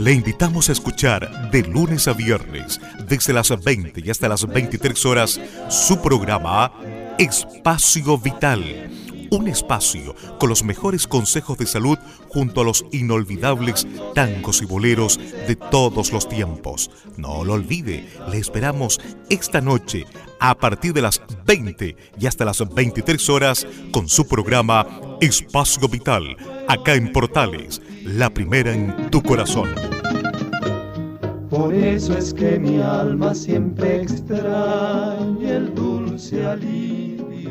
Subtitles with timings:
[0.00, 5.04] Le invitamos a escuchar de lunes a viernes, desde las 20 y hasta las 23
[5.04, 6.72] horas, su programa
[7.18, 8.90] Espacio Vital.
[9.30, 15.20] Un espacio con los mejores consejos de salud junto a los inolvidables tangos y boleros
[15.46, 16.90] de todos los tiempos.
[17.18, 20.06] No lo olvide, le esperamos esta noche
[20.40, 24.86] a partir de las 20 y hasta las 23 horas con su programa
[25.20, 29.68] Espacio Vital, acá en Portales, la primera en tu corazón.
[31.50, 37.50] Por eso es que mi alma siempre extraña el dulce alivio.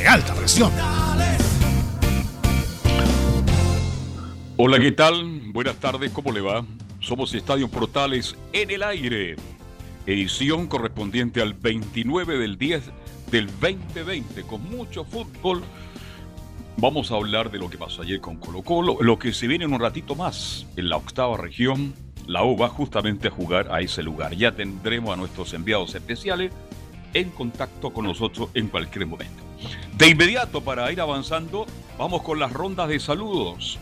[0.00, 0.72] de alta presión.
[4.56, 5.40] Hola, ¿qué tal?
[5.52, 6.64] Buenas tardes, ¿cómo le va?
[7.00, 9.36] Somos Estadio Portales en el aire.
[10.06, 12.82] Edición correspondiente al 29 del 10
[13.30, 15.62] del 2020, con mucho fútbol.
[16.78, 19.66] Vamos a hablar de lo que pasó ayer con Colo Colo, lo que se viene
[19.66, 21.92] en un ratito más en la octava región.
[22.26, 24.34] La U va justamente a jugar a ese lugar.
[24.34, 26.52] Ya tendremos a nuestros enviados especiales
[27.14, 29.42] en contacto con nosotros en cualquier momento.
[29.96, 31.66] De inmediato, para ir avanzando,
[31.98, 33.78] vamos con las rondas de saludos.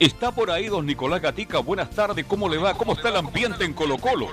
[0.00, 1.58] Está por ahí don Nicolás Gatica.
[1.58, 2.74] Buenas tardes, ¿cómo le va?
[2.74, 4.28] ¿Cómo está el ambiente en Colo Colo?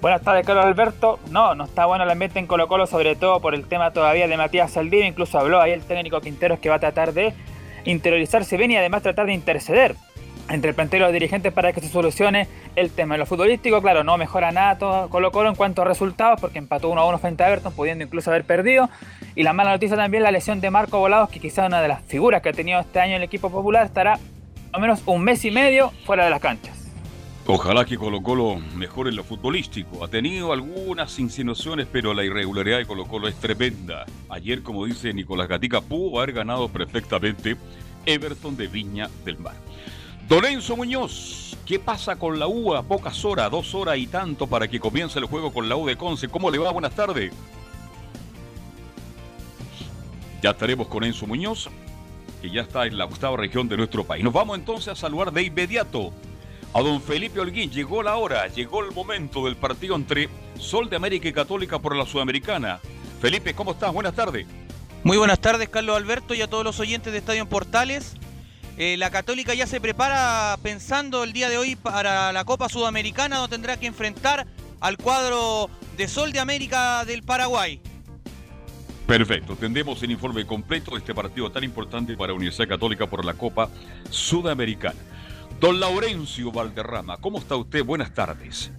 [0.00, 1.18] Buenas tardes, Carlos Alberto.
[1.30, 4.28] No, no está bueno el ambiente en Colo Colo, sobre todo por el tema todavía
[4.28, 5.08] de Matías Saldivia.
[5.08, 7.34] Incluso habló ahí el técnico Quinteros que va a tratar de
[7.84, 9.96] interiorizarse bien y además tratar de interceder
[10.50, 13.14] entre el plantel y los dirigentes para que se solucione el tema.
[13.14, 16.58] En lo futbolístico, claro, no mejora nada todo Colo Colo en cuanto a resultados, porque
[16.58, 18.88] empató 1 a 1 frente a Everton, pudiendo incluso haber perdido.
[19.34, 22.02] Y la mala noticia también la lesión de Marco Volados, que quizá una de las
[22.02, 24.18] figuras que ha tenido este año el equipo popular, estará
[24.72, 26.78] al menos un mes y medio fuera de las canchas.
[27.50, 30.04] Ojalá que Colo Colo mejore en lo futbolístico.
[30.04, 34.04] Ha tenido algunas insinuaciones, pero la irregularidad de Colo Colo es tremenda.
[34.28, 37.56] Ayer, como dice Nicolás Gatica, pudo haber ganado perfectamente
[38.04, 39.54] Everton de Viña del Mar.
[40.28, 44.68] Dolenzo Muñoz, ¿qué pasa con la U a pocas horas, dos horas y tanto para
[44.68, 46.28] que comience el juego con la U de Conce?
[46.28, 46.70] ¿Cómo le va?
[46.70, 47.32] Buenas tardes.
[50.42, 51.70] Ya estaremos con Enzo Muñoz,
[52.42, 54.22] que ya está en la octava región de nuestro país.
[54.22, 56.12] Nos vamos entonces a saludar de inmediato
[56.74, 57.70] a don Felipe Holguín.
[57.70, 60.28] Llegó la hora, llegó el momento del partido entre
[60.58, 62.80] Sol de América y Católica por la Sudamericana.
[63.18, 63.94] Felipe, ¿cómo estás?
[63.94, 64.46] Buenas tardes.
[65.04, 68.14] Muy buenas tardes, Carlos Alberto, y a todos los oyentes de Estadio Portales.
[68.80, 73.38] Eh, la Católica ya se prepara pensando el día de hoy para la Copa Sudamericana,
[73.38, 74.46] donde tendrá que enfrentar
[74.78, 77.80] al cuadro de Sol de América del Paraguay.
[79.04, 83.34] Perfecto, tendremos el informe completo de este partido tan importante para Universidad Católica por la
[83.34, 83.68] Copa
[84.10, 85.00] Sudamericana.
[85.58, 87.84] Don Laurencio Valderrama, ¿cómo está usted?
[87.84, 88.70] Buenas tardes.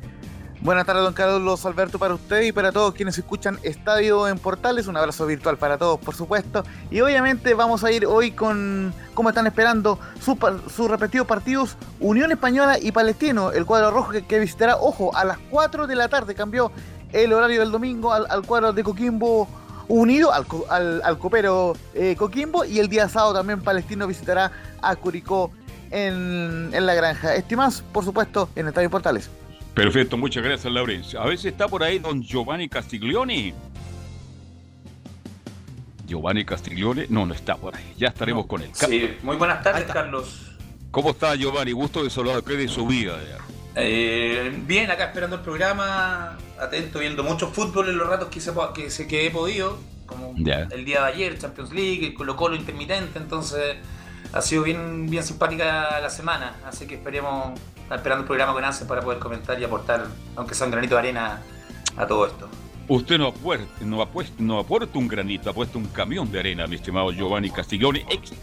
[0.62, 4.88] Buenas tardes, don Carlos Alberto, para usted y para todos quienes escuchan Estadio en Portales.
[4.88, 6.66] Un abrazo virtual para todos, por supuesto.
[6.92, 12.78] Y obviamente vamos a ir hoy con cómo están esperando sus, respectivos partidos Unión Española
[12.78, 13.54] y Palestino.
[13.54, 16.74] El cuadro rojo que, visitará, ojo, a las 4 de la tarde cambió
[17.14, 19.48] el horario del domingo al, cuadro de Coquimbo
[19.88, 20.46] unido, al,
[21.06, 22.66] al, copero eh, Coquimbo.
[22.66, 24.52] Y el día sábado también Palestino visitará
[24.82, 25.52] a Curicó
[25.90, 27.34] en, la granja.
[27.36, 29.30] Estimas, por supuesto, en Estadio Portales.
[29.74, 31.22] Perfecto, muchas gracias, Laurencio.
[31.22, 33.54] A si está por ahí don Giovanni Castiglioni.
[36.06, 37.94] Giovanni Castiglione, no, no está por ahí.
[37.98, 38.70] Ya estaremos con él.
[38.74, 40.58] Sí, muy buenas tardes, Carlos.
[40.92, 41.72] ¿Cómo está Giovanni?
[41.72, 43.20] Gusto de saludar ¿Qué de su vida.
[43.76, 48.52] Eh, bien, acá esperando el programa, atento, viendo mucho fútbol en los ratos que, se,
[48.74, 52.56] que, se, que he podido, como el día de ayer, Champions League, el Colo Colo
[52.56, 53.78] intermitente, entonces
[54.34, 58.88] ha sido bien, bien simpática la semana, así que esperemos, esperando el programa con ansias
[58.88, 60.06] para poder comentar y aportar,
[60.36, 61.42] aunque sea un granito de arena,
[61.98, 62.48] a todo esto.
[62.88, 66.66] Usted no, apuesta, no, apuesta, no aporta un granito, ha puesto un camión de arena,
[66.66, 68.34] mi estimado Giovanni Castiglioni, ex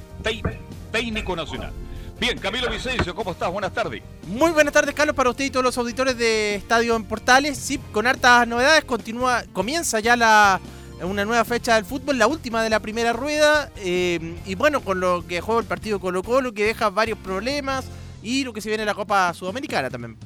[0.93, 1.73] técnico nacional.
[2.19, 3.53] Bien, Camilo Vicencio, ¿cómo estás?
[3.53, 4.03] Buenas tardes.
[4.27, 7.59] Muy buenas tardes, Carlos, para usted y todos los auditores de Estadio en Portales.
[7.59, 10.61] Sí, con hartas novedades, continúa, comienza ya la,
[11.05, 13.71] una nueva fecha del fútbol, la última de la primera rueda.
[13.77, 17.87] Eh, y bueno, con lo que juega el partido Colo Colo, que deja varios problemas.
[18.23, 20.17] Y lo que se viene en la Copa Sudamericana también.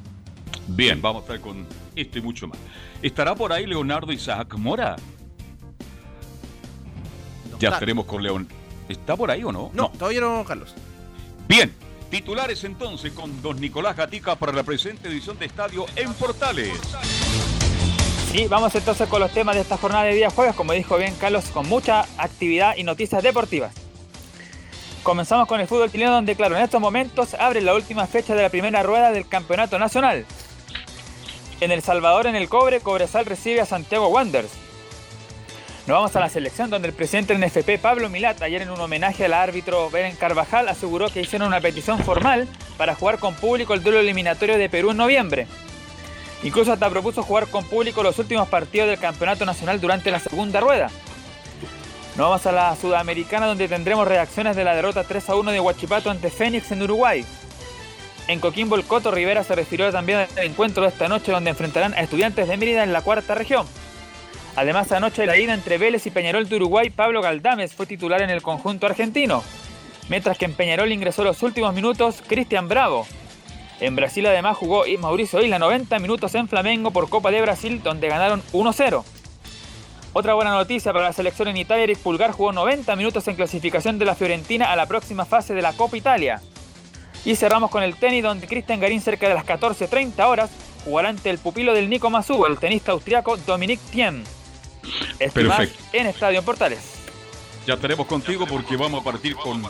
[0.68, 2.58] Bien, vamos a estar con esto y mucho más.
[3.02, 4.96] ¿Estará por ahí Leonardo Isaac Mora?
[7.60, 8.48] ya estaremos con León.
[8.88, 9.70] ¿Está por ahí o no?
[9.74, 10.74] No, todavía no, Carlos.
[11.46, 11.72] Bien,
[12.10, 16.72] titulares entonces con don Nicolás Gatica para la presente edición de Estadio en Portales.
[18.32, 21.16] Y vamos entonces con los temas de esta jornada de día jueves, como dijo bien
[21.16, 23.74] Carlos, con mucha actividad y noticias deportivas.
[25.02, 28.42] Comenzamos con el fútbol chileno donde, claro, en estos momentos abre la última fecha de
[28.42, 30.26] la primera rueda del Campeonato Nacional.
[31.60, 34.52] En El Salvador, en el Cobre, Cobresal recibe a Santiago Wanderers.
[35.88, 38.80] Nos vamos a la selección donde el presidente del NFP, Pablo Milat, ayer en un
[38.80, 42.46] homenaje al árbitro Beren Carvajal, aseguró que hicieron una petición formal
[42.76, 45.48] para jugar con público el duelo eliminatorio de Perú en noviembre.
[46.42, 50.60] Incluso hasta propuso jugar con público los últimos partidos del Campeonato Nacional durante la segunda
[50.60, 50.90] rueda.
[52.16, 55.60] Nos vamos a la Sudamericana donde tendremos reacciones de la derrota 3 a 1 de
[55.60, 57.24] Huachipato ante Fénix en Uruguay.
[58.26, 61.94] En Coquimbo el Coto Rivera se refirió también al encuentro de esta noche donde enfrentarán
[61.94, 63.66] a estudiantes de Mérida en la cuarta región.
[64.56, 68.30] Además, anoche la ida entre Vélez y Peñarol de Uruguay, Pablo Galdames fue titular en
[68.30, 69.42] el conjunto argentino.
[70.08, 73.06] Mientras que en Peñarol ingresó los últimos minutos Cristian Bravo.
[73.80, 78.08] En Brasil además jugó Mauricio Isla 90 minutos en Flamengo por Copa de Brasil donde
[78.08, 79.02] ganaron 1-0.
[80.12, 83.98] Otra buena noticia para la selección en Italia, Eric Pulgar jugó 90 minutos en clasificación
[83.98, 86.42] de la Fiorentina a la próxima fase de la Copa Italia.
[87.24, 90.50] Y cerramos con el tenis donde Cristian Garín cerca de las 14.30 horas
[90.84, 94.24] jugará ante el pupilo del Nico Mazú, el tenista austriaco Dominique Thiem.
[95.18, 95.78] Perfecto.
[95.92, 96.80] En Estadio Portales.
[97.66, 99.62] Ya estaremos contigo porque vamos a partir con,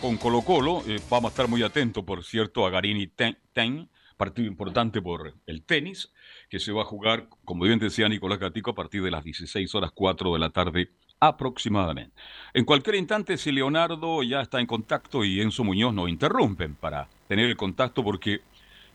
[0.00, 0.82] con Colo Colo.
[0.86, 5.34] Eh, vamos a estar muy atentos, por cierto, a Garín y Ten, partido importante por
[5.46, 6.12] el tenis,
[6.48, 9.74] que se va a jugar, como bien decía Nicolás Gatico, a partir de las 16
[9.74, 10.90] horas 4 de la tarde
[11.20, 12.14] aproximadamente.
[12.54, 17.08] En cualquier instante, si Leonardo ya está en contacto y Enzo Muñoz nos interrumpen para
[17.28, 18.40] tener el contacto porque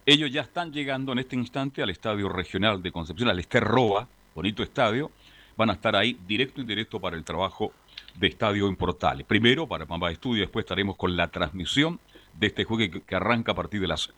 [0.05, 4.63] ellos ya están llegando en este instante al Estadio Regional de Concepción, al Esterroa, bonito
[4.63, 5.11] estadio.
[5.57, 7.71] Van a estar ahí directo y directo para el trabajo
[8.17, 9.25] de Estadio en Portales.
[9.25, 11.99] Primero para Mamba Estudio, después estaremos con la transmisión
[12.33, 14.11] de este juego que arranca a partir de las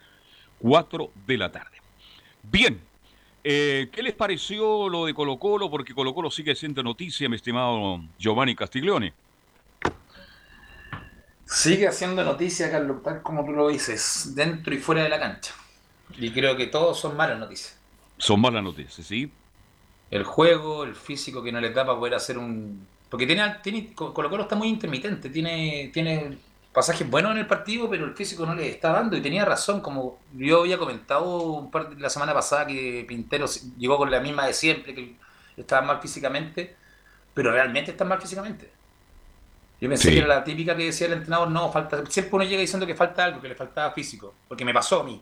[0.59, 1.77] 4 de la tarde.
[2.43, 2.79] Bien,
[3.43, 5.69] eh, ¿qué les pareció lo de Colo Colo?
[5.69, 9.13] Porque Colo Colo sigue siendo noticia, mi estimado Giovanni Castiglione.
[11.45, 15.53] Sigue haciendo noticia, Carlos, tal como tú lo dices, dentro y fuera de la cancha.
[16.17, 17.77] Y creo que todos son malas noticias.
[18.17, 19.31] Son malas noticias, ¿sí?
[20.11, 22.85] El juego, el físico que no les da para poder hacer un...
[23.09, 26.37] Porque tiene, tiene Colo Colo está muy intermitente, tiene, tiene
[26.73, 29.81] pasajes buenos en el partido, pero el físico no le está dando y tenía razón,
[29.81, 33.47] como yo había comentado un par de, la semana pasada que Pintero
[33.77, 35.15] llegó con la misma de siempre, que
[35.57, 36.75] estaba mal físicamente,
[37.33, 38.69] pero realmente está mal físicamente.
[39.79, 42.61] Yo pensé que era la típica que decía el entrenador, no, falta, siempre uno llega
[42.61, 45.19] diciendo que falta algo, que le faltaba físico, porque me pasó a mí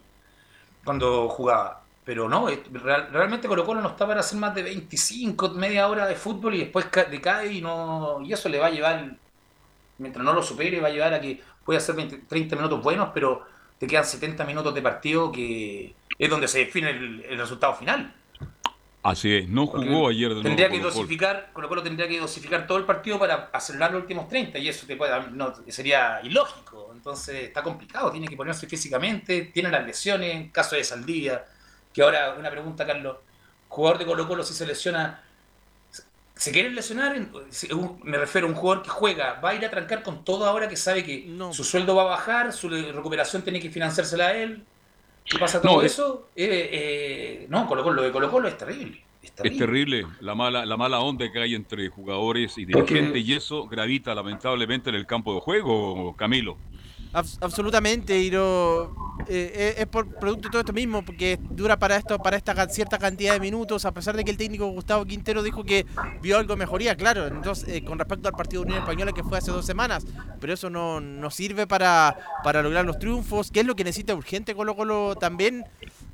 [0.83, 1.84] cuando jugaba.
[2.05, 2.47] Pero no,
[3.11, 6.59] realmente Colo Colo no está para hacer más de 25, media hora de fútbol y
[6.59, 9.15] después decae y no y eso le va a llevar,
[9.97, 11.95] mientras no lo supere, va a llevar a que pueda hacer
[12.27, 13.43] 30 minutos buenos, pero
[13.79, 18.13] te quedan 70 minutos de partido que es donde se define el resultado final.
[19.05, 22.79] Así es, no jugó ayer de Tendría que dosificar, Colo Colo tendría que dosificar todo
[22.79, 26.89] el partido para acelerar los últimos 30 y eso te puede, no, sería ilógico.
[26.91, 31.45] Entonces está complicado, tiene que ponerse físicamente, tiene las lesiones, caso de Saldía,
[31.95, 33.15] que ahora una pregunta, Carlos,
[33.69, 35.23] jugador de Colo Colo si se lesiona,
[36.35, 37.17] ¿se quiere lesionar?
[38.03, 40.67] Me refiero a un jugador que juega, va a ir a trancar con todo ahora
[40.67, 44.65] que sabe que su sueldo va a bajar, su recuperación tiene que financiársela a él,
[45.23, 46.27] ¿Qué pasa todo eso?
[46.35, 49.01] Eh, eh, no, Colo -Colo, lo de Colo Colo es terrible.
[49.23, 50.05] Es terrible.
[50.19, 54.91] la mala, la mala onda que hay entre jugadores y dirigentes y eso gravita lamentablemente
[54.91, 56.57] en el campo de juego, Camilo
[57.15, 58.83] absolutamente, y no,
[59.27, 62.67] eh, eh, es por producto de todo esto mismo, porque dura para esto para esta
[62.69, 65.85] cierta cantidad de minutos, a pesar de que el técnico Gustavo Quintero dijo que
[66.21, 69.37] vio algo mejoría, claro, entonces eh, con respecto al partido de Unión Española que fue
[69.37, 70.05] hace dos semanas,
[70.39, 74.13] pero eso no, no sirve para, para lograr los triunfos, que es lo que necesita
[74.13, 75.63] urgente Colo Colo también,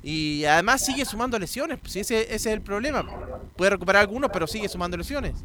[0.02, 3.04] y además sigue sumando lesiones, pues ese, ese es el problema,
[3.56, 5.44] puede recuperar algunos, pero sigue sumando lesiones.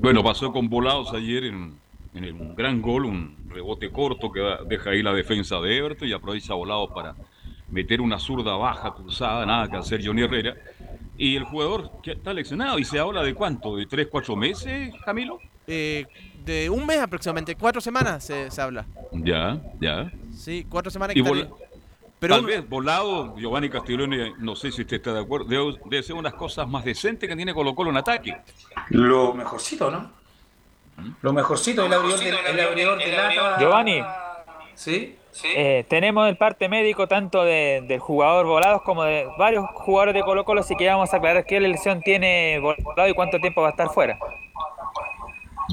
[0.00, 1.82] Bueno, pasó con volados ayer en
[2.14, 6.08] en el, un gran gol, un rebote corto que deja ahí la defensa de Everton
[6.08, 7.14] y aprovecha volado para
[7.70, 10.56] meter una zurda baja, cruzada, nada que hacer Johnny Herrera.
[11.16, 14.92] Y el jugador que está lesionado y se habla de cuánto, de tres, cuatro meses,
[15.04, 15.38] Camilo.
[15.66, 16.06] Eh,
[16.44, 18.84] de un mes aproximadamente, cuatro semanas se, habla.
[19.12, 20.10] Ya, ya.
[20.34, 21.16] Sí, cuatro semanas.
[21.16, 25.78] Y Pero Tal vez volado, Giovanni Castiglione, no sé si usted está de acuerdo, debe,
[25.86, 28.36] debe ser unas cosas más decentes que tiene Colo Colo en ataque.
[28.90, 30.21] Lo mejorcito, ¿no?
[31.20, 32.18] Lo mejorcito, el abridor,
[32.98, 33.58] de, el lata.
[33.58, 34.02] Giovanni.
[34.74, 35.18] ¿Sí?
[35.44, 40.44] Eh, tenemos el parte médico tanto del jugador Volados como de varios jugadores de Colo
[40.44, 43.70] Colo, así que vamos a aclarar qué lesión tiene Volado y cuánto tiempo va a
[43.70, 44.18] estar fuera.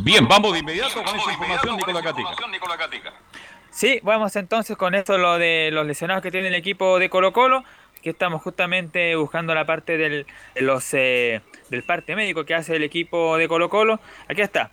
[0.01, 2.03] Bien, vamos de inmediato con esa información, Nicolás
[2.77, 3.13] Catica.
[3.69, 7.33] Sí, vamos entonces con esto lo de los lesionados que tiene el equipo de Colo
[7.33, 7.63] Colo,
[8.01, 12.83] que estamos justamente buscando la parte del, los, eh, del parte médico que hace el
[12.83, 13.99] equipo de Colo Colo.
[14.29, 14.71] Aquí está.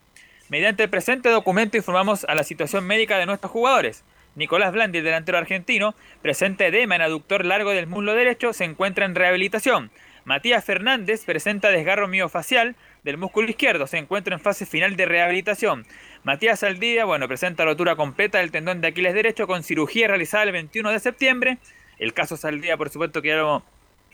[0.49, 4.05] Mediante el presente documento informamos a la situación médica de nuestros jugadores.
[4.37, 9.07] Nicolás Blandi, el delantero argentino, presente edema en aductor largo del muslo derecho, se encuentra
[9.07, 9.91] en rehabilitación.
[10.25, 15.85] Matías Fernández presenta desgarro miofacial del músculo izquierdo, se encuentra en fase final de rehabilitación.
[16.23, 20.53] Matías Aldía, bueno, presenta rotura completa del tendón de Aquiles derecho con cirugía realizada el
[20.53, 21.59] 21 de septiembre.
[21.99, 23.63] El caso Saldía, por supuesto, que ya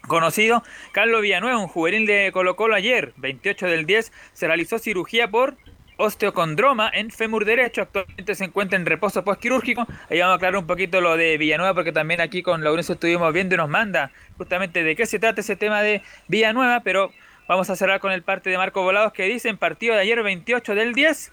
[0.07, 0.63] conocido.
[0.93, 5.57] Carlos Villanueva, un juvenil de Colo Colo ayer, 28 del 10, se realizó cirugía por
[6.03, 7.83] osteocondroma en fémur derecho.
[7.83, 9.87] Actualmente se encuentra en reposo postquirúrgico.
[10.11, 13.33] Ahí vamos a aclarar un poquito lo de Villanueva, porque también aquí con Laurencio estuvimos
[13.33, 16.81] viendo y nos manda justamente de qué se trata ese tema de Villanueva.
[16.81, 17.13] Pero
[17.47, 20.21] vamos a cerrar con el parte de Marco Volados que dice en partido de ayer
[20.23, 21.33] 28 del 10.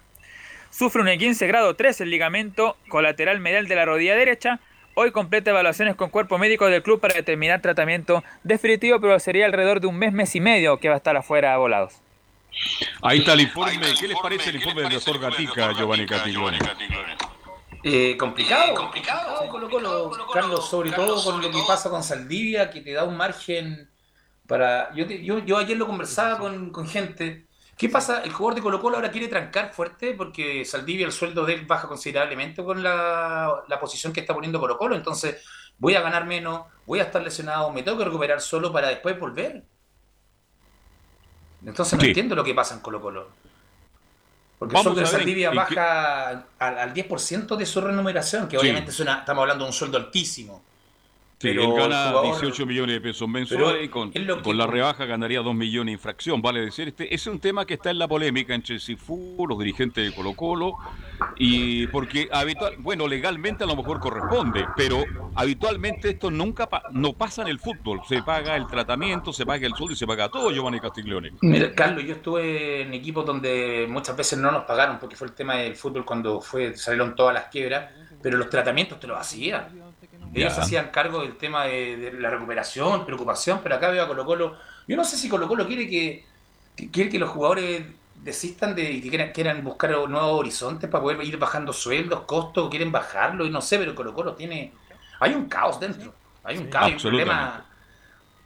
[0.70, 4.60] Sufre un 15 grado 3 el ligamento colateral medial de la rodilla derecha.
[4.94, 9.80] hoy completa evaluaciones con cuerpo médico del club para determinar tratamiento definitivo, pero sería alrededor
[9.80, 12.02] de un mes, mes y medio que va a estar afuera volados.
[13.02, 13.94] Ahí está el informe.
[13.98, 16.58] ¿Qué les parece el informe del doctor Gatica, Giovanni Catiglione?
[17.82, 22.92] Eh, complicado, complicado, Colo Carlos, sobre todo con lo que pasa con Saldivia, que te
[22.92, 23.90] da un margen
[24.46, 24.94] para...
[24.94, 27.46] Yo, yo, yo ayer lo conversaba con, con gente
[27.80, 28.20] ¿Qué pasa?
[28.22, 31.64] El jugador de Colo Colo ahora quiere trancar fuerte porque Saldivia el sueldo de él
[31.64, 34.94] baja considerablemente con la, posición que está poniendo Colo Colo.
[34.96, 35.42] Entonces
[35.78, 39.18] voy a ganar menos, voy a estar lesionado, me tengo que recuperar solo para después
[39.18, 39.64] volver.
[41.64, 43.28] Entonces no entiendo lo que pasa en Colo Colo.
[44.58, 49.42] Porque el sueldo de Saldivia baja al, 10% de su remuneración, que obviamente suena, estamos
[49.42, 50.62] hablando de un sueldo altísimo.
[51.40, 55.54] Sí, él gana 18 millones de pesos mensuales y con, con la rebaja ganaría 2
[55.54, 56.42] millones de infracción.
[56.42, 60.04] Vale decir, este es un tema que está en la polémica entre Sifu, los dirigentes
[60.04, 60.74] de Colo Colo,
[61.36, 65.02] y porque habitual, bueno, legalmente a lo mejor corresponde, pero
[65.34, 68.02] habitualmente esto nunca no pasa en el fútbol.
[68.06, 71.32] Se paga el tratamiento, se paga el sueldo y se paga todo, Giovanni Castiglione.
[71.40, 75.32] Mira, Carlos, yo estuve en equipos donde muchas veces no nos pagaron porque fue el
[75.32, 79.89] tema del fútbol cuando fue salieron todas las quiebras, pero los tratamientos te los hacían
[80.34, 84.56] ellos hacían cargo del tema de, la recuperación, preocupación, pero acá veo a Colo Colo.
[84.86, 86.24] Yo no sé si Colo Colo quiere que,
[86.92, 87.84] quiere que los jugadores
[88.22, 92.92] desistan de y que quieran, buscar nuevos horizontes para poder ir bajando sueldos, costos, quieren
[92.92, 94.72] bajarlo, y no sé, pero Colo Colo tiene.
[95.20, 96.14] Hay un caos dentro.
[96.44, 97.64] Hay un caos, un problema.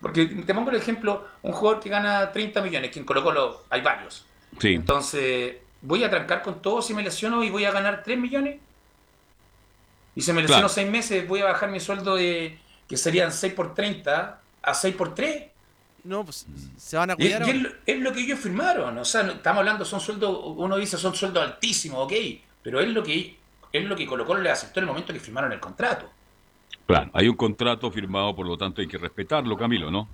[0.01, 3.65] Porque te pongo el ejemplo, un jugador que gana 30 millones, que en Colo Colo
[3.71, 4.27] hay varios.
[4.63, 8.59] Entonces, voy a trancar con todo si me lesiono y voy a ganar 3 millones.
[10.17, 13.53] Y se me lesionó seis meses, voy a bajar mi sueldo de que serían 6
[13.55, 15.45] por 30 a 6 por 3.
[16.05, 17.43] No, pues se van a cuidar.
[17.87, 18.97] es, lo, que ellos firmaron.
[18.99, 22.13] O sea, estamos hablando, son sueldos, uno dice son sueldos altísimos, ok.
[22.63, 23.37] Pero es lo que
[23.73, 26.09] es lo que Colo le aceptó en el momento que firmaron el contrato.
[26.87, 30.09] Claro, hay un contrato firmado, por lo tanto hay que respetarlo, Camilo, ¿no?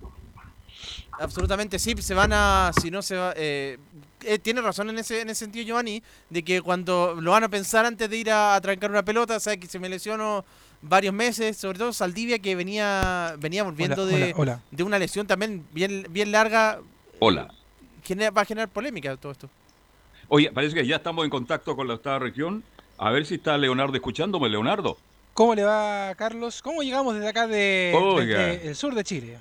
[1.21, 3.77] Absolutamente sí, se van a, si no se va, eh,
[4.25, 7.51] eh, tiene razón en ese, en ese sentido Giovanni, de que cuando lo van a
[7.51, 10.47] pensar antes de ir a, trancar una pelota, o sea, que se me lesionó
[10.81, 14.35] varios meses, sobre todo Saldivia que venía venía volviendo de,
[14.71, 16.81] de una lesión también bien, bien larga.
[17.19, 17.49] Hola.
[18.35, 19.51] va a generar polémica todo esto.
[20.29, 22.65] Oye, parece que ya estamos en contacto con la octava región.
[22.97, 24.97] A ver si está Leonardo escuchándome, Leonardo.
[25.35, 26.63] ¿Cómo le va, Carlos?
[26.63, 29.39] ¿Cómo llegamos desde acá de, el sur de Chile?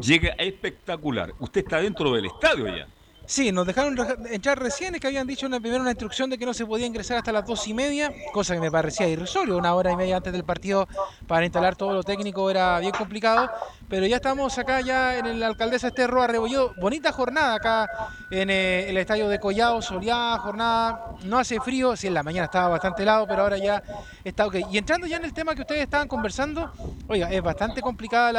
[0.00, 1.32] Llega espectacular.
[1.38, 2.86] Usted está dentro del estadio ya.
[3.26, 3.94] Sí, nos dejaron
[4.30, 6.86] entrar recién, es que habían dicho una, primero una instrucción de que no se podía
[6.86, 10.16] ingresar hasta las dos y media, cosa que me parecía irrisorio, una hora y media
[10.16, 10.88] antes del partido
[11.26, 13.50] para instalar todo lo técnico era bien complicado,
[13.88, 17.88] pero ya estamos acá ya en la alcaldesa Esterro Arrebolledo, bonita jornada acá
[18.30, 22.44] en eh, el estadio de Collao, soleada, jornada, no hace frío, sí en la mañana
[22.44, 23.82] estaba bastante helado, pero ahora ya
[24.22, 24.56] está ok.
[24.70, 26.70] Y entrando ya en el tema que ustedes estaban conversando,
[27.08, 28.32] oiga, es bastante complicada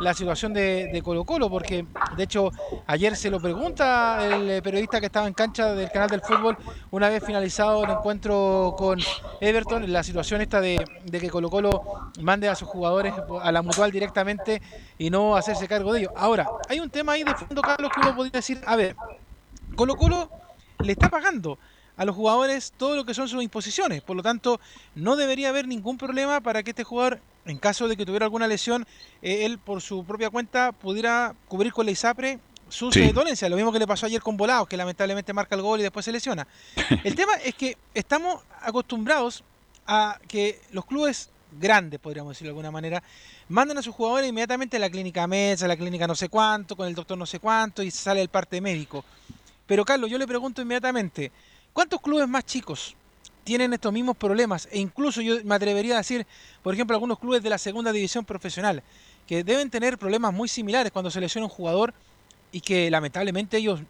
[0.00, 2.50] la, situación de, de Colo Colo, porque de hecho
[2.86, 6.56] ayer se lo pregunta el eh, periodista que estaba en cancha del canal del fútbol,
[6.90, 8.98] una vez finalizado el encuentro con
[9.40, 13.90] Everton, la situación esta de, que Colo Colo mande a sus jugadores a la mutual
[13.90, 14.62] directamente
[14.98, 16.12] y no hacerse cargo de ellos.
[16.16, 18.96] Ahora, hay un tema ahí de fondo, Carlos, que uno podría decir, a ver,
[19.74, 20.30] Colo Colo
[20.78, 21.58] le está pagando
[21.96, 24.02] a los jugadores todo lo que son sus imposiciones.
[24.02, 24.60] Por lo tanto,
[24.94, 28.48] no debería haber ningún problema para que este jugador, en caso de que tuviera alguna
[28.48, 28.86] lesión,
[29.22, 33.70] eh, él por su propia cuenta pudiera cubrir con la ISAPRE su dolencia, lo mismo
[33.72, 36.46] que le pasó ayer con Volados, que lamentablemente marca el gol y después se lesiona.
[37.04, 39.44] El tema es que estamos acostumbrados
[39.86, 43.02] a que los clubes grandes, podríamos decirlo de alguna manera,
[43.48, 46.76] mandan a sus jugadores inmediatamente a la clínica Mesa, a la clínica no sé cuánto,
[46.76, 49.04] con el doctor no sé cuánto, y sale el parte médico.
[49.66, 51.32] Pero Carlos, yo le pregunto inmediatamente,
[51.72, 52.94] ¿cuántos clubes más chicos
[53.44, 54.68] tienen estos mismos problemas?
[54.70, 56.26] E incluso yo me atrevería a decir,
[56.62, 58.82] por ejemplo, algunos clubes de la segunda división profesional,
[59.26, 61.94] que deben tener problemas muy similares cuando se lesiona un jugador
[62.52, 63.80] y que lamentablemente ellos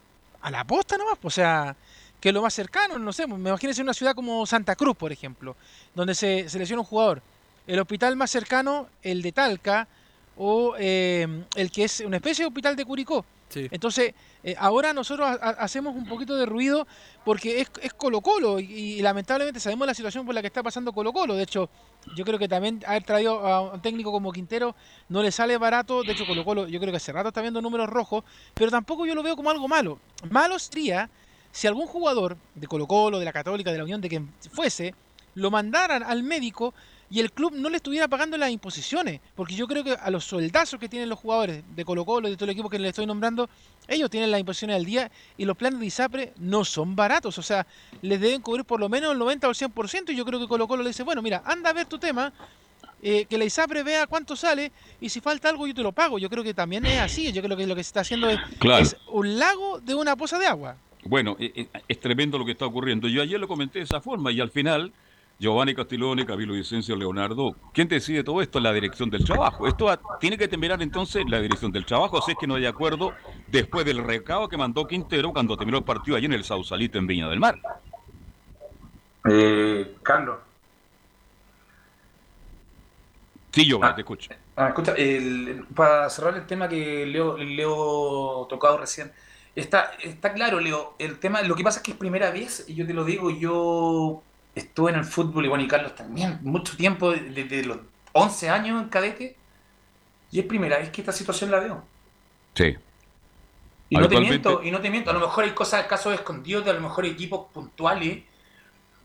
[0.41, 1.77] a la posta nomás, o sea,
[2.21, 5.13] que lo más cercano, no sé, me imagino en una ciudad como Santa Cruz, por
[5.13, 5.57] ejemplo,
[5.95, 7.23] donde se selecciona un jugador.
[7.67, 9.89] El hospital más cercano, el de Talca,
[10.37, 13.25] o eh, el que es una especie de hospital de Curicó.
[13.57, 16.87] Entonces, eh, ahora nosotros hacemos un poquito de ruido
[17.25, 20.93] porque es, es Colo Colo y, lamentablemente sabemos la situación por la que está pasando
[20.93, 21.35] Colo Colo.
[21.35, 21.71] De hecho,
[22.17, 24.75] yo creo que también haber traído a un técnico como Quintero
[25.09, 26.03] no le sale barato.
[26.03, 28.25] De hecho, Colo Colo yo creo que hace rato está viendo números rojos,
[28.55, 29.99] pero tampoco yo lo veo como algo malo.
[30.31, 31.09] Malo sería
[31.53, 34.95] si algún jugador de Colo Colo, de la Católica, de la Unión, de quien fuese,
[35.35, 36.75] lo mandaran al médico
[37.15, 40.25] y el club no le estuviera pagando las imposiciones, porque yo creo que a los
[40.25, 42.89] soldazos que tienen los jugadores de Colo Colo y de todo el equipo que les
[42.89, 43.49] estoy nombrando,
[43.87, 47.43] ellos tienen las imposiciones al día y los planes de ISAPRE no son baratos, o
[47.43, 47.69] sea,
[48.03, 50.49] les deben cubrir por lo menos el 90 o el 100% y yo creo que
[50.49, 52.33] Colo Colo le dice, bueno, mira, anda a ver tu tema,
[53.01, 56.19] eh, que la ISAPRE vea cuánto sale y si falta algo yo te lo pago.
[56.19, 57.31] Yo creo que también es así.
[57.33, 58.41] Yo creo que lo que se está haciendo es,
[58.81, 60.79] es un lago de una poza de agua.
[61.05, 63.07] Bueno, eh, eh, es tremendo lo que está ocurriendo.
[63.07, 64.91] Yo ayer lo comenté de esa forma y al final
[65.45, 68.61] Giovanni Camilo Vicencio, Leonardo, ¿quién decide todo esto?
[68.61, 69.69] La dirección del trabajo.
[69.69, 73.13] Esto tiene que terminar entonces la dirección del trabajo, si es que no hay acuerdo
[73.49, 77.07] después del recado que mandó Quintero cuando terminó el partido allí en el Sausalito en
[77.07, 77.59] Viña del Mar.
[79.31, 80.39] Eh, Carlos.
[83.51, 84.31] Sí, yo, te escucho.
[84.57, 84.95] Ah, escucha,
[85.75, 89.13] para cerrar el tema que Leo, Leo tocado recién,
[89.55, 92.75] está, está claro, Leo, el tema, lo que pasa es que es primera vez, y
[92.75, 94.23] yo te lo digo, yo
[94.55, 97.79] estuve en el fútbol, y bueno, y Carlos también, mucho tiempo, desde los
[98.13, 99.37] 11 años en cadete,
[100.31, 101.85] y es primera vez que esta situación la veo.
[102.55, 102.75] Sí.
[103.91, 106.65] Y no te miento, y no te miento, a lo mejor hay cosas, casos escondidos
[106.65, 108.23] de a lo mejor equipos puntuales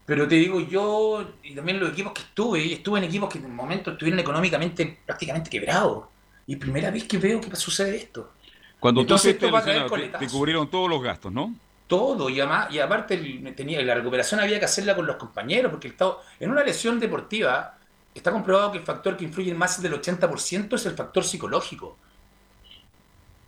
[0.10, 3.38] pero te digo, yo y también los equipos que estuve, y estuve en equipos que
[3.38, 6.06] en el momento estuvieron económicamente prácticamente quebrados.
[6.48, 8.32] Y primera vez que veo que sucede esto.
[8.80, 11.54] Cuando Entonces, tú te, te, cubrieron todos los gastos, ¿no?
[11.90, 13.18] Todo, y, además, y aparte
[13.58, 17.00] tenía, la recuperación había que hacerla con los compañeros, porque el estado, en una lesión
[17.00, 17.76] deportiva
[18.14, 21.98] está comprobado que el factor que influye en más del 80% es el factor psicológico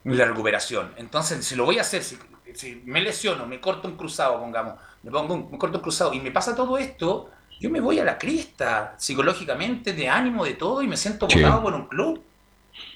[0.03, 0.91] la recuperación.
[0.97, 2.17] Entonces, si lo voy a hacer, si,
[2.53, 6.31] si me lesiono, me corto un cruzado, pongamos, me pongo un, corto cruzado y me
[6.31, 10.87] pasa todo esto, yo me voy a la crista, psicológicamente, de ánimo, de todo, y
[10.87, 12.23] me siento votado por un club.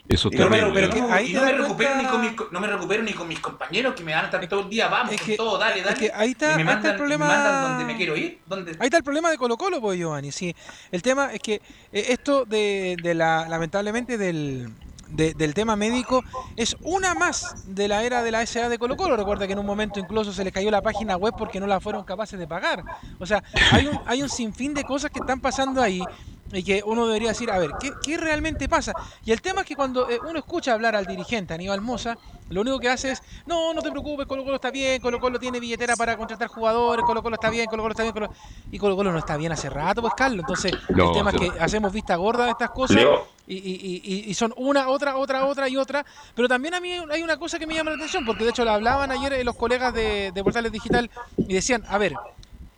[0.07, 3.13] Eso y no, me, pero no, me recupero ni con mis, no me recupero ni
[3.13, 5.81] con mis compañeros que me van a estar todo el día, vamos, con todo, dale,
[5.81, 6.11] dale.
[6.13, 7.25] ahí está, y me mandan, el problema.
[7.25, 8.39] Me mandan donde me quiero ir.
[8.45, 8.71] Donde...
[8.73, 10.31] Ahí está el problema de Colo Colo, pues, Giovanni.
[10.31, 10.55] Sí,
[10.91, 11.55] el tema es que
[11.91, 14.69] eh, esto de, de la, lamentablemente, del,
[15.07, 16.23] del tema médico
[16.55, 19.17] es una más de la era de la SA de Colo Colo.
[19.17, 21.79] Recuerda que en un momento incluso se les cayó la página web porque no la
[21.79, 22.83] fueron capaces de pagar.
[23.19, 26.03] O sea, hay un, hay un sinfín de cosas que están pasando ahí
[26.51, 28.93] y que uno debería decir, a ver, ¿qué, qué realmente pasa?
[29.25, 32.17] Y el tema es que cuando eh, uno escucha hablar al dirigente Aníbal Mosa,
[32.49, 35.39] lo único que hace es, no, no te preocupes, Colo Colo está bien, Colo Colo
[35.39, 38.29] tiene billetera para contratar jugadores, Colo Colo está bien, Colo Colo está bien,
[38.71, 40.41] y Colo Colo no está bien hace rato, pues Carlos.
[40.41, 43.01] Entonces, el tema es que hacemos vista gorda de estas cosas
[43.47, 46.05] y, y, y, son una, otra, otra, otra y otra.
[46.35, 48.63] Pero también a mí hay una cosa que me llama la atención, porque de hecho
[48.63, 52.13] la hablaban ayer eh, los colegas de, de Portales Digital y decían, a ver,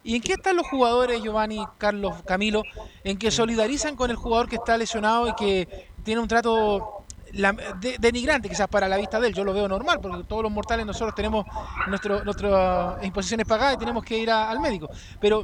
[0.07, 2.63] ¿Y en qué están los jugadores, Giovanni, Carlos, Camilo,
[3.03, 7.03] en que solidarizan con el jugador que está lesionado y que tiene un trato
[7.99, 9.33] denigrante quizás para la vista de él.
[9.33, 11.45] Yo lo veo normal, porque todos los mortales nosotros tenemos
[11.89, 14.87] nuestras imposiciones pagadas y tenemos que ir al médico.
[15.19, 15.43] Pero,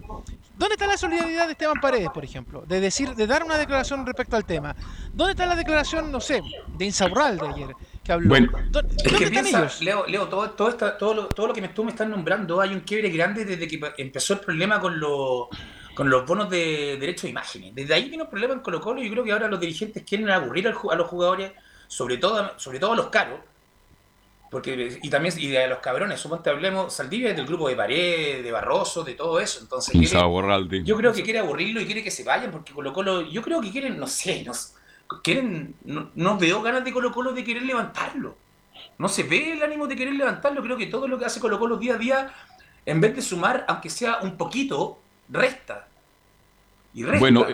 [0.58, 2.64] ¿dónde está la solidaridad de Esteban Paredes, por ejemplo?
[2.66, 4.74] De decir, de dar una declaración respecto al tema.
[5.12, 6.42] ¿Dónde está la declaración, no sé,
[6.78, 7.76] de Insaurral de ayer?
[8.04, 8.30] Que habló.
[8.30, 8.52] Bueno,
[9.04, 11.92] es que piensa, Leo, Leo todo, todo, todo, lo, todo lo que me, tú me
[11.92, 15.48] estás nombrando, hay un quiebre grande desde que empezó el problema con los
[15.94, 17.76] con los bonos de derecho de imágenes.
[17.76, 20.04] Desde ahí vino el problema en Colo Colo y yo creo que ahora los dirigentes
[20.04, 21.52] quieren aburrir a los jugadores
[21.88, 23.40] sobre todo, sobre todo a los caros,
[24.50, 28.44] porque, y también y de los cabrones, suponte hablemos, Saldivia es del grupo de Pared,
[28.44, 29.94] de Barroso, de todo eso, entonces
[30.84, 33.62] yo creo que quiere aburrirlo y quiere que se vayan, porque Colo Colo, yo creo
[33.62, 34.54] que quieren, no sé, no,
[35.24, 38.36] quieren, no, veo ganas de Colo Colo de querer levantarlo,
[38.98, 41.60] no se ve el ánimo de querer levantarlo, creo que todo lo que hace Colo
[41.60, 42.34] Colo día a día,
[42.86, 45.88] en vez de sumar, aunque sea un poquito, resta.
[46.94, 47.20] Y resta.
[47.20, 47.46] Bueno,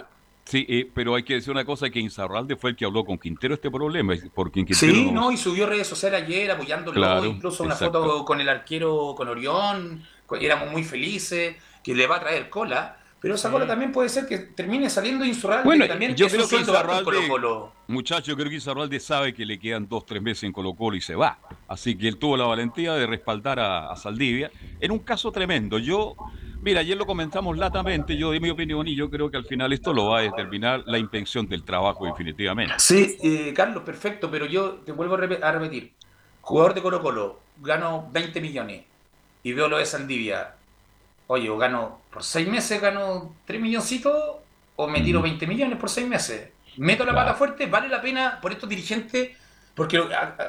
[0.50, 3.20] Sí, eh, pero hay que decir una cosa, que Insaurralde fue el que habló con
[3.20, 8.26] Quintero este problema, porque Sí, no, y subió redes sociales ayer apoyándolo, incluso una foto
[8.26, 10.04] con el arquero, con Orión,
[10.42, 14.26] éramos muy felices, que le va a traer cola, pero esa cola también puede ser
[14.26, 16.58] que termine saliendo Insaurralde, bueno, también yo creo que
[17.04, 20.74] Colo muchachos, yo creo que Insaurralde sabe que le quedan dos, tres meses en Colo
[20.74, 24.52] Colo y se va, así que él tuvo la valentía de respaldar a, a Saldivia,
[24.80, 26.16] en un caso tremendo, yo
[26.62, 29.72] Mira, ayer lo comentamos latamente, yo di mi opinión y yo creo que al final
[29.72, 32.74] esto lo va a determinar la invención del trabajo definitivamente.
[32.80, 35.94] Sí, eh, Carlos, perfecto, pero yo te vuelvo a repetir.
[36.42, 38.84] Jugador de Colo Colo, gano 20 millones
[39.42, 40.56] y veo lo de Saldivia.
[41.32, 44.38] Oye, o gano por 6 meses, gano 3 milloncitos
[44.76, 46.50] o me tiro 20 millones por 6 meses.
[46.78, 49.38] Meto la pata fuerte, vale la pena por estos dirigentes,
[49.76, 50.02] porque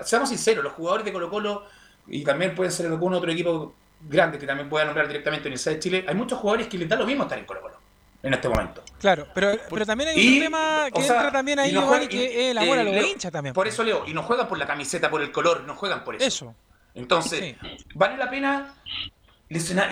[0.05, 1.65] seamos sinceros, los jugadores de Colo Colo
[2.07, 3.75] y también pueden ser algún otro equipo
[4.09, 6.89] grande que también pueda nombrar directamente en el de Chile, hay muchos jugadores que les
[6.89, 7.77] da lo mismo estar en Colo Colo
[8.23, 8.83] en este momento.
[8.99, 12.59] Claro, pero, pero también hay un tema que entra también ahí, Giovanni, que es el
[12.59, 13.55] amor a los hinchas también.
[13.55, 16.15] Por eso, Leo, y no juegan por la camiseta, por el color, no juegan por
[16.15, 16.25] eso.
[16.25, 16.55] Eso.
[16.95, 17.57] Entonces,
[17.95, 18.75] vale la pena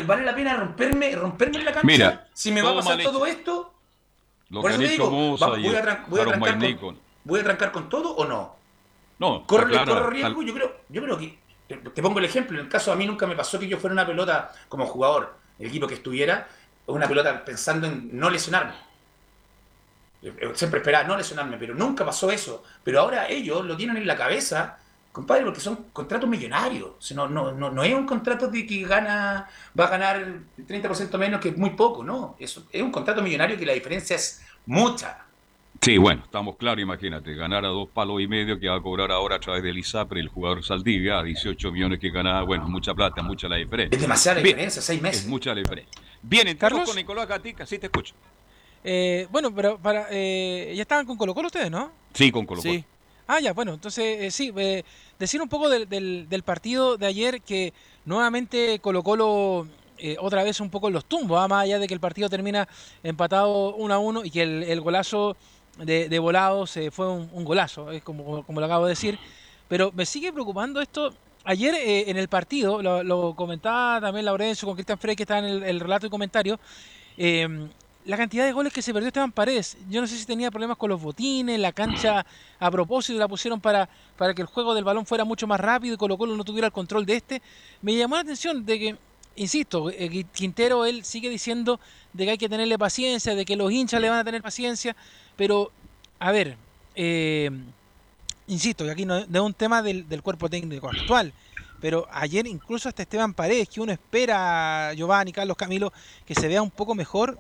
[0.07, 1.87] vale la pena romperme, romperme en la cancha.
[1.87, 3.75] Mira, si me va a pasar todo esto,
[4.51, 7.89] lo por eso te digo, voy, a, voy, a trancar con, voy a trancar con
[7.89, 8.57] todo o no.
[9.19, 12.71] No, corre, corro riesgo, yo creo, yo creo que te pongo el ejemplo, en el
[12.71, 15.87] caso a mí nunca me pasó que yo fuera una pelota como jugador, el equipo
[15.87, 16.49] que estuviera,
[16.87, 18.73] una pelota pensando en no lesionarme.
[20.23, 22.65] Eh, siempre esperaba no lesionarme, pero nunca pasó eso.
[22.83, 24.79] Pero ahora ellos lo tienen en la cabeza,
[25.13, 27.13] compadre, porque son contratos millonarios.
[27.13, 31.19] no, no, no, no es un contrato de que gana, va a ganar el 30%
[31.19, 32.37] menos, que es muy poco, no.
[32.39, 35.25] Es, es un contrato millonario que la diferencia es mucha.
[35.81, 39.13] Sí, bueno, estamos claros, imagínate, ganar a dos palos y medio que va a cobrar
[39.13, 42.95] ahora a través del ISAPRE el jugador Saldivia, a 18 millones que ganaba, bueno, mucha
[42.95, 43.95] plata, mucha la diferencia.
[43.95, 45.23] Es demasiada la diferencia, seis meses.
[45.23, 46.03] Es mucha la diferencia.
[46.21, 48.15] Bien, entramos con Nicolás Gatica, sí te escucho.
[48.83, 51.93] Eh, bueno, pero para eh, ya estaban con Colo Colo ustedes, ¿no?
[52.13, 52.75] Sí, con Colo Colo.
[52.75, 52.85] Sí.
[53.29, 54.53] Ah, ya, bueno, entonces eh, sí,
[55.19, 57.73] decir un poco del, partido de ayer que
[58.05, 59.69] nuevamente Colo Colo
[60.21, 61.47] otra vez un poco en los tumbos, ¿ah?
[61.47, 62.69] más allá de que el partido termina
[63.03, 65.37] empatado 1 a 1 y que el, el golazo
[65.85, 69.19] de, de volados eh, fue un, golazo, es como, como lo acabo de decir.
[69.69, 71.15] Pero me sigue preocupando esto.
[71.45, 75.63] Ayer eh, en el partido, lo, comentaba también Laurencio con Cristian Frey, que está en
[75.63, 76.59] el, relato y comentario,
[78.09, 79.77] la cantidad de goles que se perdió Esteban Paredes.
[79.91, 82.25] Yo no sé si tenía problemas con los botines, la cancha
[82.59, 85.95] a propósito la pusieron para, para que el juego del balón fuera mucho más rápido
[85.95, 87.43] y Colo Colo no tuviera el control de este.
[87.83, 88.97] Me llamó la atención de que,
[89.37, 91.81] insisto, eh, Quintero él sigue diciendo
[92.15, 94.97] de que hay que tenerle paciencia, de que los hinchas le van a tener paciencia.
[95.37, 95.71] Pero,
[96.19, 96.57] a ver,
[96.95, 97.51] eh,
[98.47, 101.35] insisto, que aquí no, es un tema del, cuerpo técnico actual,
[101.79, 105.93] pero ayer incluso hasta Esteban Paredes, que uno espera, Giovanni, Carlos Camilo,
[106.25, 107.39] que se vea un poco mejor,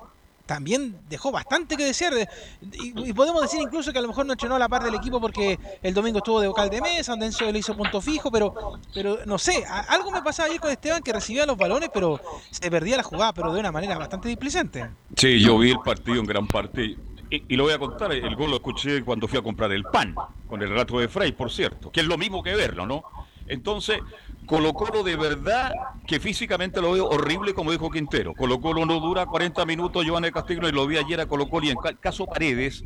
[0.48, 2.14] también dejó bastante que desear.
[2.62, 5.20] Y, podemos decir incluso que a lo mejor no entrenó a la par del equipo
[5.20, 8.78] porque el domingo estuvo de vocal de mesa, donde Enzo le hizo punto fijo, pero,
[8.94, 12.18] pero no sé, algo me pasaba ayer con Esteban que recibía los balones, pero
[12.50, 14.88] se perdía la jugada, pero de una manera bastante displicente.
[15.14, 16.96] Sí, yo vi el partido en gran parte
[17.30, 20.14] y, lo voy a contar, el gol lo escuché cuando fui a comprar el pan,
[20.48, 23.02] con el rato de Frey, por cierto, que es lo mismo que verlo, ¿no?
[23.46, 24.00] Entonces,
[24.48, 25.70] Colo Colo de verdad
[26.06, 28.32] que físicamente lo veo horrible, como dijo Quintero.
[28.34, 31.66] Colo Colo no dura 40 minutos, Giovanni Castillo, y lo vi ayer a Colo Colo,
[31.66, 32.82] y en caso Paredes,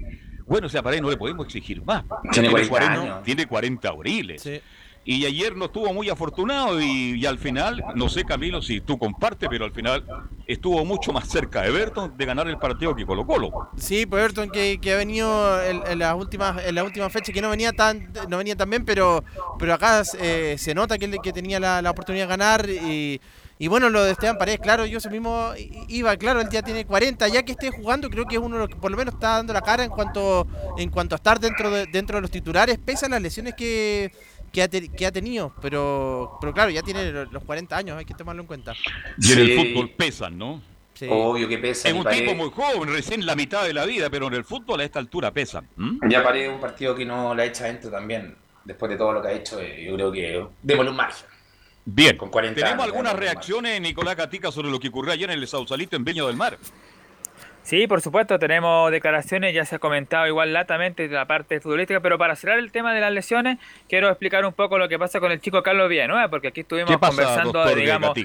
[0.46, 2.04] bueno, o sea, a Paredes no le podemos exigir más.
[2.32, 4.42] Tiene 40, tiene 40 abriles.
[4.42, 4.60] Sí.
[5.04, 9.48] Y ayer no estuvo muy afortunado y, al final, no sé Camilo si tú compartes,
[9.48, 10.04] pero al final
[10.46, 13.70] estuvo mucho más cerca de Everton de ganar el partido que Colo Colo.
[13.76, 17.50] Sí, pues Everton que, ha venido en, las últimas en la última fecha que no
[17.50, 19.24] venía tan no venía tan bien, pero
[19.58, 23.20] pero acá eh, se nota que, que tenía la, oportunidad de ganar y,
[23.62, 25.52] y bueno, lo de Esteban Paredes, claro, yo mismo
[25.86, 28.74] iba, claro, él ya tiene 40, ya que esté jugando, creo que es uno que
[28.74, 31.86] por lo menos está dando la cara en cuanto en cuanto a estar dentro de,
[31.86, 34.10] dentro de los titulares, pese a las lesiones que
[34.52, 38.14] que ha, que ha tenido, pero, pero claro, ya tiene los 40 años, hay que
[38.14, 38.74] tomarlo en cuenta.
[39.18, 40.62] Y en el fútbol pesan, ¿no?
[41.08, 41.88] Obvio que pesa.
[41.88, 44.80] Es un tipo muy joven, recién la mitad de la vida, pero en el fútbol
[44.80, 45.68] a esta altura pesan.
[46.08, 49.28] Ya paré un partido que no la echa dentro también, después de todo lo que
[49.28, 51.26] ha hecho, eh, yo creo que démosle un margen.
[51.84, 55.48] Bien, Con 40 ¿tenemos algunas reacciones, Nicolás Catica, sobre lo que ocurrió ayer en el
[55.48, 56.56] Sausalito en Viña del Mar?
[57.62, 62.00] Sí, por supuesto, tenemos declaraciones, ya se ha comentado igual latamente de la parte futbolística,
[62.00, 65.20] pero para cerrar el tema de las lesiones, quiero explicar un poco lo que pasa
[65.20, 68.18] con el chico Carlos Villanueva, porque aquí estuvimos conversando, digamos,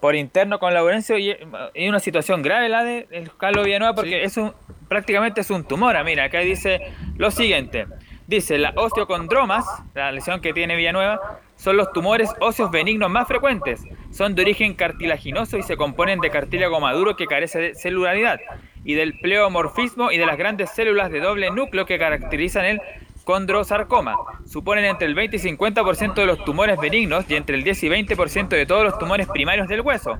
[0.00, 1.36] por interno con Laurencio y,
[1.74, 4.52] y, una situación grave la de Carlos Villanueva, porque es un,
[4.88, 5.96] prácticamente es un tumor.
[5.96, 6.80] Ah, mira, acá dice
[7.16, 7.86] lo siguiente.
[8.28, 9.64] Dice, la osteocondromas,
[9.94, 13.82] la lesión que tiene Villanueva, son los tumores óseos benignos más frecuentes.
[14.10, 18.38] Son de origen cartilaginoso y se componen de cartílago maduro que carece de celularidad
[18.84, 22.82] y del pleomorfismo y de las grandes células de doble núcleo que caracterizan el
[23.24, 24.16] condrosarcoma.
[24.44, 27.88] Suponen entre el 20 y 50% de los tumores benignos y entre el 10 y
[27.88, 30.18] 20% de todos los tumores primarios del hueso.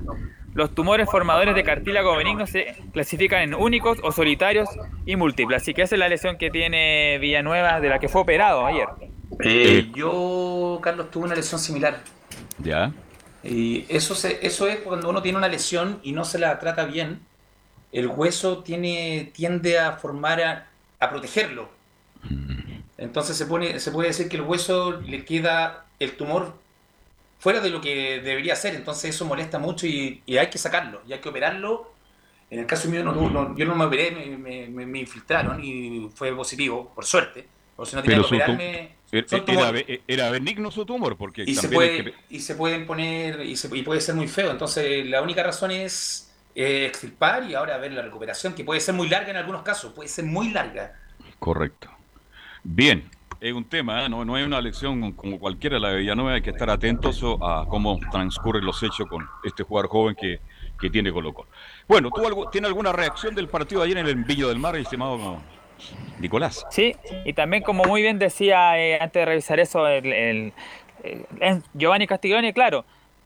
[0.55, 4.67] Los tumores formadores de cartílago benigno se clasifican en únicos o solitarios
[5.11, 5.61] y múltiples.
[5.61, 8.87] Así que esa es la lesión que tiene Villanueva, de la que fue operado ayer.
[9.43, 11.99] Eh, yo, Carlos, tuve una lesión similar.
[12.59, 12.91] ¿Ya?
[13.43, 16.85] Y eso, se, eso es cuando uno tiene una lesión y no se la trata
[16.85, 17.21] bien,
[17.91, 20.67] el hueso tiene, tiende a formar, a,
[20.99, 21.69] a protegerlo.
[22.23, 22.59] Mm.
[22.97, 26.53] Entonces se, pone, se puede decir que el hueso le queda el tumor
[27.39, 31.13] fuera de lo que debería ser, entonces eso molesta mucho y, hay que sacarlo, y
[31.13, 31.93] hay que operarlo.
[32.51, 36.91] En el caso mío, no, yo no me operé, me, me, infiltraron y fue positivo,
[36.95, 37.47] por suerte.
[37.75, 38.95] O si no tenía que operarme.
[40.07, 43.83] Era, benigno su tumor, porque y se, puede, y se pueden poner, y, se, y,
[43.83, 44.51] puede ser muy feo.
[44.51, 48.95] Entonces, la única razón es eh, extirpar y ahora ver la recuperación, que puede ser
[48.95, 50.99] muy larga en algunos casos, puede ser muy larga.
[51.37, 51.89] Correcto.
[52.63, 53.09] Bien,
[53.39, 54.09] es un tema, ¿eh?
[54.09, 57.65] no, no es una lección como cualquiera la de Villanueva, hay que estar atentos a
[57.69, 60.39] cómo transcurren los hechos con este jugador joven que,
[60.89, 61.49] tiene Colo Colo.
[61.89, 65.39] Bueno, ¿tú algo, tiene alguna reacción del partido ayer en el Villo del Mar, estimado
[66.19, 66.63] Nicolás?
[66.69, 70.53] Sí, y también como muy bien decía eh, antes de revisar eso, el,
[71.73, 72.85] Giovanni Castiglione, claro,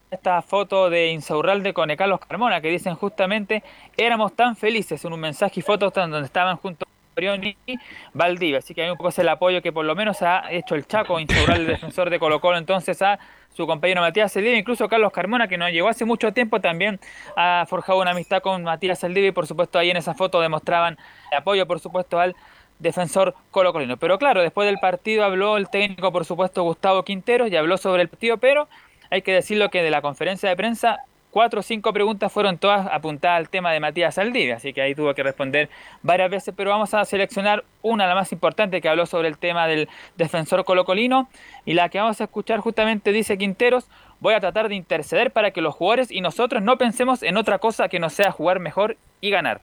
[0.10, 3.64] esta foto de Insaurralde con Carlos Carmona, que dicen justamente,
[3.98, 7.78] éramos tan felices en un mensaje y fotos donde estaban juntos y
[8.14, 8.60] Valdivia.
[8.60, 11.20] Así que hay un poco el apoyo que por lo menos ha hecho el Chaco,
[11.20, 13.20] instaurar el defensor de Colo Colo entonces a
[13.54, 17.00] su compañero Matías Saldivia, incluso Carlos Carmona, que nos llegó hace mucho tiempo, también
[17.36, 20.98] ha forjado una amistad con Matías Saldivia y por supuesto ahí en esa foto demostraban
[21.32, 22.36] el apoyo, por supuesto, al
[22.80, 23.98] defensor colocolino.
[23.98, 28.02] Pero claro, después del partido habló el técnico, por supuesto, Gustavo Quinteros, y habló sobre
[28.02, 28.68] el partido, pero
[29.10, 31.00] hay que decirlo que de la conferencia de prensa
[31.34, 34.94] cuatro o cinco preguntas fueron todas apuntadas al tema de Matías Saldivia, así que ahí
[34.94, 35.68] tuvo que responder
[36.04, 39.66] varias veces, pero vamos a seleccionar una, la más importante, que habló sobre el tema
[39.66, 41.28] del defensor colocolino,
[41.66, 43.88] y la que vamos a escuchar justamente dice Quinteros,
[44.20, 47.58] voy a tratar de interceder para que los jugadores y nosotros no pensemos en otra
[47.58, 49.62] cosa que no sea jugar mejor y ganar.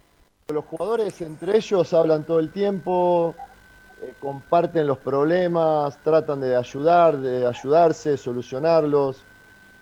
[0.48, 3.36] Los jugadores entre ellos hablan todo el tiempo,
[4.02, 9.24] eh, comparten los problemas, tratan de ayudar, de ayudarse, solucionarlos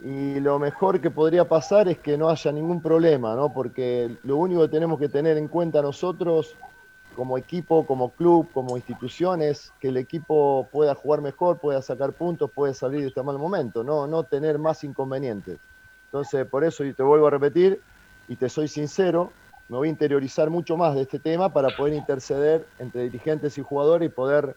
[0.00, 3.52] y lo mejor que podría pasar es que no haya ningún problema, ¿no?
[3.52, 6.54] porque lo único que tenemos que tener en cuenta nosotros
[7.16, 12.12] como equipo, como club, como institución es que el equipo pueda jugar mejor, pueda sacar
[12.12, 15.58] puntos, pueda salir de este mal momento, no, no tener más inconvenientes.
[16.04, 17.80] Entonces, por eso, y te vuelvo a repetir,
[18.28, 19.32] y te soy sincero,
[19.68, 23.62] me voy a interiorizar mucho más de este tema para poder interceder entre dirigentes y
[23.62, 24.54] jugadores y poder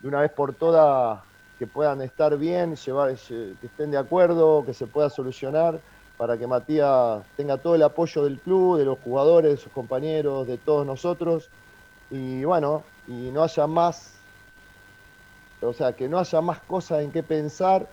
[0.00, 1.20] de una vez por todas
[1.62, 5.80] que puedan estar bien, llevar, que estén de acuerdo, que se pueda solucionar
[6.16, 10.48] para que Matías tenga todo el apoyo del club, de los jugadores, de sus compañeros,
[10.48, 11.50] de todos nosotros.
[12.10, 14.14] Y bueno, y no haya más,
[15.60, 17.88] o sea, que no haya más cosas en qué pensar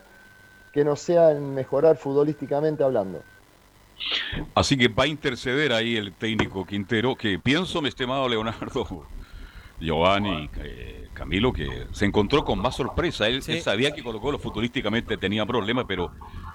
[0.74, 3.22] que no sea en mejorar futbolísticamente hablando.
[4.56, 9.06] Así que va a interceder ahí el técnico Quintero, que pienso, mi estimado Leonardo,
[9.80, 13.28] Giovanni, eh, Camilo, que se encontró con más sorpresa.
[13.28, 16.12] Él, sabía que Colo Colo futurísticamente tenía problemas, pero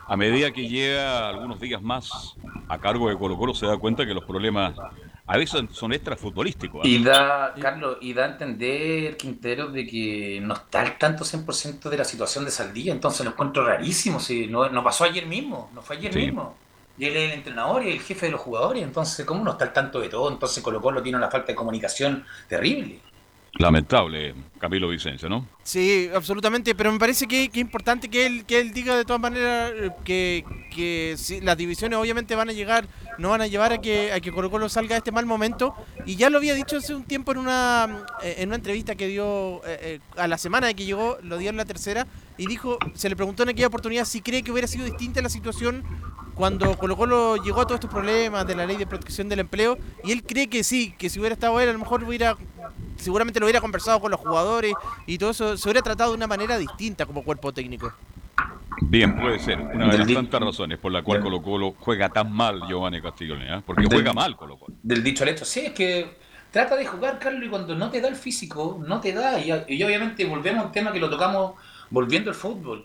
[0.06, 2.36] a medida que llega algunos días más
[2.68, 4.74] a cargo de Colo Colo se da cuenta que los problemas
[5.26, 6.82] a veces son extra futbolísticos.
[6.84, 6.86] ¿ah?
[6.86, 11.88] Y da, Carlos, y da a entender Quintero de que no está al tanto 100%
[11.88, 15.70] de la situación de Saldía, entonces lo encuentro rarísimo, si no, no pasó ayer mismo,
[15.74, 16.56] no fue ayer mismo.
[16.96, 19.64] Y él es el entrenador y el jefe de los jugadores, entonces ¿cómo no está
[19.64, 20.30] al tanto de todo?
[20.30, 23.00] Entonces Colo Colo tiene una falta de comunicación terrible.
[23.56, 25.46] Lamentable, Camilo Vicencio, ¿no?
[25.62, 29.22] Sí, absolutamente, pero me parece que, es importante que él, que él diga de todas
[29.22, 33.78] maneras eh, que, que las divisiones obviamente van a llegar, no van a llevar a
[33.80, 35.72] que, a que Colo Colo salga de este mal momento,
[36.04, 39.06] y ya lo había dicho hace un tiempo en una, eh, en una entrevista que
[39.06, 42.78] dio eh, a la semana de que llegó, lo dio en la tercera, y dijo,
[42.94, 45.84] se le preguntó en aquella oportunidad si cree que hubiera sido distinta la situación
[46.34, 49.78] cuando Colo Colo llegó a todos estos problemas de la ley de protección del empleo,
[50.02, 52.36] y él cree que sí, que si hubiera estado él, a lo mejor hubiera,
[53.04, 54.72] seguramente lo hubiera conversado con los jugadores
[55.06, 57.92] y todo eso, se hubiera tratado de una manera distinta como cuerpo técnico.
[58.80, 59.60] Bien, puede ser.
[59.60, 63.36] Una de las tantas razones por la cual Colo Colo juega tan mal Giovanni Castillo,
[63.36, 63.62] ¿eh?
[63.64, 64.74] porque juega mal Colo Colo.
[64.82, 66.16] Del dicho al hecho, sí, es que
[66.50, 69.38] trata de jugar, Carlos, y cuando no te da el físico, no te da.
[69.38, 71.52] Y, y obviamente volvemos a un tema que lo tocamos
[71.90, 72.84] volviendo al fútbol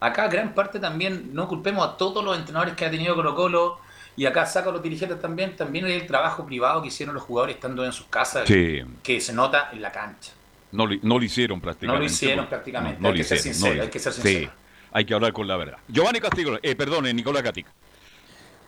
[0.00, 3.78] acá gran parte también, no culpemos a todos los entrenadores que ha tenido Colo Colo,
[4.16, 7.24] y acá saco a los dirigentes también, también hay el trabajo privado que hicieron los
[7.24, 10.32] jugadores estando en sus casas, que se nota en la cancha.
[10.72, 11.98] No, no lo hicieron prácticamente.
[11.98, 14.50] No lo hicieron prácticamente, hay, que ser sincero, hay que ser sincero.
[14.52, 14.58] Sí,
[14.92, 15.78] hay que hablar con la verdad.
[15.88, 17.72] Giovanni Castillo, eh, perdón, Nicolás Gatica.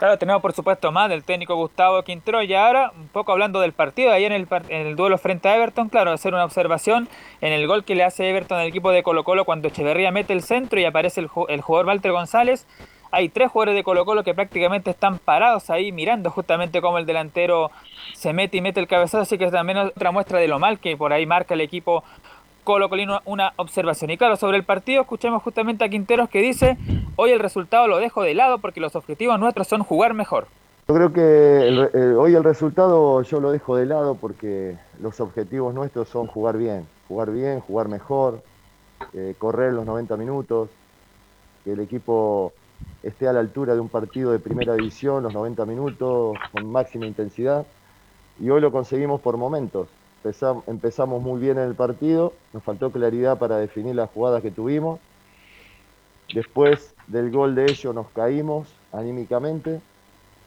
[0.03, 3.73] Claro, tenemos por supuesto más del técnico Gustavo Quintero y ahora un poco hablando del
[3.73, 7.09] partido, ahí en el, en el duelo frente a Everton, claro, hacer una observación
[7.41, 10.33] en el gol que le hace Everton al equipo de Colo Colo cuando Echeverría mete
[10.33, 12.67] el centro y aparece el, el jugador Walter González.
[13.15, 17.05] Hay tres jugadores de Colo Colo que prácticamente están parados ahí mirando justamente cómo el
[17.05, 17.71] delantero
[18.15, 20.79] se mete y mete el cabezazo, así que es también otra muestra de lo mal
[20.79, 22.05] que por ahí marca el equipo
[22.65, 24.11] Colo Colino una observación.
[24.13, 26.79] Y claro, sobre el partido escuchemos justamente a Quinteros que dice,
[27.17, 30.47] hoy el resultado lo dejo de lado porque los objetivos nuestros son jugar mejor.
[30.89, 36.09] Yo creo que hoy el resultado yo lo dejo de lado porque los objetivos nuestros
[36.09, 38.43] son jugar bien, jugar bien, jugar mejor,
[39.13, 40.71] eh, correr los 90 minutos,
[41.63, 42.55] que el equipo
[43.03, 47.07] esté a la altura de un partido de primera división los 90 minutos con máxima
[47.07, 47.67] intensidad.
[48.41, 49.89] Y hoy lo conseguimos por momentos.
[50.67, 55.01] Empezamos muy bien en el partido, nos faltó claridad para definir las jugadas que tuvimos.
[56.33, 59.81] Después del gol de ellos nos caímos anímicamente.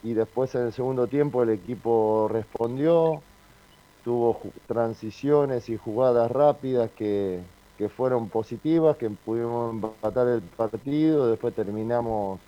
[0.02, 3.22] Y después en el segundo tiempo el equipo respondió,
[4.04, 7.42] tuvo transiciones y jugadas rápidas que,
[7.78, 12.40] que fueron positivas, que pudimos empatar el partido, después terminamos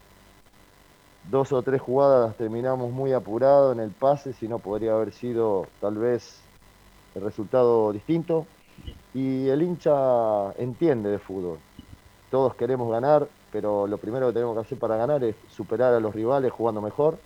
[1.29, 5.67] dos o tres jugadas, terminamos muy apurados en el pase, si no podría haber sido
[5.81, 6.41] tal vez
[7.15, 8.45] el resultado distinto.
[9.13, 11.57] Y el hincha entiende de fútbol.
[12.29, 15.99] Todos queremos ganar, pero lo primero que tenemos que hacer para ganar es superar a
[15.99, 17.17] los rivales jugando mejor.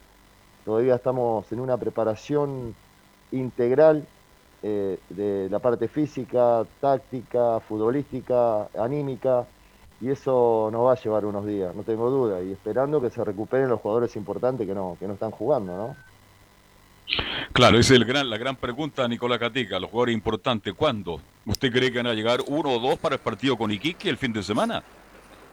[0.63, 2.75] Todavía estamos en una preparación
[3.31, 4.07] integral
[4.63, 9.45] eh, de la parte física, táctica, futbolística, anímica,
[10.01, 13.23] y eso nos va a llevar unos días, no tengo duda, y esperando que se
[13.23, 15.95] recuperen los jugadores importantes que no, que no están jugando, ¿no?
[17.53, 21.21] Claro, esa es el gran, la gran pregunta, Nicolás Catica, los jugadores importantes, ¿cuándo?
[21.45, 24.17] ¿Usted cree que van a llegar uno o dos para el partido con Iquique el
[24.17, 24.83] fin de semana?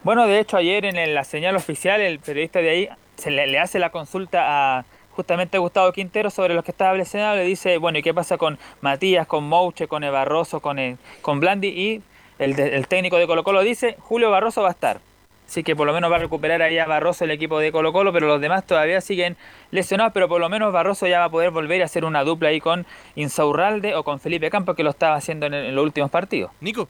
[0.05, 3.80] Bueno, de hecho ayer en la señal oficial el periodista de ahí se le, hace
[3.80, 8.03] la consulta a justamente Gustavo Quintero sobre los que estaba lesionado, le dice, bueno, ¿y
[8.03, 10.78] qué pasa con Matías, con Mouche, con Barroso, con,
[11.20, 11.68] con Blandi?
[11.68, 12.03] Y
[12.39, 15.01] el, el técnico de Colo Colo dice, Julio Barroso va a estar.
[15.49, 17.91] Así que por lo menos va a recuperar ahí a Barroso el equipo de Colo
[17.91, 19.39] Colo, pero los demás todavía siguen
[19.70, 22.51] lesionados, pero por lo menos Barroso ya va a poder volver a hacer una dupla
[22.51, 22.84] ahí con
[23.16, 26.51] Insaurralde o con Felipe Campos, que lo estaba haciendo en, los últimos partidos.
[26.61, 26.86] Nico.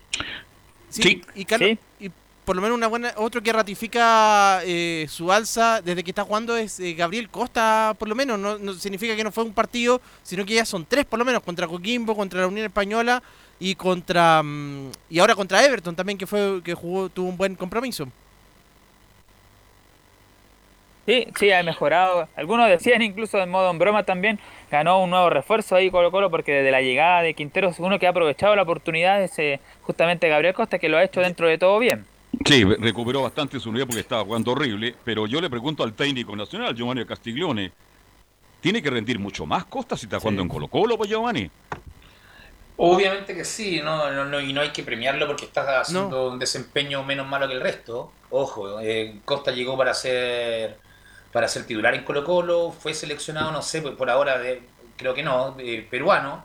[0.88, 1.22] Sí.
[1.36, 2.10] Y, Carlos, y
[2.44, 6.56] por lo menos una buena otro que ratifica eh, su alza desde que está jugando
[6.56, 8.40] es eh, Gabriel Costa, por lo menos.
[8.40, 11.44] No, significa que no fue un partido, sino que ya son tres por lo menos,
[11.44, 13.22] contra Coquimbo, contra la Unión Española
[13.60, 17.54] y contra mm, y ahora contra Everton también que fue que jugó tuvo un buen
[17.54, 18.08] compromiso.
[21.08, 22.28] Sí, sí, ha mejorado.
[22.36, 24.38] Algunos decían incluso en modo en broma también,
[24.70, 28.06] ganó un nuevo refuerzo ahí Colo Colo porque desde la llegada de Quintero uno que
[28.06, 31.56] ha aprovechado la oportunidad es eh, justamente Gabriel Costa que lo ha hecho dentro de
[31.56, 32.04] todo bien.
[32.44, 36.36] Sí, recuperó bastante su unidad porque estaba jugando horrible, pero yo le pregunto al técnico
[36.36, 37.72] nacional, Giovanni Castiglione,
[38.60, 41.50] ¿tiene que rendir mucho más Costa si está jugando en Colo Colo, pues Giovanni?
[42.80, 47.02] Obviamente que sí, no, no, y no hay que premiarlo porque está haciendo un desempeño
[47.02, 48.12] menos malo que el resto.
[48.30, 50.78] Ojo, eh, Costa llegó para ser
[51.32, 54.62] para ser titular en Colo Colo, fue seleccionado, no sé, pues por ahora de,
[54.96, 55.56] creo que no,
[55.90, 56.44] peruano,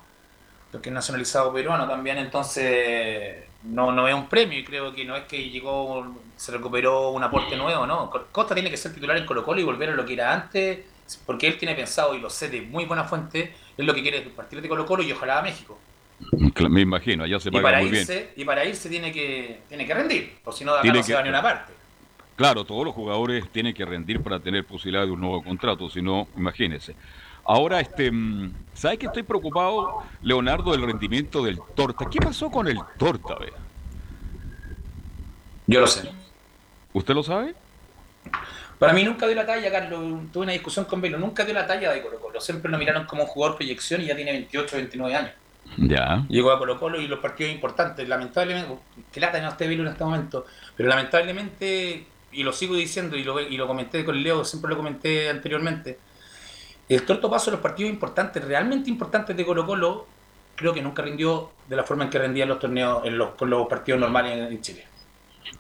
[0.72, 5.16] porque es nacionalizado peruano también, entonces no, no es un premio y creo que no
[5.16, 6.06] es que llegó,
[6.36, 8.12] se recuperó un aporte nuevo, no.
[8.32, 10.80] Costa tiene que ser titular en Colo Colo y volver a lo que era antes,
[11.26, 14.22] porque él tiene pensado, y lo sé de muy buena fuente, es lo que quiere
[14.22, 15.80] partir de Colo Colo y ojalá a México.
[16.70, 18.08] Me imagino, ya se paga muy bien.
[18.36, 21.24] Y para irse tiene que, tiene que rendir, por si no, acá no se va
[21.24, 21.74] ni una parte.
[22.36, 26.02] Claro, todos los jugadores tienen que rendir para tener posibilidad de un nuevo contrato, si
[26.02, 26.96] no, imagínense.
[27.46, 32.06] Ahora, este, mm, ¿sabes que estoy preocupado, Leonardo, del rendimiento del Torta?
[32.10, 33.52] ¿Qué pasó con el Torta, vea?
[35.68, 36.10] Yo lo sé.
[36.94, 37.56] ¿Usted lo sabe?
[38.80, 40.32] Para mí nunca dio la talla, Carlos.
[40.32, 41.18] Tuve una discusión con Velo.
[41.18, 42.42] Nunca dio la talla de Colo Colo.
[42.42, 45.32] Siempre lo miraron como un jugador proyección y ya tiene 28, 29 años.
[45.78, 46.26] Ya.
[46.30, 48.08] Llegó a Colo Colo y los partidos importantes.
[48.08, 48.76] Lamentablemente,
[49.12, 50.46] que lata no esté Velo en este momento.
[50.76, 54.78] Pero lamentablemente y lo sigo diciendo y lo, y lo comenté con Leo, siempre lo
[54.78, 56.00] comenté anteriormente,
[56.90, 60.08] el torto paso de los partidos importantes, realmente importantes de Colo Colo,
[60.56, 63.50] creo que nunca rindió de la forma en que rendían los torneos en los, con
[63.50, 64.86] los partidos normales en, Chile.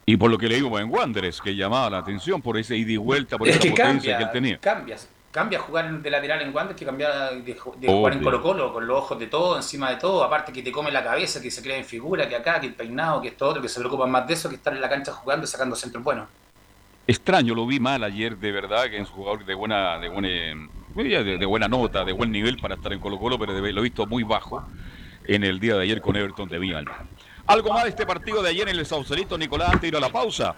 [0.05, 2.91] Y por lo que le digo en Wanderers, que llamaba la atención por ese ida
[2.91, 4.57] y vuelta, por esa potencia que él tenía.
[4.57, 4.97] Cambia,
[5.33, 8.97] cambia jugar de lateral en Wanderers que cambia de, jugar en Colo Colo, con los
[8.99, 11.77] ojos de todo, encima de todo, aparte que te come la cabeza, que se crea
[11.77, 14.35] en figura, que acá, que el peinado, que esto otro, que se preocupan más de
[14.35, 16.27] eso que estar en la cancha jugando y sacando centros buenos
[17.07, 20.29] extraño, lo vi mal ayer, de verdad, que es un jugador de buena, de buena,
[20.29, 24.05] de, buena nota, de buen nivel para estar en Colo Colo, pero lo he visto
[24.05, 24.63] muy bajo
[25.25, 27.05] en el día de ayer con Everton de Villalba.
[27.45, 29.99] ¿Algo más de este partido de ayer en el Saucelito, Nicolás, antes de ir a
[29.99, 30.55] la pausa?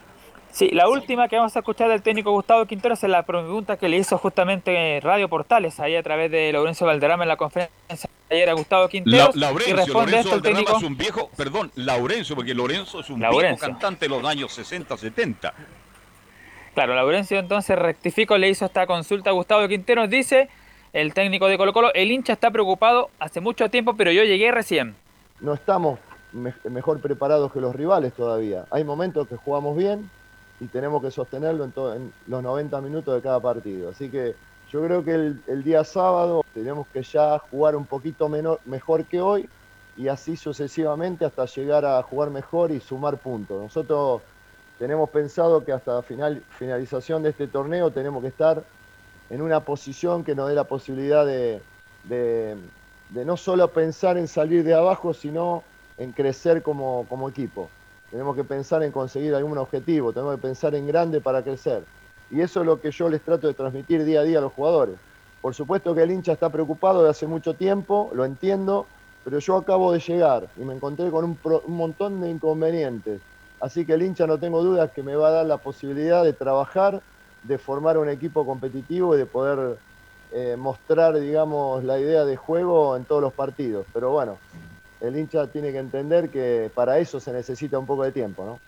[0.56, 3.90] Sí, la última que vamos a escuchar del técnico Gustavo Quintero es la pregunta que
[3.90, 8.36] le hizo justamente Radio Portales, ahí a través de Laurencio Valderrama en la conferencia de
[8.38, 9.32] ayer a Gustavo Quintero.
[9.34, 10.78] Laurencio, y responde Lorenzo esto el técnico...
[10.78, 14.96] es un viejo, perdón, Laurencio, porque Lorenzo es un viejo cantante de los años 60,
[14.96, 15.54] 70.
[16.74, 20.48] Claro, Laurencio entonces rectifico, le hizo esta consulta a Gustavo Quinteros, dice
[20.94, 24.54] el técnico de Colo Colo, el hincha está preocupado hace mucho tiempo, pero yo llegué
[24.54, 24.96] recién.
[25.42, 26.00] No estamos
[26.32, 28.68] mejor preparados que los rivales todavía.
[28.72, 30.10] Hay momentos que jugamos bien
[30.60, 33.90] y tenemos que sostenerlo en, en los 90 minutos de cada partido.
[33.90, 34.36] Así que
[34.72, 39.22] yo creo que el, día sábado tenemos que ya jugar un poquito menor, mejor que
[39.22, 39.48] hoy
[39.96, 43.62] y así sucesivamente hasta llegar a jugar mejor y sumar puntos.
[43.62, 44.22] Nosotros
[44.80, 48.64] tenemos pensado que hasta final, finalización de este torneo tenemos que estar
[49.30, 51.62] en una posición que nos dé la posibilidad de,
[53.12, 55.64] no solo pensar en salir de abajo, sino
[55.98, 57.70] en crecer como, como, equipo.
[58.12, 61.84] Tenemos que pensar en conseguir algún objetivo, tenemos que pensar en grande para crecer.
[62.32, 64.54] Y eso es lo que yo les trato de transmitir día a día a los
[64.54, 64.96] jugadores.
[65.42, 68.88] Por supuesto que el hincha está preocupado de hace mucho tiempo, lo entiendo,
[69.24, 73.22] pero yo acabo de llegar y me encontré con un, un montón de inconvenientes
[73.60, 76.34] Así que el hincha no tengo dudas que me va a dar la posibilidad de
[76.34, 77.02] trabajar,
[77.44, 79.78] de formar un equipo competitivo y de poder
[80.34, 83.86] eh, mostrar, digamos, la idea de juego en todos los partidos.
[83.94, 84.38] Pero bueno,
[85.08, 88.60] el hincha tiene que entender que para eso se necesita un poco de tiempo, ¿no?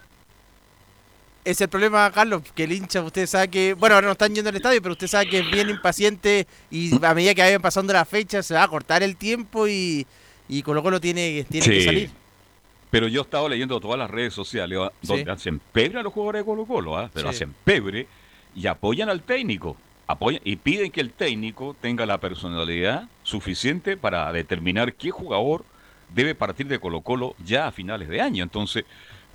[1.44, 4.50] Es el problema, Carlos, que el hincha, usted sabe que, bueno, ahora no están yendo
[4.50, 7.94] al estadio, pero usted sabe que es bien impaciente y a medida que vayan pasando
[7.94, 10.06] las fechas se va a cortar el tiempo y,
[10.50, 12.10] y Colo Colo tiene, tiene que salir.
[12.90, 16.42] Pero yo he estado leyendo todas las redes sociales donde hacen pebre a los jugadores
[16.42, 17.10] de Colo Colo, ¿ah?
[17.14, 18.08] pero hacen pebre
[18.54, 19.78] y apoyan al técnico.
[20.08, 25.66] Apoyan y piden que el técnico tenga la personalidad suficiente para determinar qué jugador
[26.14, 28.44] debe partir de Colo Colo ya a finales de año.
[28.44, 28.86] Entonces,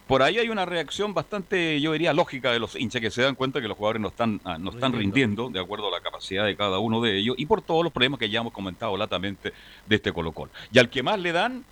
[0.07, 3.35] por ahí hay una reacción bastante, yo diría, lógica de los hinchas que se dan
[3.35, 6.45] cuenta que los jugadores no están, ah, no están rindiendo de acuerdo a la capacidad
[6.45, 9.53] de cada uno de ellos y por todos los problemas que ya hemos comentado latamente
[9.87, 10.51] de este Colo Colo.
[10.73, 11.65] Y al que más le dan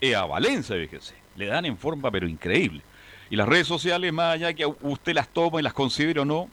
[0.00, 1.14] es a Valencia, fíjese.
[1.36, 2.82] Le dan en forma pero increíble.
[3.30, 6.48] Y las redes sociales, más allá que usted las toma y las considere o no,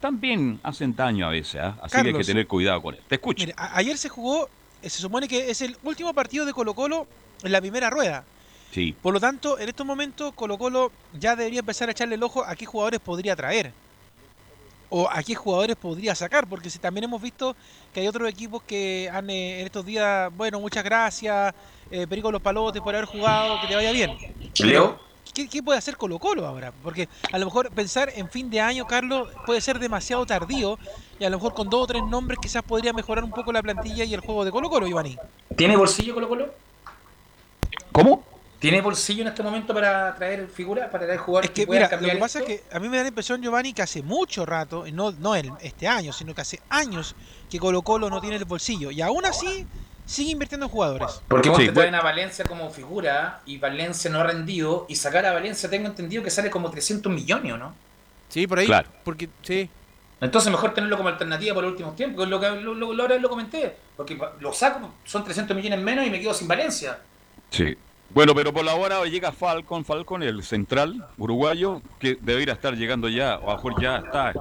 [0.00, 1.78] también hacen daño a veces, ¿ah?
[1.80, 3.00] así que hay que tener cuidado con él.
[3.06, 3.46] Te escucho.
[3.56, 4.48] ayer se jugó,
[4.82, 7.06] se supone que es el último partido de Colo Colo
[7.42, 8.24] en la primera rueda.
[8.72, 8.94] Sí.
[9.00, 12.44] Por lo tanto, en estos momentos Colo Colo ya debería empezar a echarle el ojo
[12.44, 13.72] a qué jugadores podría traer.
[14.88, 17.56] O a qué jugadores podría sacar, porque si también hemos visto
[17.94, 21.54] que hay otros equipos que han eh, en estos días, bueno, muchas gracias,
[21.90, 24.18] eh, Perico Los Palotes por haber jugado, que te vaya bien.
[24.58, 25.11] Leo.
[25.34, 26.72] ¿Qué, puede hacer Colo Colo ahora?
[26.82, 30.78] Porque a lo mejor pensar en fin de año, Carlos, puede ser demasiado tardío
[31.18, 33.62] y a lo mejor con dos o tres nombres quizás podría mejorar un poco la
[33.62, 35.16] plantilla y el juego de Colo Colo, Ivani.
[35.56, 36.54] ¿Tiene bolsillo Colo Colo?
[37.92, 38.24] ¿Cómo?
[38.58, 42.08] ¿Tiene bolsillo en este momento para traer figuras, para traer jugadores es que, mira, Lo
[42.08, 44.84] que pasa es que a mí me da la impresión, Giovanni, que hace mucho rato,
[44.92, 47.16] no, no este año, sino que hace años
[47.50, 48.92] que Colo Colo no tiene el bolsillo.
[48.92, 49.66] Y aún así
[50.04, 51.22] sigue invirtiendo en jugadores.
[51.28, 55.24] Porque vos te traen a Valencia como figura y Valencia no ha rendido y sacar
[55.26, 57.74] a Valencia tengo entendido que sale como 300 millones, ¿no?
[58.28, 58.66] Sí, por ahí.
[58.66, 58.88] Claro.
[59.04, 59.68] Porque, sí.
[60.20, 63.76] Entonces mejor tenerlo como alternativa por los últimos tiempos, lo que lo, lo, lo comenté.
[63.96, 66.98] Porque lo saco, son 300 millones menos y me quedo sin Valencia.
[67.50, 67.76] Sí.
[68.10, 73.08] Bueno, pero por la hora llega Falcon, Falcon, el central uruguayo, que debería estar llegando
[73.08, 74.34] ya, o a mejor ya está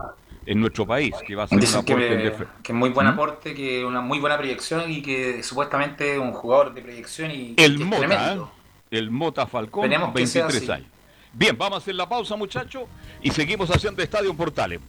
[0.45, 3.11] en nuestro país, que va a ser un aporte que, que muy buen ¿Mm?
[3.11, 7.79] aporte, que una muy buena proyección y que supuestamente un jugador de proyección y el
[7.79, 8.39] Mota, ¿eh?
[8.91, 10.87] el Mota Falcón, 23 años.
[11.33, 12.83] Bien, vamos a hacer la pausa, muchachos,
[13.21, 14.81] y seguimos haciendo Estadio Portales.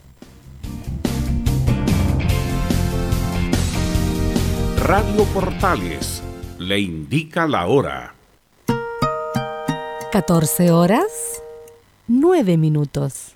[4.79, 6.21] Radio Portales
[6.59, 8.13] le indica la hora.
[10.11, 11.41] 14 horas,
[12.07, 13.35] 9 minutos.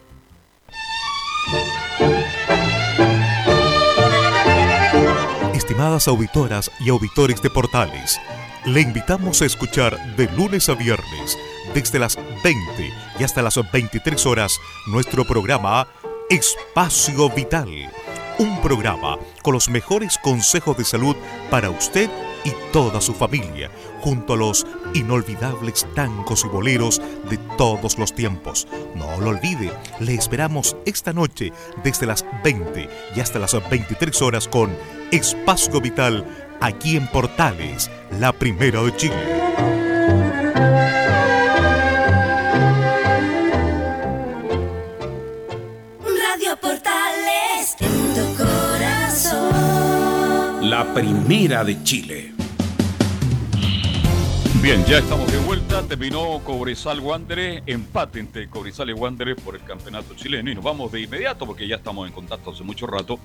[5.53, 8.19] Estimadas auditoras y auditores de Portales,
[8.65, 11.37] le invitamos a escuchar de lunes a viernes,
[11.73, 12.61] desde las 20
[13.19, 15.87] y hasta las 23 horas, nuestro programa
[16.29, 17.69] Espacio Vital.
[18.37, 21.15] Un programa con los mejores consejos de salud
[21.49, 22.09] para usted
[22.43, 23.69] y toda su familia,
[24.01, 28.67] junto a los inolvidables tangos y boleros de todos los tiempos.
[28.95, 31.51] No lo olvide, le esperamos esta noche
[31.83, 34.75] desde las 20 y hasta las 23 horas con
[35.11, 36.25] Espacio Vital
[36.61, 37.89] aquí en Portales,
[38.19, 39.41] la primera de Chile.
[50.71, 52.33] la primera de Chile.
[54.61, 55.81] Bien, ya estamos de vuelta.
[55.81, 60.51] Terminó Cobresal Wanderers, empate entre Cobresal y Wanderers por el campeonato chileno.
[60.51, 63.17] Y nos vamos de inmediato porque ya estamos en contacto hace mucho rato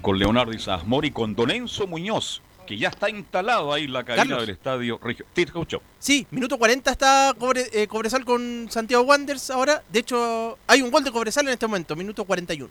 [0.00, 4.04] con Leonardo Isasmor y con Don Enzo Muñoz, que ya está instalado ahí en la
[4.04, 5.26] cabina del estadio Regio.
[5.32, 5.82] ¿Te escucho?
[5.98, 7.34] Sí, minuto 40 está
[7.72, 9.82] eh, Cobresal con Santiago Wanderers ahora.
[9.88, 12.70] De hecho, hay un gol de Cobresal en este momento, minuto 41.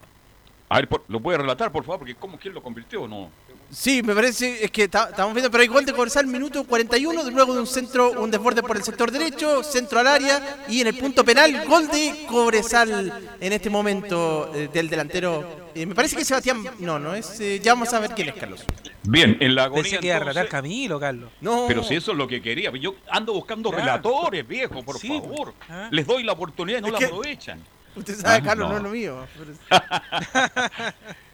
[0.69, 1.99] A ver, ¿lo puede relatar, por favor?
[1.99, 3.29] Porque ¿cómo quién lo convirtió o no?
[3.71, 7.53] Sí, me parece, es que estamos viendo, pero hay gol de Cobresal, minuto 41, luego
[7.53, 10.97] de un centro, un desborde por el sector derecho, centro al área y en el
[10.97, 15.67] punto penal, gol de Cobresal en este momento eh, del delantero.
[15.75, 18.35] Eh, me parece que Sebastián, no, no es, eh, ya vamos a ver quién es
[18.35, 18.63] Carlos.
[19.03, 19.83] Bien, en la agonía.
[19.83, 21.31] Pensé que iba a relatar Camilo, Carlos.
[21.41, 21.65] No.
[21.67, 22.71] Pero si eso es lo que quería.
[22.71, 25.53] Yo ando buscando relatores, viejo, por favor.
[25.69, 25.89] ¿Ah?
[25.91, 27.61] Les doy la oportunidad y no la aprovechan.
[27.95, 28.73] Usted sabe, ah, Carlos, no.
[28.73, 29.27] no es lo mío.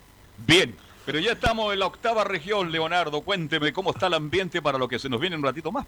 [0.46, 0.76] Bien,
[1.06, 3.22] pero ya estamos en la octava región, Leonardo.
[3.22, 5.86] Cuénteme cómo está el ambiente para lo que se nos viene un ratito más.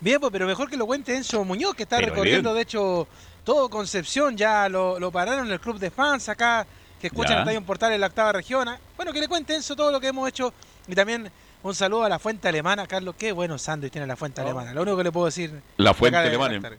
[0.00, 3.08] Bien, pues, pero mejor que lo cuente Enzo Muñoz, que está recorriendo, de hecho,
[3.44, 4.36] todo Concepción.
[4.36, 6.66] Ya lo, pararon en el club de fans acá,
[7.00, 8.68] que escuchan el un Portal en la octava región.
[8.68, 10.52] Ah, bueno, que le cuente Enzo todo lo que hemos hecho.
[10.86, 11.30] Y también
[11.62, 13.14] un saludo a la fuente alemana, Carlos.
[13.18, 14.44] Qué bueno sándwich tiene la fuente oh.
[14.44, 14.72] alemana.
[14.72, 15.60] Lo único que le puedo decir.
[15.76, 16.78] La fuente alemana.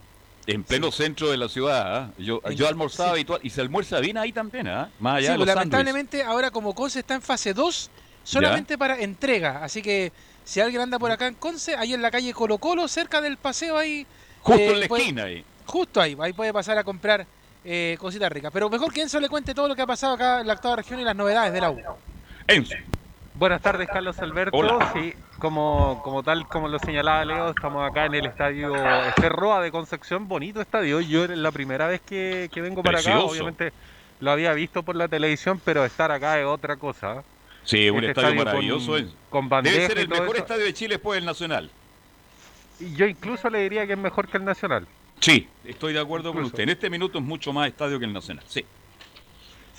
[0.53, 1.95] En pleno centro de la ciudad.
[1.95, 2.11] ¿ah?
[2.17, 4.67] Yo, yo almorzaba habitual y se almuerza bien ahí también.
[4.67, 4.89] ¿ah?
[4.99, 7.89] Más allá de los lamentablemente ahora como Conce está en fase 2,
[8.23, 9.63] solamente para entrega.
[9.63, 10.11] Así que
[10.43, 13.37] si alguien anda por acá en Conce, ahí en la calle Colo Colo, cerca del
[13.37, 14.07] paseo ahí.
[14.41, 15.45] Justo en la eh, esquina ahí.
[15.65, 17.27] Justo ahí, ahí puede pasar a comprar
[17.63, 18.51] eh, cositas ricas.
[18.51, 20.77] Pero mejor que Enzo le cuente todo lo que ha pasado acá en la octava
[20.77, 21.79] región y las novedades de la U.
[22.47, 22.75] Enzo.
[23.39, 24.79] Buenas tardes, Carlos Alberto.
[24.91, 28.73] Sí, como, como tal, como lo señalaba Leo, estamos acá en el estadio
[29.29, 30.27] Roa de Concepción.
[30.27, 30.99] Bonito estadio.
[30.99, 33.21] Yo es la primera vez que, vengo para acá.
[33.21, 33.71] Obviamente
[34.19, 37.23] lo había visto por la televisión, pero estar acá es otra cosa.
[37.63, 38.97] Sí, un este estadio, maravilloso.
[39.29, 41.71] Con, Debe ser el mejor estadio de Chile después del Nacional.
[42.77, 44.85] Y yo incluso le diría que es mejor que el Nacional.
[45.21, 46.63] Sí, estoy de acuerdo con usted.
[46.63, 48.43] En este minuto es mucho más estadio que el Nacional.
[48.49, 48.65] Sí.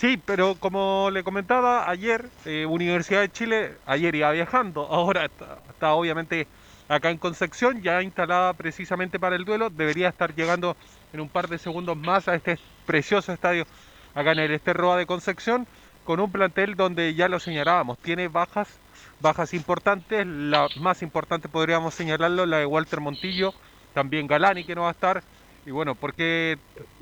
[0.01, 5.93] Sí, pero como le comentaba ayer, eh, Universidad de Chile, ayer iba viajando, ahora está,
[5.93, 6.47] obviamente
[6.89, 10.75] acá en Concepción, ya instalada precisamente para el duelo, debería estar llegando
[11.13, 13.67] en un par de segundos más a este precioso estadio
[14.15, 15.67] acá en el Esterroa de Concepción,
[16.05, 18.69] con un plantel donde ya lo señalábamos, tiene bajas,
[19.21, 23.53] bajas importantes, la más importante podríamos señalarlo, la de Walter Montillo,
[23.93, 25.23] también Galani que no va a estar,
[25.67, 26.57] y bueno, ¿por qué,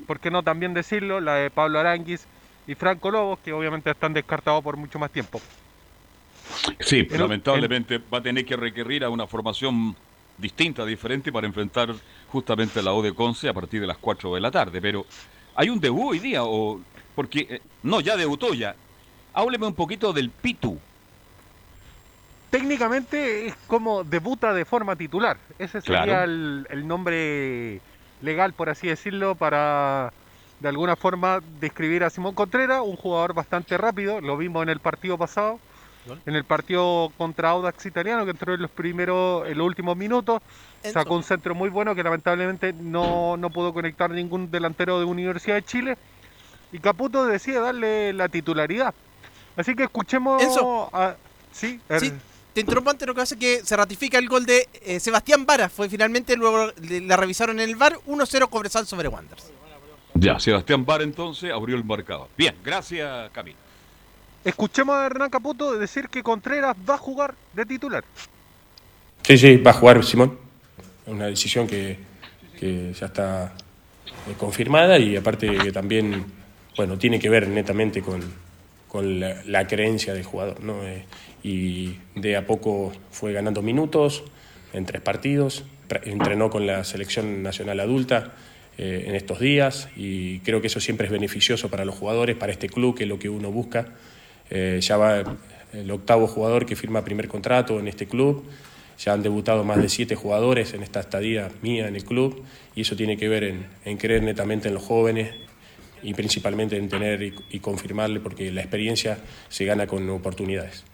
[0.05, 1.21] por qué no también decirlo?
[1.21, 2.27] La de Pablo Aranguis,
[2.69, 5.41] y Franco Lobos, que obviamente están descartados por mucho más tiempo.
[6.79, 9.95] Sí, lamentablemente va a tener que requerir a una formación
[10.37, 11.95] distinta, diferente, para enfrentar
[12.31, 14.79] justamente la O de Conce a partir de las 4 de la tarde.
[14.79, 15.03] Pero
[15.55, 16.79] hay un debut hoy día, o
[17.15, 18.75] porque eh, no, ya debutó ya.
[19.33, 20.77] Hábleme un poquito del Pitu.
[22.51, 25.37] Técnicamente es como debuta de forma titular.
[25.57, 27.81] Ese sería el nombre
[28.21, 30.13] legal, por así decirlo, para
[30.59, 34.79] de alguna forma describir a Simón Contreras, un jugador bastante rápido, lo vimos en el
[34.79, 35.59] partido pasado,
[36.25, 40.41] en el partido contra Audax Italiano, que entró en los primeros, en los últimos minutos,
[40.83, 45.55] sacó un centro muy bueno que lamentablemente no, no pudo conectar ningún delantero de Universidad
[45.55, 45.97] de Chile,
[46.71, 48.93] y Caputo decide darle la titularidad.
[49.55, 50.41] Así que escuchemos
[50.93, 51.15] a...
[51.51, 52.13] Sí, sí
[52.53, 55.69] te interrumpo antes lo que hace que se ratifica el gol de eh, Sebastián Vara,
[55.69, 59.51] fue finalmente, luego la revisaron en el VAR, 1-0 Cobresal sobre Wanderers.
[60.19, 62.27] Ya, Sebastián Bar entonces abrió el marcador.
[62.37, 63.57] Bien, gracias Camilo.
[64.43, 68.03] Escuchemos a Hernán Caputo decir que Contreras va a jugar de titular.
[69.23, 70.37] Sí, sí, va a jugar Simón.
[71.05, 71.97] Es una decisión que,
[72.61, 73.53] ya está
[74.27, 76.25] eh, confirmada y aparte que también,
[76.75, 78.21] bueno, tiene que ver netamente con,
[79.19, 80.83] la, creencia del jugador, ¿no?
[80.83, 81.05] Eh,
[81.43, 84.23] y de a poco fue ganando minutos
[84.73, 85.63] en tres partidos,
[86.03, 88.33] entrenó con la selección nacional adulta
[88.81, 92.53] eh, en estos días y creo que eso siempre es beneficioso para los jugadores, para
[92.53, 93.87] este club, que es lo que uno busca.
[94.49, 95.21] Eh, ya va
[95.73, 98.45] el octavo jugador que firma primer contrato en este club.
[98.97, 102.41] Ya han debutado más de siete jugadores en esta estadía mía en el club
[102.73, 103.43] y eso tiene que ver
[103.83, 105.33] en, creer netamente en los jóvenes,
[106.01, 109.17] y principalmente en tener y, confirmarle, porque la experiencia
[109.49, 110.85] se gana con oportunidades.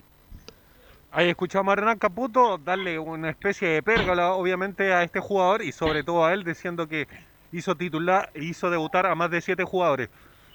[1.11, 5.71] Ahí escuchamos a Hernán Caputo darle una especie de pérgola, obviamente, a este jugador y
[5.71, 7.07] sobre todo a él, diciendo que
[7.51, 10.09] hizo titular, hizo debutar a más de siete jugadores.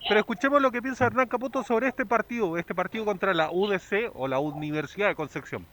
[0.09, 4.11] Pero escuchemos lo que piensa Hernán Caputo sobre este partido, este partido contra la UDC
[4.15, 5.67] o la Universidad de Concepción.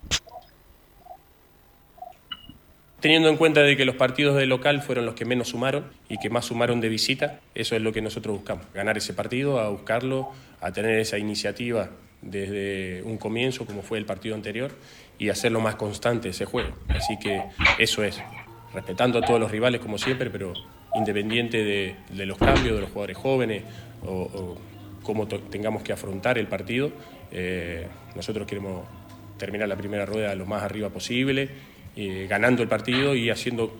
[2.99, 6.17] Teniendo en cuenta de que los partidos de local fueron los que menos sumaron y
[6.17, 9.69] que más sumaron de visita, eso es lo que nosotros buscamos, ganar ese partido, a
[9.69, 11.89] buscarlo, a tener esa iniciativa
[12.21, 14.71] desde un comienzo como fue el partido anterior
[15.19, 16.75] y hacerlo más constante ese juego.
[16.89, 17.43] Así que
[17.77, 18.19] eso es,
[18.77, 20.53] respetando a todos los rivales como siempre, pero
[20.93, 23.63] independiente de, los cambios de los jugadores jóvenes
[24.05, 24.55] o,
[25.01, 26.91] cómo tengamos que afrontar el partido,
[27.31, 28.85] eh, nosotros queremos
[29.39, 31.49] terminar la primera rueda lo más arriba posible
[31.95, 33.75] eh, ganando el partido y haciendo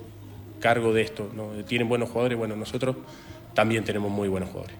[0.59, 1.29] cargo de esto.
[1.35, 1.49] ¿no?
[1.65, 2.95] Tienen buenos jugadores, bueno, nosotros
[3.53, 4.75] también tenemos muy buenos jugadores.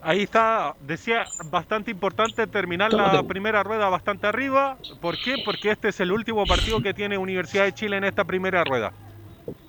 [0.00, 4.78] Ahí está, decía, bastante importante terminar la primera rueda bastante arriba.
[5.00, 5.42] ¿Por qué?
[5.44, 8.92] Porque este es el último partido que tiene Universidad de Chile en esta primera rueda.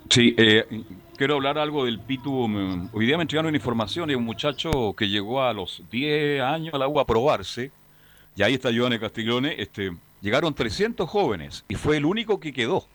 [0.10, 0.66] Sí, eh,
[1.18, 2.44] quiero hablar algo del Pitu.
[2.94, 6.82] Hoy día me entregaron información de un muchacho que llegó a los 10 años al
[6.82, 7.72] agua a probarse.
[8.36, 9.56] Y ahí está Giovanni Castiglione.
[9.62, 9.92] Este,
[10.22, 12.86] Llegaron 300 jóvenes y fue el único que quedó.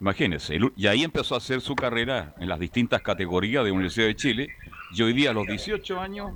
[0.00, 4.16] Imagínense, y ahí empezó a hacer su carrera en las distintas categorías de Universidad de
[4.16, 4.48] Chile.
[4.92, 6.32] Y hoy día, a los 18 años,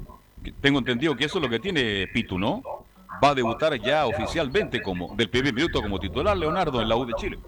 [0.62, 2.62] tengo entendido que eso es lo que tiene Pitu, ¿no?
[3.22, 7.04] Va a debutar ya oficialmente como del primer minuto como titular Leonardo en la U
[7.04, 7.38] de Chile.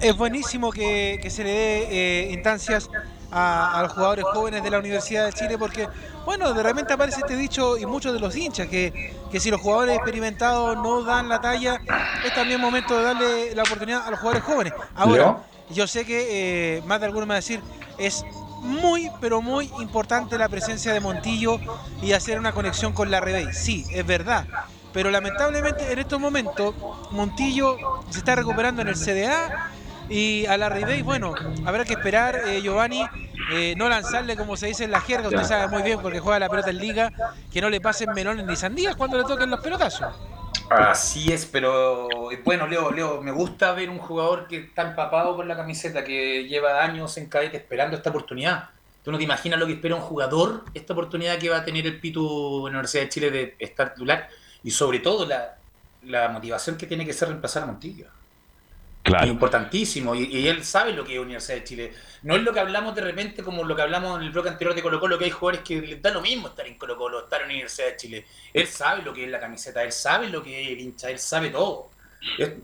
[0.00, 2.88] Es buenísimo que, se le dé eh, instancias
[3.30, 5.88] a, los jugadores jóvenes de la Universidad de Chile porque,
[6.24, 9.60] bueno, de repente aparece este dicho y muchos de los hinchas que, que si los
[9.60, 11.78] jugadores experimentados no dan la talla,
[12.24, 14.72] es también momento de darle la oportunidad a los jugadores jóvenes.
[14.94, 15.38] Ahora,
[15.70, 17.60] yo sé que eh, más de alguno me va a decir,
[17.98, 18.24] es
[18.62, 21.58] muy, pero muy importante la presencia de Montillo
[22.02, 23.52] y hacer una conexión con la Rebey.
[23.52, 24.46] Sí, es verdad.
[24.98, 26.74] Pero lamentablemente en estos momentos
[27.12, 27.76] Montillo
[28.10, 29.70] se está recuperando en el CDA
[30.08, 33.06] y a la Ribey, bueno, habrá que esperar, eh, Giovanni,
[33.52, 36.40] eh, no lanzarle como se dice en la jerga, usted sabe muy bien porque juega
[36.40, 37.12] la pelota en liga,
[37.52, 40.16] que no le pasen melones ni sandías cuando le toquen los pelotazos.
[40.68, 42.08] Así es, pero
[42.42, 46.48] bueno, Leo, Leo, me gusta ver un jugador que está empapado con la camiseta, que
[46.48, 48.70] lleva años en cadete esperando esta oportunidad.
[49.04, 51.86] Tú no te imaginas lo que espera un jugador, esta oportunidad que va a tener
[51.86, 54.28] el Pitu en la Universidad de Chile de estar titular
[54.68, 55.56] y sobre todo la,
[56.02, 58.04] la motivación que tiene que ser reemplazar a Montillo.
[59.02, 60.14] Es importantísimo.
[60.14, 61.94] Y, él sabe lo que es Universidad de Chile.
[62.24, 64.74] No es lo que hablamos de repente como lo que hablamos en el bloque anterior
[64.74, 67.20] de Colo Colo, que hay jugadores que les da lo mismo estar en Colo Colo,
[67.20, 68.26] estar en Universidad de Chile.
[68.52, 71.18] Él sabe lo que es la camiseta, él sabe lo que es el hincha, él
[71.18, 71.88] sabe todo.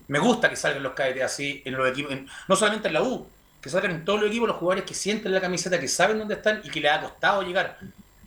[0.09, 2.13] me gusta que salgan los cadetes así en los equipos,
[2.47, 3.27] no solamente en la U,
[3.63, 6.35] que salgan en todos los equipos los jugadores que sienten la camiseta, que saben dónde
[6.35, 7.79] están y que les ha costado llegar.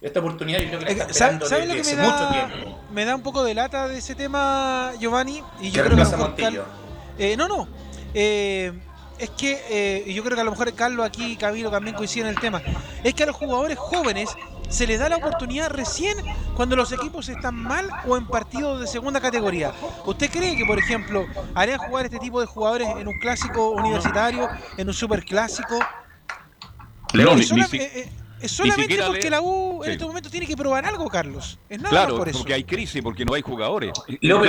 [0.01, 2.79] Esta oportunidad yo creo que la está esperando ¿Sabe, lo que me da, mucho tiempo.
[2.91, 5.43] Me da un poco de lata de ese tema, Giovanni.
[5.59, 5.97] Y yo creo
[6.35, 6.61] que
[7.19, 7.67] eh, no, no,
[8.13, 8.71] eh,
[9.17, 12.27] es que, eh, yo creo que a lo mejor Carlos aquí y Camilo también coinciden
[12.27, 12.61] en el tema,
[13.03, 14.29] es que a los jugadores jóvenes
[14.69, 16.15] se les da la oportunidad recién
[16.55, 19.71] cuando los equipos están mal o en partidos de segunda categoría.
[20.05, 21.25] ¿Usted cree que, por ejemplo,
[21.55, 25.79] harían jugar este tipo de jugadores en un clásico universitario, en un superclásico?
[27.13, 28.11] León, es, eh,
[28.45, 31.57] solamente porque la U en este momento tiene que probar algo, Carlos.
[31.69, 32.39] Es nada claro, por eso.
[32.39, 33.91] porque hay crisis, porque no hay jugadores.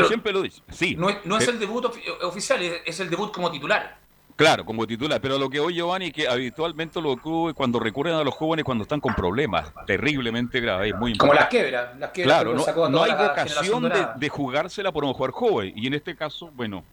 [0.08, 0.62] siempre lo dice.
[0.70, 1.84] Sí, no, es, el debut
[2.22, 3.98] oficial, es el debut como titular.
[4.38, 8.22] Claro, como titular, pero lo que oye Giovanni que habitualmente lo ocurre cuando recurren a
[8.22, 12.88] los jóvenes cuando están con problemas terriblemente graves, muy Como las quebras, las quebras claro,
[12.88, 16.84] no, hay vocación de, jugársela por un jugador joven y en este caso, bueno,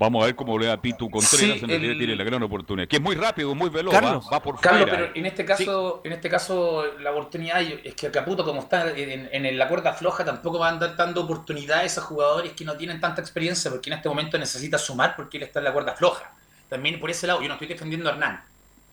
[0.00, 1.98] Vamos a ver cómo le da Pitu Contreras en el...
[1.98, 5.26] tiene la gran oportunidad, que es muy rápido, muy veloz, va, por Carlos, pero en
[5.26, 9.68] este caso, en este caso la oportunidad es que Caputo como está en, en, la
[9.68, 13.70] cuerda floja tampoco va a andar dando oportunidades a jugadores que no tienen tanta experiencia,
[13.70, 16.32] porque en este momento necesita sumar porque él está en la cuerda floja.
[16.70, 18.42] También por ese lado, yo no estoy defendiendo a Hernán.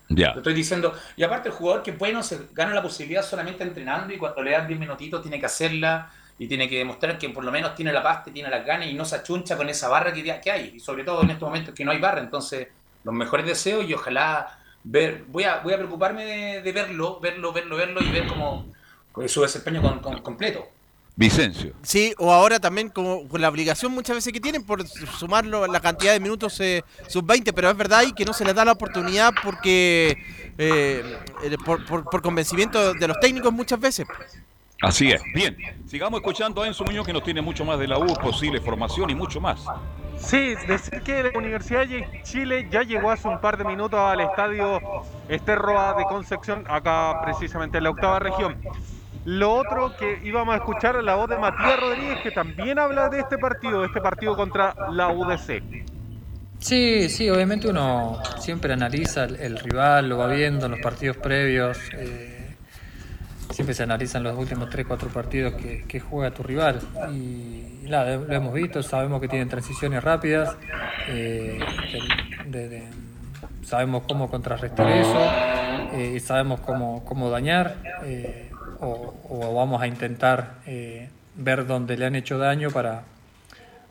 [0.09, 0.31] Ya.
[0.31, 4.17] estoy diciendo, y aparte el jugador que bueno se gana la posibilidad solamente entrenando y
[4.17, 7.51] cuando le dan 10 minutitos tiene que hacerla y tiene que demostrar que por lo
[7.51, 10.23] menos tiene la pasta, tiene las ganas y no se achuncha con esa barra que,
[10.23, 10.73] que hay.
[10.75, 12.21] Y sobre todo en estos momentos que no hay barra.
[12.21, 12.67] Entonces,
[13.03, 16.25] los mejores deseos y ojalá ver, voy a, voy a preocuparme
[16.61, 18.67] de, verlo, verlo, verlo, verlo y ver cómo
[19.27, 20.67] su desempeño con, completo.
[21.15, 21.73] Vicencio.
[21.81, 25.79] Sí, o ahora también como con la obligación muchas veces que tienen por sumarlo la
[25.79, 28.73] cantidad de minutos eh, sub-20, pero es verdad y que no se les da la
[28.73, 30.15] oportunidad porque
[30.59, 34.05] eh, eh, por, por, convencimiento de los técnicos muchas veces.
[34.81, 35.21] Así es.
[35.33, 35.57] Bien,
[35.87, 39.09] sigamos escuchando a Enzo Muñoz que nos tiene mucho más de la U, posible formación
[39.09, 39.65] y mucho más.
[40.17, 44.19] Sí, decir que la Universidad de Chile ya llegó hace un par de minutos al
[44.19, 44.81] estadio
[45.29, 48.57] Esterroa de Concepción, acá precisamente en la octava región.
[49.25, 53.19] Lo otro que íbamos a escuchar la voz de Matías Rodríguez, que también habla de
[53.19, 55.61] este partido, de este partido contra la UDC.
[56.59, 61.77] Sí, sí, obviamente uno siempre analiza el, rival, lo va viendo en los partidos previos.
[61.93, 62.36] Eh,
[63.51, 66.79] siempre se analizan los últimos 3-4 partidos que, juega tu rival.
[67.11, 70.55] Y, nada, lo hemos visto, sabemos que tienen transiciones rápidas,
[71.09, 71.59] eh,
[73.63, 75.31] sabemos cómo contrarrestar eso
[75.93, 80.55] eh, sabemos cómo, cómo dañar eh, o, vamos a intentar
[81.35, 83.03] ver dónde le han hecho daño para,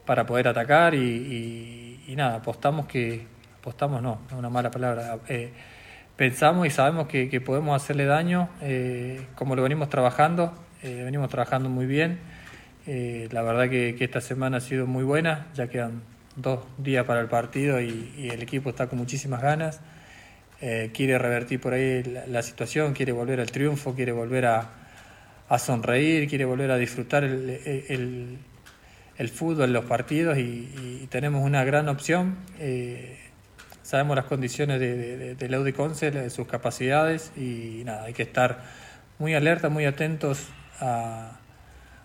[0.04, 3.26] para poder atacar y, y nada, apostamos que,
[3.60, 5.18] apostamos no, es una mala palabra
[6.16, 11.68] pensamos y sabemos que, podemos hacerle daño, eh, como lo venimos trabajando, eh, venimos trabajando
[11.68, 12.18] muy bien.
[12.86, 16.02] Eh, la verdad que, esta semana ha sido muy buena, ya quedan
[16.36, 19.80] dos días para el partido y, el equipo está con muchísimas ganas.
[20.58, 24.70] quiere revertir por ahí la, situación, quiere volver al triunfo, quiere volver a,
[25.58, 28.38] sonreír, quiere volver a disfrutar el,
[29.32, 32.36] fútbol, los partidos y, tenemos una gran opción
[33.86, 38.58] sabemos las condiciones de, de, de la de sus capacidades y nada, hay que estar
[39.20, 40.48] muy alerta, muy atentos
[40.80, 41.38] a,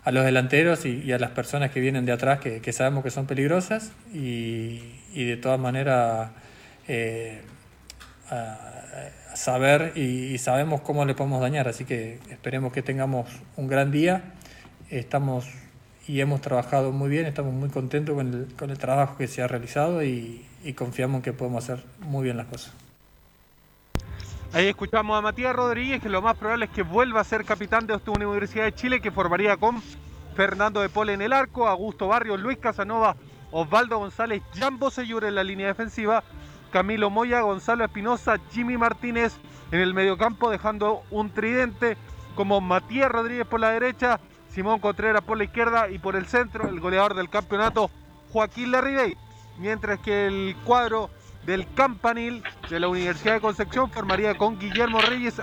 [0.06, 3.90] los delanteros y, a las personas que vienen de atrás que, sabemos que son peligrosas
[4.14, 4.78] y,
[5.12, 6.30] de todas maneras
[6.86, 7.42] eh,
[9.34, 13.26] saber y, sabemos cómo le podemos dañar, así que esperemos que tengamos
[13.56, 14.22] un gran día.
[14.88, 15.46] Estamos
[16.06, 19.42] y hemos trabajado muy bien, estamos muy contentos con el, con el trabajo que se
[19.42, 22.72] ha realizado y, y confiamos que podemos hacer muy bien las cosas.
[24.52, 27.86] Ahí escuchamos a Matías Rodríguez, que lo más probable es que vuelva a ser capitán
[27.86, 29.82] de esta Universidad de Chile, que formaría con
[30.36, 33.16] Fernando de Pole en el arco, Augusto Barrios, Luis Casanova,
[33.50, 36.22] Osvaldo González, Jan Bosellur en la línea defensiva,
[36.70, 39.32] Camilo Moya, Gonzalo Espinosa, Jimmy Martínez
[39.70, 41.96] en el mediocampo, dejando un tridente
[42.34, 46.68] como Matías Rodríguez por la derecha, Simón Contreras por la izquierda y por el centro,
[46.68, 47.90] el goleador del campeonato,
[48.32, 49.16] Joaquín Larribey
[49.62, 51.08] mientras que el cuadro
[51.46, 55.40] del Campanil de la Universidad de Concepción formaría con Guillermo Reyes,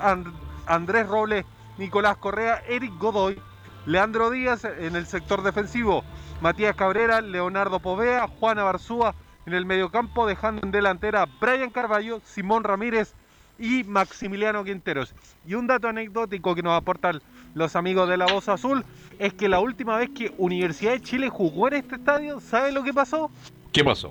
[0.67, 1.45] Andrés Robles,
[1.77, 3.41] Nicolás Correa, Eric Godoy,
[3.85, 6.03] Leandro Díaz en el sector defensivo,
[6.41, 9.15] Matías Cabrera, Leonardo Povea, Juana Barzúa
[9.45, 13.13] en el mediocampo, dejando en delantera Brian Carballo, Simón Ramírez
[13.57, 15.15] y Maximiliano Quinteros.
[15.47, 17.21] Y un dato anecdótico que nos aportan
[17.55, 18.83] los amigos de la Voz Azul
[19.17, 22.83] es que la última vez que Universidad de Chile jugó en este estadio, ¿sabe lo
[22.83, 23.31] que pasó?
[23.71, 24.09] ¿Qué pasó?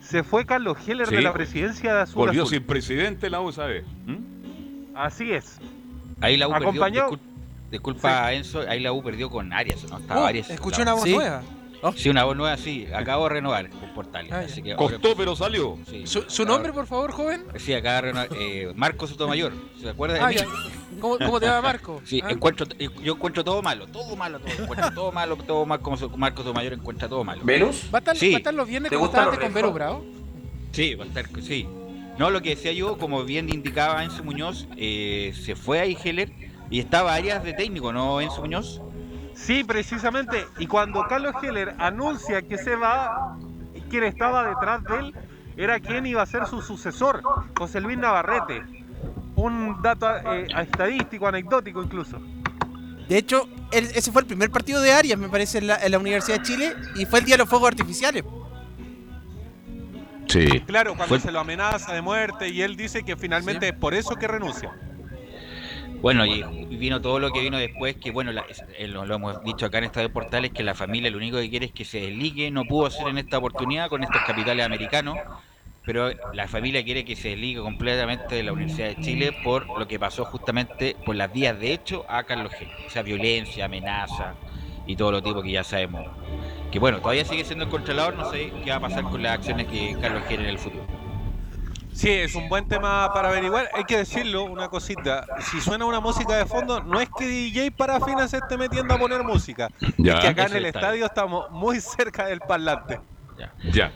[0.00, 2.16] Se fue Carlos Heller de la presidencia de Azul.
[2.16, 3.82] Volvió sin presidente la USAB.
[4.94, 5.58] Así es.
[6.20, 7.18] Ahí la U perdió.
[7.70, 9.98] Disculpa, Enzo, ahí la U perdió con Arias, ¿no?
[9.98, 10.50] Estaba oh, Arias.
[10.50, 11.42] Escuché una voz nueva.
[11.84, 11.92] Oh.
[11.92, 12.86] Sí, una voz nueva, sí.
[12.94, 14.32] Acabo de renovar por Portales.
[14.32, 15.76] así que Costó, pero salió.
[16.04, 17.44] ¿Su, nombre, por favor, joven?
[17.56, 18.28] Sí, acaba de renovar.
[18.36, 19.52] Eh, Marco Sotomayor.
[19.80, 20.36] ¿Se acuerda de ah, mí?
[21.00, 22.00] ¿Cómo, ¿Cómo, te llama Marco?
[22.04, 22.30] Sí, ah.
[22.30, 23.88] encuentro, yo encuentro todo malo.
[23.88, 24.62] Todo malo, todo.
[24.62, 25.80] Encuentro todo malo, todo mal.
[25.80, 27.42] Como Marco Sotomayor encuentra todo malo.
[27.44, 27.90] ¿Velus?
[27.92, 28.30] ¿Va a estar, sí.
[28.30, 30.04] ¿va a estar los viernes con Vero Bravo?
[30.70, 31.66] Sí, va a estar, sí.
[32.16, 36.30] No, lo que decía yo, como bien indicaba Enzo Muñoz, eh, se fue a Igeler
[36.70, 38.80] y estaba Arias de técnico, ¿no, Enzo Muñoz?
[39.42, 40.46] Sí, precisamente.
[40.58, 43.36] Y cuando Carlos Heller anuncia que se va,
[43.90, 45.14] quien estaba detrás de él
[45.56, 47.22] era quien iba a ser su sucesor,
[47.58, 48.62] José Luis Navarrete.
[49.34, 52.20] Un dato eh, estadístico, anecdótico incluso.
[53.08, 56.42] De hecho, ese fue el primer partido de Arias, me parece, en la, Universidad de
[56.44, 58.24] Chile, y fue el día de los fuegos artificiales.
[60.28, 60.60] Sí.
[60.60, 64.14] Claro, cuando se lo amenaza de muerte y él dice que finalmente es por eso
[64.14, 64.72] que renuncia.
[66.02, 66.42] Bueno, y
[66.76, 70.00] vino todo lo que vino después, que bueno, eh, lo, hemos dicho acá en esta
[70.00, 72.86] de Portales, que la familia lo único que quiere es que se desligue, no pudo
[72.86, 75.16] hacer en esta oportunidad con estos capitales americanos,
[75.86, 79.86] pero la familia quiere que se desligue completamente de la Universidad de Chile por lo
[79.86, 82.66] que pasó justamente por las vías de hecho a Carlos G.
[82.84, 84.34] O sea, violencia, amenaza
[84.88, 86.04] y todo lo tipo que ya sabemos.
[86.72, 89.34] Que bueno, todavía sigue siendo el controlador, no sé qué va a pasar con las
[89.34, 91.11] acciones que Carlos quiere en el futuro.
[91.92, 93.68] Sí, es un buen tema para averiguar.
[93.74, 95.26] Hay que decirlo, una cosita.
[95.50, 98.98] Si suena una música de fondo, no es que DJ Parafina se esté metiendo a
[98.98, 99.68] poner música.
[99.98, 103.00] Ya, es que acá en el estadio estamos muy cerca del parlante.
[103.72, 103.92] Ya.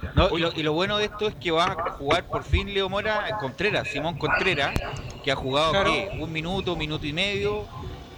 [0.56, 3.86] y, lo, bueno de esto es que va a jugar por fin Leo Mora Contreras,
[3.88, 4.74] Simón Contreras,
[5.22, 5.72] que ha jugado
[6.18, 7.64] un minuto, un minuto y medio,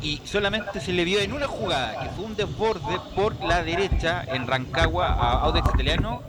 [0.01, 4.25] y solamente se le vio en una jugada, que fue un desborde por la derecha
[4.27, 6.23] en Rancagua a Audex Italiano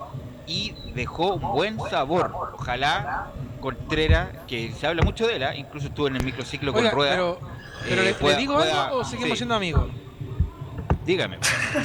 [0.49, 2.33] y dejó un buen sabor.
[2.55, 3.31] Ojalá
[3.61, 5.55] Contreras, que se habla mucho de él, ¿ah?
[5.55, 7.11] incluso estuvo en el microciclo con Rueda.
[7.11, 7.39] Pero,
[7.87, 9.89] pero eh, le, digo algo o seguimos siendo amigos?
[11.05, 11.37] Dígame.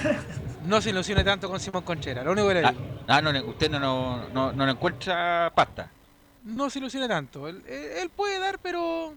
[0.67, 2.85] no se ilusione tanto con Simón Conchera, lo único que le ah, digo.
[3.07, 5.91] Ah, no, usted no, no, no, no encuentra pasta.
[6.45, 7.49] No se ilusiona tanto.
[7.49, 9.15] Él, él puede dar, pero.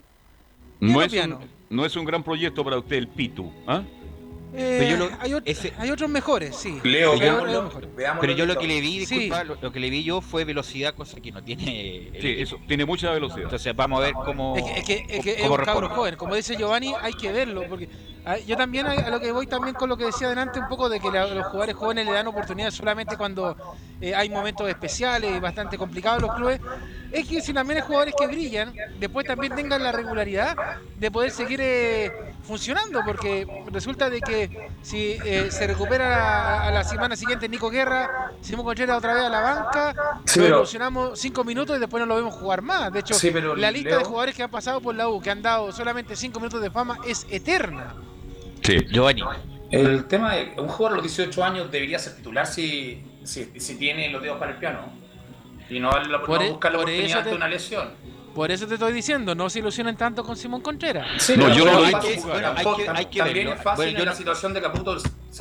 [0.80, 1.40] No es, un,
[1.70, 3.82] no es un gran proyecto para usted el Pitu, ¿ah?
[3.82, 4.17] Eh,
[4.56, 6.80] hay, otros mejores, sí.
[6.84, 7.14] Leo,
[8.22, 11.20] pero yo lo que le vi, disculpa, lo, que le vi yo fue velocidad, cosa
[11.20, 12.12] que no tiene.
[12.20, 13.44] sí, eso, tiene mucha velocidad.
[13.44, 14.56] Entonces vamos a ver cómo.
[14.58, 17.90] Es que es, un cabro joven, como dice Giovanni, hay que verlo, porque
[18.26, 20.90] ah, yo también a lo que voy también con lo que decía adelante un poco
[20.90, 23.56] de que los jugadores jóvenes le dan oportunidad solamente cuando
[24.00, 26.62] eh, hay momentos especiales y bastante complicados los clubes.
[27.12, 30.56] Es que si también hay jugadores que brillan, después también tengan la regularidad
[30.98, 32.12] de poder seguir eh,
[32.44, 34.37] funcionando, porque resulta de que
[34.82, 39.30] si eh, se recupera a, la semana siguiente Nico Guerra, Simón Contreras otra vez a
[39.30, 42.92] la banca, sí, funcionamos cinco minutos y después no lo vemos jugar más.
[42.92, 43.16] De hecho,
[43.56, 46.40] la lista de jugadores que han pasado por la U, que han dado solamente cinco
[46.40, 47.96] minutos de fama, es eterna.
[48.64, 49.24] Sí, Giovanni.
[49.72, 53.78] El tema de un jugador a los 18 años debería ser titular si, si, si
[53.78, 54.94] tiene los dedos para el piano.
[55.70, 57.90] Y no, la, por, e- buscar la oportunidad de una lesión.
[58.38, 61.08] Por eso te estoy diciendo, no se ilusionen tanto con Simón Contreras.
[61.18, 64.00] Sí, no, yo no hay que, bueno, hay que, hay que También es fácil bueno,
[64.00, 64.96] en la situación de Caputo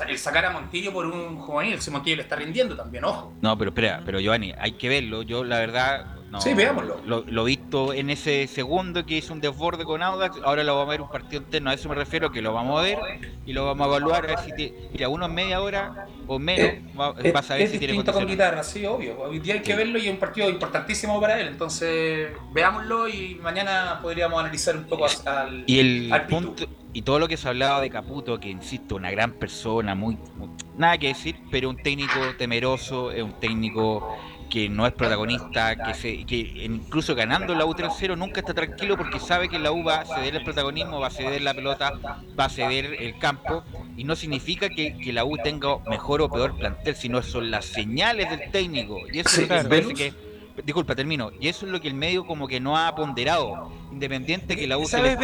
[0.09, 1.79] el sacar a Montillo por un juvenil.
[1.79, 3.35] Si Montillo le está rindiendo también, ojo.
[3.43, 5.21] No, pero espera, pero Giovanni, hay que verlo.
[5.21, 6.07] Yo, la verdad,
[6.41, 7.01] sí, veámoslo.
[7.05, 10.89] Lo, lo, visto en ese segundo que hizo un desborde con Audax, ahora lo vamos
[10.89, 12.99] a ver un partido interno, a eso me refiero, que lo vamos a ver
[13.45, 16.39] y lo vamos a evaluar, a ver si tiene, mira, uno en media hora o
[16.39, 19.21] menos, eh, va, a saber es si tiene con guitarra, sí, obvio.
[19.21, 23.37] Hoy día hay que verlo y es un partido importantísimo para él, entonces veámoslo y
[23.37, 26.67] mañana podríamos analizar un poco al Y el punto
[26.97, 30.17] y todo lo que se ha hablado de Caputo, que insisto, una gran persona, muy,
[30.35, 34.17] muy nada que decir, pero un técnico temeroso, es un técnico
[34.49, 38.97] que no es protagonista, que, se, que incluso ganando la U 3-0 nunca está tranquilo
[38.97, 41.93] porque sabe que la U va a ceder el protagonismo, va a ceder la pelota,
[42.39, 43.65] va a ceder el campo
[43.97, 47.65] y no significa que, que la U tenga mejor o peor plantel, sino son las
[47.65, 50.26] señales del técnico y eso es lo que que
[50.65, 51.31] disculpa, termino.
[51.41, 53.73] Y eso es lo que el medio como que no ha ponderado.
[53.93, 55.19] Independiente que la U ¿Sabes,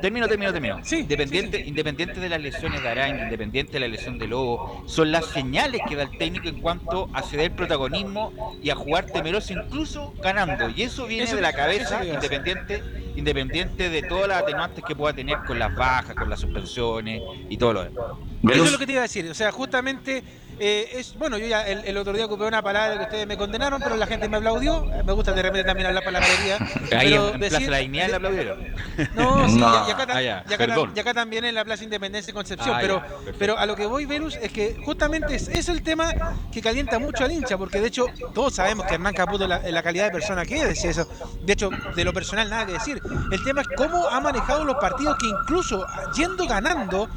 [0.00, 0.80] Termino, termino, termino.
[0.90, 5.26] independiente, independiente de las lesiones de Araña, independiente de la lesión de Lobo, son las
[5.26, 10.14] señales que da el técnico en cuanto a ceder protagonismo y a jugar temeroso, incluso
[10.22, 10.68] ganando.
[10.68, 12.82] Y eso viene de la cabeza, independiente,
[13.16, 17.56] independiente de todas las atenuantes que pueda tener con las bajas, con las suspensiones y
[17.56, 18.04] todo lo demás.
[18.44, 19.28] Eso es lo que te iba a decir.
[19.30, 20.22] O sea, justamente
[20.58, 23.80] eh, es, bueno, yo ya el, otro día ocupé una palabra que ustedes me condenaron,
[23.82, 24.84] pero la gente me aplaudió.
[25.04, 26.58] Me gusta de repente también hablar palabrería.
[26.96, 28.74] Ahí pero en decir, Plaza La Dignidad le aplaudieron.
[29.14, 32.74] No, sí, Y, acá, ah, acá, también en la Plaza Independencia y Concepción.
[32.74, 33.02] Ah, pero,
[33.38, 36.12] pero a lo que voy, Velus, es que justamente es, es, el tema
[36.52, 39.82] que calienta mucho al hincha, porque de hecho todos sabemos que Hernán Caputo, la, la
[39.82, 41.08] calidad de persona que es, eso.
[41.42, 43.00] De hecho, de lo personal nada que decir.
[43.30, 45.84] El tema es cómo ha manejado los partidos que incluso
[46.14, 47.08] yendo ganando,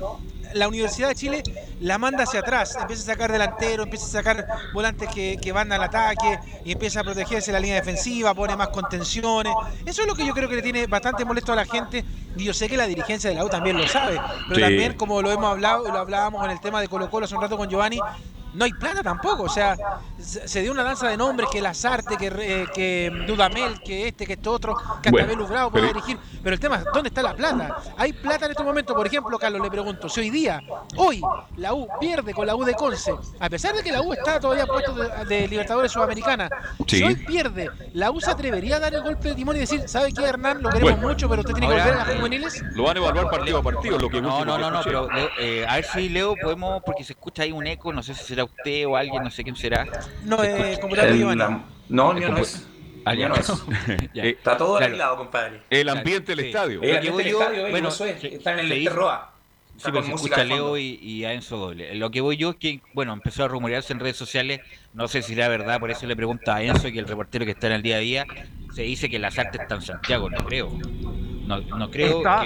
[0.54, 1.44] la Universidad de Chile
[1.80, 5.84] la manda hacia atrás, empieza a sacar delantero, empieza a sacar volantes que, van al
[5.84, 9.54] ataque y empieza a protegerse la línea defensiva, pone más contenciones.
[9.86, 12.04] Eso es lo que yo creo que le tiene bastante molesto a la gente
[12.36, 15.22] y yo sé que la dirigencia de la U también lo sabe, pero también como
[15.22, 17.58] lo hemos hablado y lo hablábamos en el tema de Colo Colo hace un rato
[17.58, 18.00] con Giovanni,
[18.58, 19.44] no hay plata tampoco.
[19.44, 19.78] O sea,
[20.18, 24.34] se dio una danza de nombres que Lazarte, que, eh, que Dudamel, que este, que
[24.34, 26.18] este otro, que hasta bueno, Bravo puede dirigir.
[26.44, 27.78] Pero el tema es, ¿dónde está la plata?
[27.98, 28.96] Hay plata en estos momentos.
[28.96, 30.60] Por ejemplo, Carlos, le pregunto, si hoy día,
[30.96, 31.22] hoy,
[31.56, 34.40] la U pierde con la U de Conce, a pesar de que la U está
[34.40, 36.50] todavía puesto de, Libertadores Sudamericana,
[36.88, 39.88] si hoy pierde, ¿la U se atrevería a dar el golpe de timón y decir,
[39.88, 40.64] ¿sabe qué, Hernán?
[40.64, 42.64] Lo queremos mucho, pero usted tiene que volver a las juveniles?
[42.74, 45.08] Lo van a evaluar partido a partido, lo que No, no, no, no, pero
[45.40, 48.24] eh, a ver si Leo podemos, porque se escucha ahí un eco, no sé si
[48.24, 49.88] será usted o alguien, no sé quién será.
[50.24, 52.68] No, es computador de No, no, no es.
[53.06, 53.50] Ah, no es.
[54.14, 55.62] Está todo arreglado, compadre.
[55.70, 56.82] El ambiente del estadio.
[56.82, 58.24] El ambiente del estadio, bueno, eso es.
[58.24, 59.32] Está en el Roa.
[59.78, 61.94] Sí, pero se escucha Leo y, y, a Enzo Doble.
[61.96, 64.62] Lo que voy yo es que, bueno, empezó a rumorearse en redes sociales,
[64.96, 67.52] no sé si era verdad, por eso le pregunto a Enzo, que el reportero que
[67.52, 68.26] está en el día a día,
[68.74, 70.72] se dice que las artes están en Santiago, no creo.
[71.46, 72.44] No, no creo está,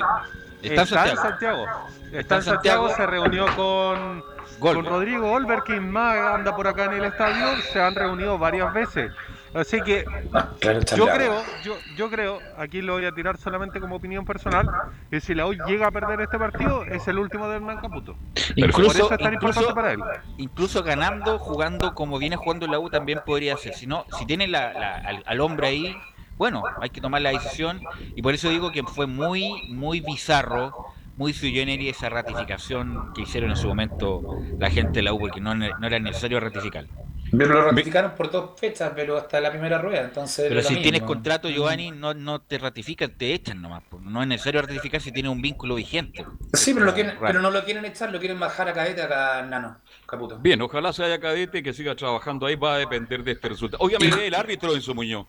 [0.61, 0.67] que...
[0.67, 1.65] Está, está en Santiago.
[2.11, 4.23] Está en Santiago, se reunió con
[4.61, 8.71] con Rodrigo Olver, quien más anda por acá en el estadio, se han reunido varias
[8.73, 9.11] veces.
[9.53, 10.49] Así que ah,
[10.95, 14.69] yo creo, yo, yo creo, aquí lo voy a tirar solamente como opinión personal,
[15.09, 18.15] que si la U llega a perder este partido, es el último del Hernán Caputo.
[18.55, 19.99] Incluso, por eso es tan importante para él.
[20.37, 23.73] Incluso ganando, jugando como viene jugando la U también podría ser.
[23.73, 24.69] Si no, si tiene la,
[25.03, 25.97] al, al, hombre ahí,
[26.37, 27.81] bueno, hay que tomar la decisión.
[28.15, 33.21] Y por eso digo que fue muy, muy bizarro muy sui generis esa ratificación que
[33.21, 34.23] hicieron en su momento
[34.57, 36.87] la gente de la U, porque no, no era necesario ratificar.
[37.31, 40.47] Pero lo ratificaron por dos fechas, pero hasta la primera rueda, entonces...
[40.49, 43.83] Pero si tienes contrato, Giovanni, no, no te ratifican, te echan nomás.
[44.01, 46.25] No es necesario ratificar si tienes un vínculo vigente.
[46.53, 49.43] Sí, pero, lo quieren, pero no lo quieren echar, lo quieren bajar a cadete acá
[49.43, 50.39] Nano, Caputo.
[50.39, 53.83] Bien, ojalá se haya cadete que siga trabajando ahí, va a depender de este resultado.
[53.83, 55.27] Obviamente el árbitro en su muñoz.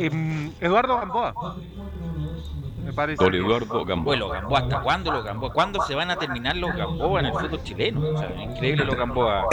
[0.00, 1.34] Em, Eduardo Gamboa.
[2.84, 3.22] Me parece.
[3.22, 4.04] Don Eduardo Gamboa.
[4.04, 5.52] Bueno, Gamboa, ¿hasta cuándo los Gamboa?
[5.52, 8.00] ¿Cuándo se van a terminar los Gamboa en el fútbol chileno?
[8.00, 9.46] O sea, increíble los Gamboa.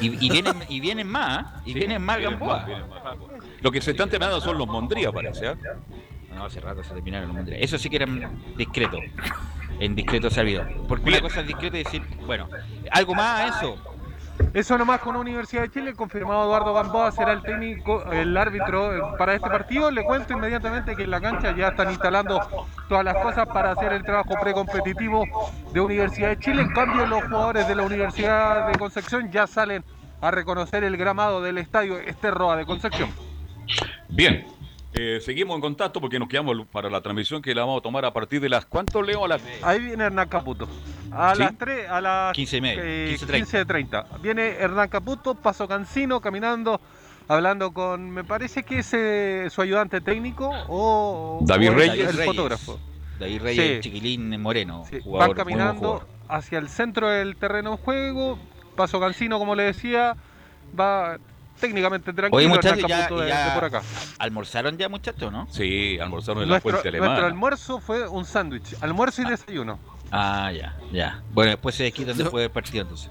[0.00, 1.60] Y, y, vienen, y vienen más, ¿eh?
[1.66, 2.66] y vienen más Gamboa.
[3.60, 5.46] Lo que se están terminando son los Mondría, parece.
[5.46, 5.56] ¿eh?
[6.34, 7.58] No, hace rato se terminaron los Mondría.
[7.58, 9.00] Eso sí que eran discretos.
[9.78, 10.66] En discreto servido.
[10.86, 12.48] Porque una cosa es discreto y decir, bueno,
[12.90, 13.78] algo más a eso
[14.52, 18.96] eso nomás con la Universidad de Chile, confirmado Eduardo Gamboa será el técnico, el árbitro
[18.96, 19.90] eh, para este partido.
[19.90, 22.40] Le cuento inmediatamente que en la cancha ya están instalando
[22.88, 25.24] todas las cosas para hacer el trabajo precompetitivo
[25.72, 26.62] de Universidad de Chile.
[26.62, 29.84] En cambio, los jugadores de la Universidad de Concepción ya salen
[30.20, 33.10] a reconocer el gramado del estadio Esterroa de Concepción.
[34.08, 34.44] Bien,
[34.92, 38.04] eh, seguimos en contacto porque nos quedamos para la transmisión que la vamos a tomar
[38.04, 38.66] a partir de las.
[38.66, 39.42] ¿Cuánto leo a las.?
[39.62, 40.68] Ahí viene Hernán Caputo.
[41.12, 44.20] A las 3, a las 15 y media, eh, 15.30.
[44.20, 46.80] Viene Hernán Caputo, Paso Cancino, caminando,
[47.28, 51.40] hablando con, me parece que es eh, su ayudante técnico o.
[51.42, 52.10] David Reyes.
[52.10, 52.78] El fotógrafo.
[53.18, 54.84] David Reyes, Chiquilín Moreno.
[55.06, 58.38] Van caminando hacia el centro del terreno de juego.
[58.76, 60.16] Paso Cancino, como le decía,
[60.78, 61.18] va
[61.60, 62.38] técnicamente tranquilo.
[62.38, 63.82] Oye, muchachos, ya, ya por acá.
[64.18, 65.46] ¿Almorzaron ya, muchachos, no?
[65.50, 67.10] Sí, almorzaron en nuestro, la fuente alemana.
[67.12, 69.78] Nuestro almuerzo fue un sándwich, almuerzo y desayuno.
[70.10, 71.22] Ah, ya, ya.
[71.32, 73.10] Bueno, después se desquitan después del partido, entonces.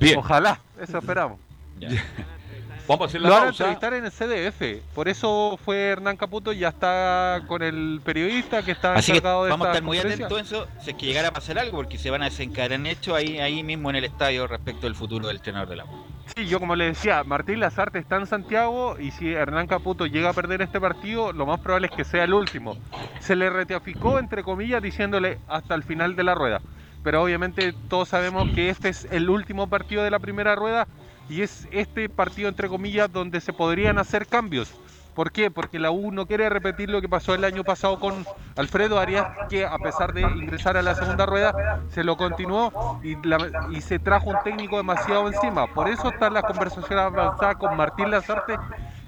[0.00, 0.18] Bien.
[0.18, 1.38] Ojalá, eso esperamos.
[1.78, 1.88] Ya.
[2.88, 4.94] Vamos a hacer la Lo van a entrevistar en el CDF.
[4.94, 9.44] Por eso fue Hernán Caputo, ya está con el periodista que está Así encargado que
[9.46, 11.58] de vamos a esta estar muy atentos a eso, si es que llegara a pasar
[11.58, 14.94] algo, porque se van a desencadenar hechos ahí, ahí mismo en el estadio respecto del
[14.94, 16.04] futuro del entrenador del agua.
[16.34, 20.30] Sí, yo como le decía, Martín Lazarte está en Santiago y si Hernán Caputo llega
[20.30, 22.76] a perder este partido, lo más probable es que sea el último.
[23.20, 26.60] Se le ratificó, entre comillas, diciéndole hasta el final de la rueda.
[27.04, 30.86] Pero obviamente todos sabemos que este es el último partido de la primera rueda
[31.32, 34.70] y es este partido, entre comillas, donde se podrían hacer cambios.
[35.14, 35.50] ¿Por qué?
[35.50, 38.26] Porque la U no quiere repetir lo que pasó el año pasado con
[38.56, 43.16] Alfredo Arias, que a pesar de ingresar a la segunda rueda, se lo continuó y,
[43.26, 45.66] la- y se trajo un técnico demasiado encima.
[45.66, 48.56] Por eso están las conversaciones avanzadas con Martín Lazarte,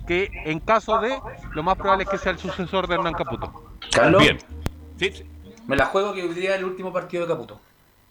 [0.07, 1.19] que en caso de,
[1.53, 3.53] lo más probable es que sea el sucesor de Hernán Caputo.
[3.93, 4.39] Carlos, Bien.
[4.99, 5.25] Sí,
[5.67, 7.61] me la juego que hoy día es el último partido de Caputo.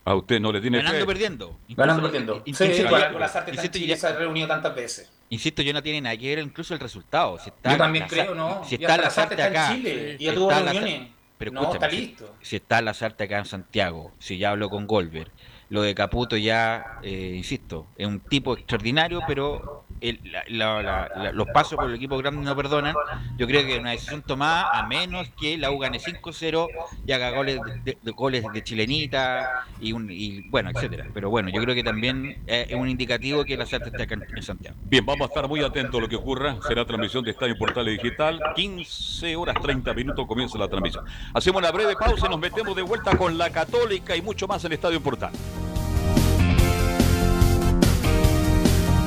[0.05, 1.05] A usted no le tiene Ganando fe.
[1.05, 1.59] perdiendo.
[1.69, 2.41] Ganando perdiendo.
[2.45, 5.11] in- Sí, insisto, con ya- con las artes insisto, ya- se ha reunido tantas veces.
[5.29, 7.39] Insisto, yo no tiene nada que ver incluso el resultado.
[7.39, 8.63] Si está Yo también creo, ¿no?
[8.65, 9.71] Si está Lazarte está acá.
[9.71, 11.07] en Chile, si y ya tuvo reuniones.
[11.37, 12.35] Pero No, está si- listo.
[12.41, 15.31] Si está Lazarte acá en Santiago, si ya habló con Goldberg,
[15.69, 21.09] lo de Caputo ya, eh, insisto, es un tipo extraordinario, pero el- la- la- la-
[21.23, 22.95] la- los pasos por el equipo grande no perdonan.
[23.37, 26.67] Yo creo que es una decisión tomada a menos que la U gane 5-0
[27.05, 31.07] y haga goles de, goles de chilenita y, bueno, etcétera.
[31.13, 34.43] Pero bueno, yo creo que también eh, es un indicativo que Lazarte está acá en,
[34.43, 34.75] Santiago.
[34.83, 36.57] Bien, vamos a estar muy atentos a lo que ocurra.
[36.67, 38.39] Será transmisión de Estadio Portales Digital.
[38.55, 41.05] 15 horas 30 minutos comienza la transmisión.
[41.33, 44.63] Hacemos una breve pausa y nos metemos de vuelta con la Católica y mucho más
[44.65, 45.31] en Estadio Portal.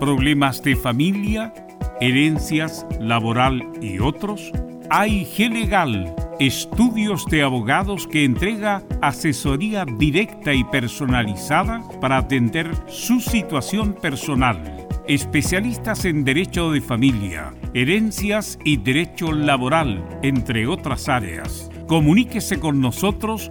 [0.00, 1.52] ¿Problemas de familia,
[2.00, 4.52] herencias, laboral y otros?
[4.90, 13.92] AIG Legal, estudios de abogados que entrega asesoría directa y personalizada para atender su situación
[13.92, 14.86] personal.
[15.08, 21.70] Especialistas en derecho de familia, herencias y derecho laboral, entre otras áreas.
[21.88, 23.50] Comuníquese con nosotros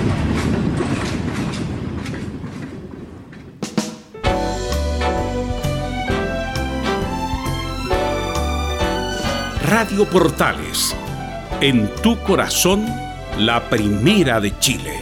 [9.71, 10.93] Radio Portales,
[11.61, 12.85] en tu corazón,
[13.39, 14.99] la primera de Chile.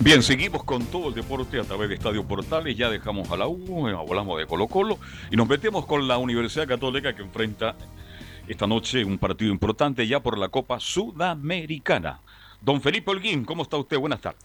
[0.00, 2.74] Bien, seguimos con todo el deporte a través de Estadio Portales.
[2.74, 4.98] Ya dejamos a la U, hablamos de Colo Colo
[5.30, 7.76] y nos metemos con la Universidad Católica que enfrenta
[8.48, 12.22] esta noche un partido importante ya por la Copa Sudamericana.
[12.60, 13.98] Don Felipe Holguín, ¿cómo está usted?
[13.98, 14.42] Buenas tardes.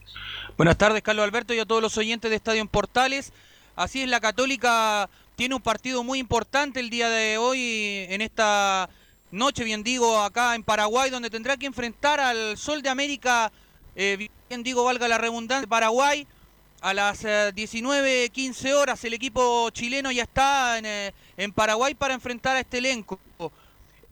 [0.58, 3.32] Buenas tardes, Carlos Alberto, y a todos los oyentes de Estadio en Portales.
[3.76, 8.90] Así es, la Católica tiene un partido muy importante el día de hoy, en esta
[9.32, 13.52] noche, bien digo, acá en Paraguay, donde tendrá que enfrentar al Sol de América,
[13.96, 16.28] eh, bien digo, valga la redundancia, Paraguay.
[16.82, 22.58] A las 19.15 eh, horas el equipo chileno ya está eh, en Paraguay para enfrentar
[22.58, 23.20] a este elenco.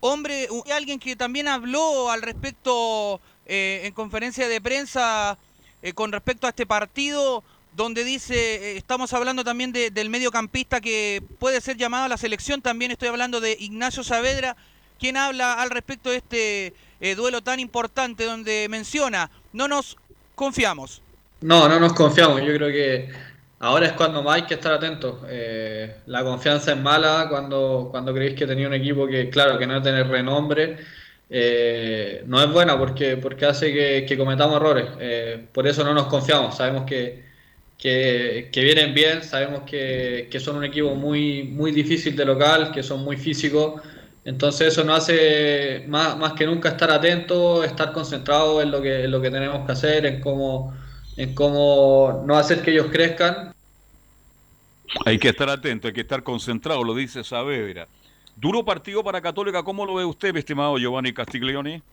[0.01, 3.19] Hombre, alguien que también habló al respecto
[3.51, 5.35] eh, en conferencia de prensa
[5.81, 7.43] eh, con respecto a este partido,
[7.75, 12.61] donde dice, eh, estamos hablando también del mediocampista que puede ser llamado a la selección,
[12.61, 14.55] también estoy hablando de Ignacio Saavedra,
[14.99, 16.73] quien habla al respecto de este
[17.15, 19.97] duelo tan importante, donde menciona, no nos
[20.35, 21.01] confiamos.
[21.41, 23.09] No, no nos confiamos, yo creo que
[23.61, 25.21] ahora es cuando más hay que estar atentos.
[26.05, 29.81] la confianza es mala cuando, cuando creéis que tenía un equipo que, claro, que no
[29.81, 30.77] tiene renombre
[31.29, 34.87] eh, no es buena porque, porque hace que, cometamos errores.
[34.99, 36.57] Eh, por eso no nos confiamos.
[36.57, 37.23] Sabemos que,
[37.77, 43.03] que, vienen bien, sabemos que, son un equipo muy, muy difícil de local, que son
[43.03, 43.81] muy físicos.
[44.25, 49.05] Entonces eso nos hace más, más que nunca estar atentos, estar concentrados en lo que,
[49.05, 50.75] en lo que tenemos que hacer, en cómo,
[51.15, 53.53] en cómo no hacer que ellos crezcan.
[55.05, 57.87] Hay que estar atento, hay que estar concentrado, lo dice Saavedra.
[58.39, 61.83] Duro partido para Católica, ¿cómo lo ve usted, estimado Giovanni Castiglioni?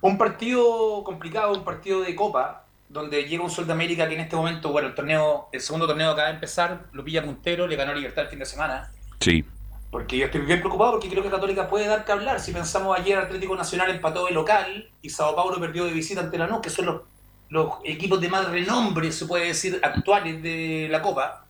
[0.00, 4.20] Un partido complicado, un partido de Copa, donde llega un Sol de América que en
[4.22, 7.76] este momento, bueno, el torneo, el segundo torneo acaba de empezar, lo pilla puntero, le
[7.76, 8.90] ganó Libertad el fin de semana.
[9.20, 9.44] Sí.
[9.92, 12.40] Porque yo estoy bien preocupado porque creo que Católica puede dar que hablar.
[12.40, 16.38] Si pensamos ayer Atlético Nacional empató de local y Sao Paulo perdió de visita ante
[16.38, 17.02] la que son los,
[17.50, 21.44] los equipos de más renombre, se puede decir, actuales de la Copa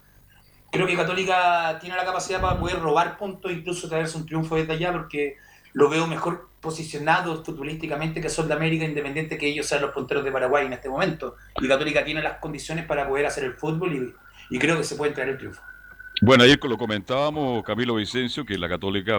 [0.70, 4.72] creo que Católica tiene la capacidad para poder robar puntos, incluso traerse un triunfo desde
[4.72, 5.36] allá, porque
[5.72, 10.24] lo veo mejor posicionado futbolísticamente que Sol de América, independiente que ellos sean los punteros
[10.24, 11.36] de Paraguay en este momento.
[11.60, 14.14] Y Católica tiene las condiciones para poder hacer el fútbol
[14.50, 15.62] y, creo que se puede traer el triunfo.
[16.20, 19.18] Bueno, ayer lo comentábamos, Camilo Vicencio, que la Católica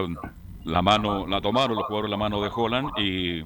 [0.64, 3.42] la mano la tomaron los jugadores la mano de Holland y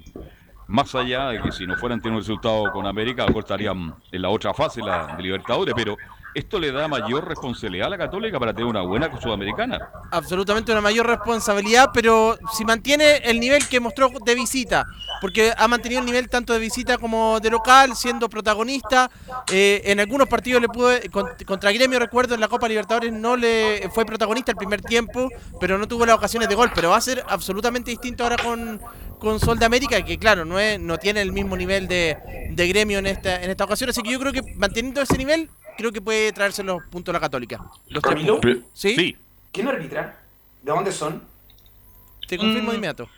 [0.66, 4.30] más allá de que si no fueran tenido un resultado con América, estarían en la
[4.30, 5.96] otra fase, la de Libertadores, pero
[6.34, 9.90] esto le da mayor responsabilidad a la Católica para tener una buena Sudamericana.
[10.10, 14.86] Absolutamente una mayor responsabilidad, pero si mantiene el nivel que mostró de visita,
[15.20, 19.10] porque ha mantenido el nivel tanto de visita como de local, siendo protagonista.
[19.50, 20.90] Eh, en algunos partidos le pudo,
[21.46, 25.28] contra Gremio, recuerdo, en la Copa Libertadores no le fue protagonista el primer tiempo,
[25.60, 26.70] pero no tuvo las ocasiones de gol.
[26.74, 28.80] Pero va a ser absolutamente distinto ahora con,
[29.18, 32.18] con Sol de América, que claro, no, es, no tiene el mismo nivel de,
[32.50, 33.90] de Gremio en esta, en esta ocasión.
[33.90, 37.14] Así que yo creo que manteniendo ese nivel creo que puede traerse los puntos a
[37.14, 37.60] la Católica.
[37.88, 38.40] ¿Los Camilo?
[38.72, 38.94] ¿Sí?
[38.94, 39.16] ¿Sí?
[39.52, 40.20] ¿Quién arbitra?
[40.62, 41.22] ¿De dónde son?
[42.26, 42.80] Te confirmo de mm.
[42.80, 43.08] inmediato.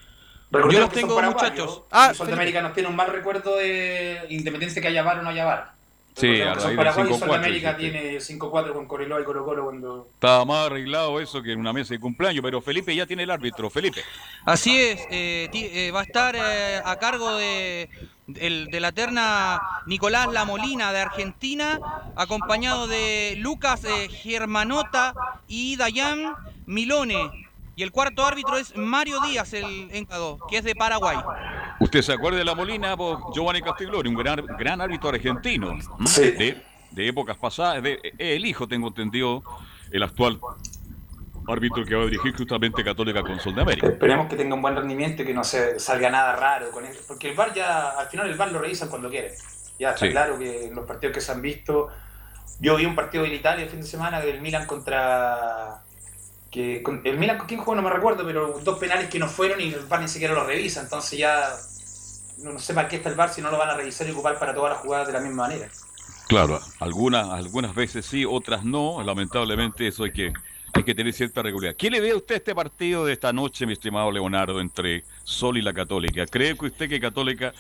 [0.51, 1.83] Yo los tengo, muchachos.
[1.91, 5.45] Ah, Sudamérica nos tiene un mal recuerdo de Independencia que haya bar o no haya
[5.45, 5.76] bar.
[6.17, 7.19] Sí, a raíz del Paraguay y 5-4.
[7.19, 7.79] Sudamérica sí.
[7.79, 10.09] tiene 5-4 con Coriloa y Colo Colo cuando...
[10.15, 13.31] Estaba más arreglado eso que en una mesa de cumpleaños, pero Felipe ya tiene el
[13.31, 13.69] árbitro.
[13.69, 14.03] Felipe.
[14.47, 17.91] Así es, eh, eh, va a estar eh, a cargo de,
[18.27, 21.79] de la terna Nicolás Lamolina de Argentina,
[22.17, 25.15] acompañado de Lucas eh, Germanota
[25.47, 26.35] y Dayan
[26.67, 27.49] Milone.
[27.77, 31.19] Y el cuarto árbitro es Mario Díaz, el encado, que es de Paraguay.
[31.81, 32.97] ¿Usted se acuerda de la Molina?
[33.35, 35.77] Giovanni Castiglione, un gran, gran árbitro argentino.
[36.17, 37.83] De, de épocas pasadas.
[37.83, 39.43] De, el hijo, tengo entendido,
[39.93, 40.39] el actual
[41.49, 43.87] árbitro que va a dirigir justamente Católica con Sol de América.
[43.87, 46.97] Esperemos que tenga un buen rendimiento y que no se salga nada raro con él.
[47.07, 49.33] Porque el VAR ya, al final el VAR lo revisan cuando quieren.
[49.79, 50.11] Ya está Sí.
[50.13, 51.89] claro que los partidos que se han visto.
[52.59, 55.83] Yo vi un partido de Italia el fin de semana del Milan contra.
[56.57, 59.29] Que, con- el Milan con quién jugó no me recuerdo, pero dos penales que no
[59.29, 60.81] fueron y el VAR ni siquiera lo revisa.
[60.81, 61.51] Entonces ya.
[62.39, 64.39] No, sé para qué está el VAR si no lo van a revisar y ocupar
[64.39, 65.69] para todas las jugadas de la misma manera.
[66.29, 69.03] Claro, algunas, algunas veces sí, otras no.
[69.03, 70.33] Lamentablemente eso hay que,
[70.73, 71.77] hay que tener cierta regularidad.
[71.77, 75.59] ¿Qué le ve a usted este partido de esta noche, mi estimado Leonardo, entre Sol
[75.59, 76.25] y la Católica?
[76.27, 77.53] ¿Cree que usted que Católica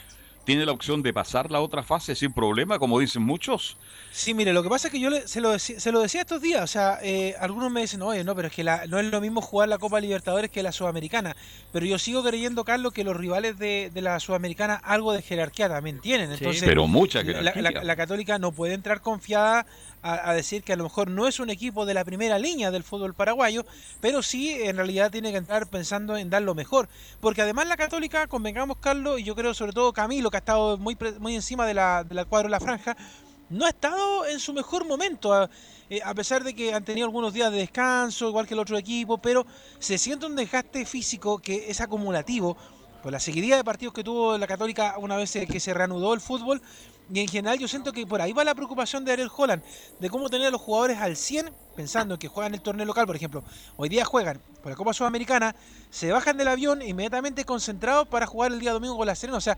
[0.47, 3.77] tiene la opción de pasar la otra fase sin problema, como dicen muchos?
[4.19, 6.23] Sí, mire, lo que pasa es que yo le- se, lo decía, se lo decía
[6.23, 8.99] estos días, o sea, eh, algunos me dicen, oye, no, pero es que la- no
[8.99, 11.37] es lo mismo jugar la Copa Libertadores que la Sudamericana,
[11.71, 15.69] pero yo sigo creyendo, Carlos, que los rivales de, de la Sudamericana algo de jerarquía
[15.69, 16.63] también tienen, entonces...
[16.67, 17.61] pero mucha jerarquía.
[17.63, 19.67] La, la Católica no puede entrar confiada
[20.01, 22.71] a, a decir que a lo mejor no es un equipo de la primera línea
[22.71, 23.67] del fútbol paraguayo,
[24.01, 26.89] pero sí en realidad tiene que entrar pensando en dar lo mejor,
[27.21, 30.79] porque además la Católica, convengamos, Carlos, y yo creo sobre todo Camilo, que ha estado
[30.79, 32.97] muy, muy encima de la, de la cuadro de la franja,
[33.51, 35.49] no ha estado en su mejor momento, a,
[35.89, 38.77] eh, a pesar de que han tenido algunos días de descanso, igual que el otro
[38.77, 39.47] equipo, pero
[39.79, 42.57] se siente un desgaste físico que es acumulativo
[43.03, 46.21] por la seguidilla de partidos que tuvo la Católica una vez que se reanudó el
[46.21, 46.61] fútbol.
[47.09, 49.63] Y en general yo siento que por ahí va la preocupación de Ariel Holland,
[50.01, 53.07] de cómo tener a los jugadores al 100, pensando en que juegan el torneo local,
[53.07, 53.45] por ejemplo.
[53.77, 55.55] Hoy día juegan por la Copa Sudamericana,
[55.89, 59.39] se bajan del avión inmediatamente concentrados para jugar el día domingo con la Serena.
[59.39, 59.57] O sea,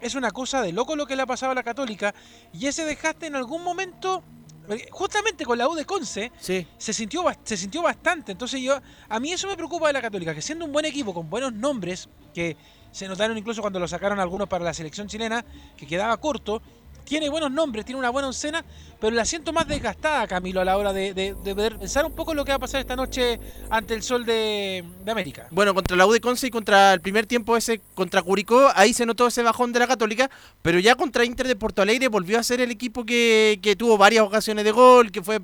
[0.00, 2.14] es una cosa de loco lo que le ha pasado a la Católica.
[2.52, 4.22] Y ese desgaste en algún momento,
[4.68, 8.32] eh, justamente con la U de Conce, se, sintió, se sintió bastante.
[8.32, 11.12] Entonces yo, a mí eso me preocupa de la Católica, que siendo un buen equipo
[11.12, 12.56] con buenos nombres, que
[12.90, 15.44] se notaron incluso cuando lo sacaron algunos para la selección chilena,
[15.76, 16.62] que quedaba corto,
[17.04, 18.64] tiene buenos nombres, tiene una buena oncena,
[19.00, 22.12] pero la siento más desgastada, Camilo, a la hora de, de- de ver- pensar un
[22.12, 23.38] poco lo que va a pasar esta noche
[23.70, 25.46] ante el sol de, de América.
[25.50, 28.92] Bueno, contra la U de Conce y contra el primer tiempo ese contra Curicó, ahí
[28.92, 30.30] se notó ese bajón de la Católica,
[30.62, 33.96] pero ya contra Inter de Porto Alegre volvió a ser el equipo que, que tuvo
[33.98, 35.40] varias ocasiones de gol, que fue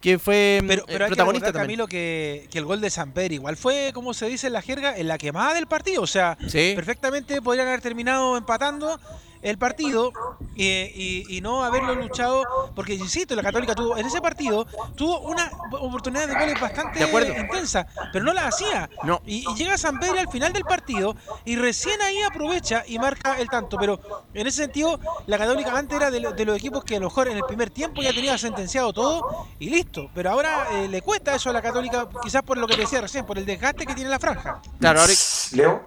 [0.00, 1.78] que fue Pero, eh, pero hay que protagonista recordar, también.
[1.78, 4.62] Camilo, que, que el gol de San Pedro igual fue, como se dice en la
[4.62, 6.02] jerga, en la quemada del partido.
[6.02, 6.36] O sea,
[6.74, 9.00] perfectamente podrían haber terminado empatando
[9.40, 10.12] el partido
[10.56, 12.42] eh, y, y no haberlo luchado,
[12.74, 14.66] porque insisto, la Católica tuvo en ese partido
[14.96, 18.88] tuvo una oportunidad de goles bastante De intensa, pero no la hacía.
[19.04, 19.22] No.
[19.26, 23.38] Y, y llega San Pedro al final del partido y recién ahí aprovecha y marca
[23.38, 23.76] el tanto.
[23.78, 24.00] Pero
[24.34, 27.06] en ese sentido, la Católica antes era de, lo- de los equipos que a lo
[27.06, 30.10] mejor en el primer tiempo ya tenía sentenciado todo y listo.
[30.14, 33.00] Pero ahora eh, le cuesta eso a la Católica, quizás por lo que te decía
[33.00, 34.60] recién, por el desgaste que tiene la franja.
[34.80, 35.12] Claro, ahora
[35.52, 35.84] Leo.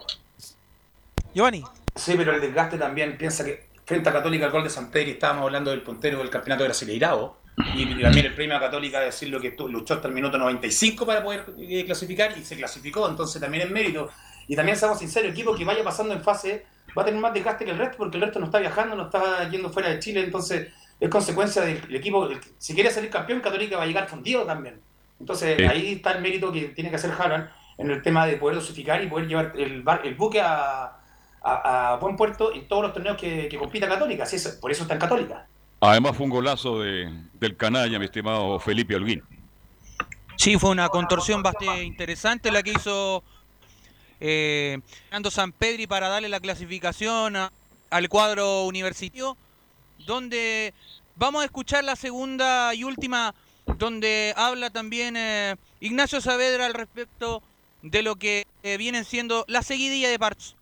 [1.34, 1.64] Giovanni.
[1.96, 5.10] Sí, pero el desgaste también piensa que frente a Católica el gol de San Pedro
[5.10, 7.38] y estábamos hablando del puntero del campeonato Brasileirao
[7.76, 11.22] y también el premio a Católica decirlo que tu- luchó hasta el minuto 95 para
[11.22, 14.10] poder eh, clasificar y se clasificó, entonces también es mérito.
[14.48, 16.66] Y también seamos sinceros, el equipo que vaya pasando en fase
[16.98, 19.04] va a tener más desgaste que el resto porque el resto no está viajando, no
[19.04, 20.70] está yendo fuera de Chile, entonces
[21.00, 24.80] es consecuencia del equipo, el- si quiere salir campeón, Católica va a llegar fundido también.
[25.20, 25.64] Entonces Sí.
[25.66, 29.04] ahí está el mérito que tiene que hacer Haaland en el tema de poder dosificar
[29.04, 30.98] y poder llevar el, bar- el buque a,
[31.42, 34.24] a, a buen puerto en todos los torneos que, que compita Católica.
[34.24, 35.48] Así es, por eso está en Católica.
[35.80, 39.24] Además fue un golazo de, del canalla, mi estimado Felipe Holguín.
[40.38, 43.24] Sí, fue una contorsión bastante interesante la que hizo
[44.20, 47.52] eh, Fernando San Pedri para darle la clasificación a-
[47.90, 49.36] al cuadro universitario,
[50.06, 50.74] donde
[51.16, 53.34] vamos a escuchar la segunda y última,
[53.78, 57.42] donde habla también eh, Ignacio Saavedra al respecto
[57.82, 60.56] de lo que eh, vienen siendo la seguidilla de partidos.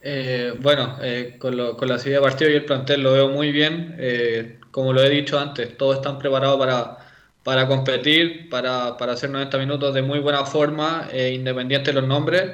[0.00, 3.50] Eh, bueno, eh, con, lo- con la salida de y el plantel lo veo muy
[3.52, 3.96] bien.
[3.98, 6.98] Eh, como lo he dicho antes, todos están preparados para,
[7.42, 12.08] para competir, para, para hacer 90 minutos de muy buena forma, eh, independiente de los
[12.08, 12.52] nombres.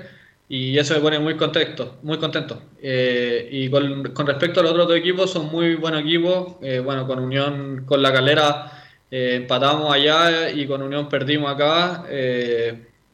[0.48, 2.62] Y eso me pone muy contento, muy contento.
[2.82, 6.56] Eh, y con, respecto a los otros dos equipos, son muy buenos equipos.
[6.62, 8.70] Eh, bueno, con Unión, con la calera
[9.10, 12.04] empatamos allá y con Unión perdimos acá.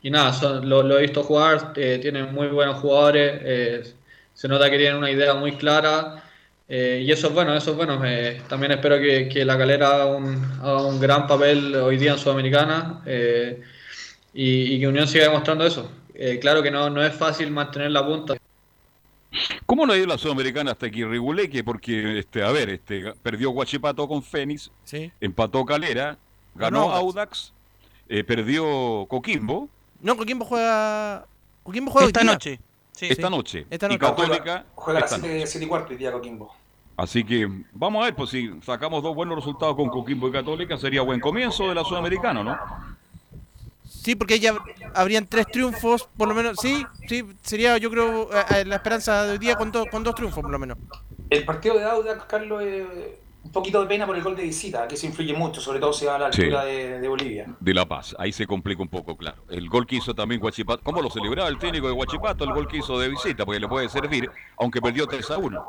[0.03, 3.95] Y nada, son- lo, lo he visto jugar, tienen muy buenos jugadores,
[4.41, 6.23] se nota que tienen una idea muy clara.
[6.67, 8.01] Eh, y eso es bueno, eso es bueno.
[8.07, 12.13] Eh, también espero que, que, la calera haga un, haga un, gran papel hoy día
[12.13, 13.61] en Sudamericana eh,
[14.33, 15.93] y, y, que Unión siga demostrando eso.
[16.41, 18.35] claro que no, no es fácil mantener la punta.
[19.67, 21.63] ¿Cómo no ha ido la Sudamericana hasta aquí Riguleque?
[21.63, 24.71] Porque, este, a ver, este, perdió Guachipato con Fénix,
[25.21, 26.17] empató Calera,
[26.55, 27.53] ganó Audax,
[28.27, 29.69] perdió Coquimbo.
[30.01, 31.27] No, Coquimbo juega.
[31.63, 32.59] Coquimbo juega esta noche.
[33.09, 33.67] Esta, Noche.
[33.71, 33.97] esta noche.
[33.97, 34.37] Y Católica.
[34.39, 36.55] Juega, juega a las 7 y cuarto y día Coquimbo.
[36.97, 40.77] Así que vamos a ver, pues si sacamos dos buenos resultados con Coquimbo y Católica,
[40.77, 42.59] sería buen comienzo de la Sudamericana, ¿no?
[43.89, 44.55] Sí, porque ya
[44.95, 46.59] habrían tres triunfos, por lo menos.
[46.61, 50.15] Sí, sí, sería yo creo eh, eh, la esperanza de hoy día con, con dos
[50.15, 50.79] triunfos, por lo menos.
[51.29, 52.85] El partido de Audax, Carlos, es
[53.51, 55.93] un poquito de pena por el gol de visita, que se influye mucho, sobre todo
[55.93, 57.47] si va a la altura de, de, Bolivia.
[57.59, 59.45] De La Paz, ahí se complica un poco, claro.
[59.51, 62.45] El gol que hizo también Guachipato, ¿cómo lo celebraba el técnico de Guachipato?
[62.45, 65.65] El gol que hizo de visita, porque le puede servir, aunque perdió 3 a 1.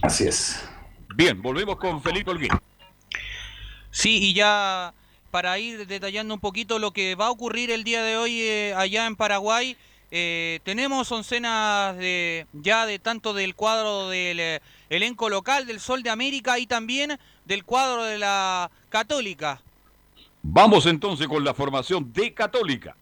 [0.00, 0.66] Así es.
[1.14, 2.52] Bien, volvemos con Felipe Holguín.
[3.90, 4.94] Sí, y ya
[5.30, 8.72] para ir detallando un poquito lo que va a ocurrir el día de hoy eh,
[8.74, 9.76] allá en Paraguay,
[10.10, 16.02] eh, tenemos oncenas de, ya de tanto del cuadro del eh, elenco local del Sol
[16.02, 19.60] de América y también del cuadro de la Católica.
[20.42, 22.94] Vamos entonces con la formación de Católica.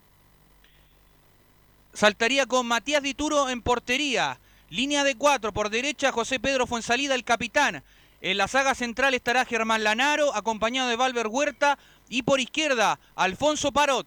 [1.93, 4.39] Saltaría con Matías Dituro en portería.
[4.71, 7.85] Línea de cuatro, por derecha José Pedro Fuensalida, el capitán.
[8.23, 11.79] En la saga central estará Germán Lanaro, acompañado de Valver Huerta.
[12.09, 14.07] Y por izquierda, Alfonso Parot.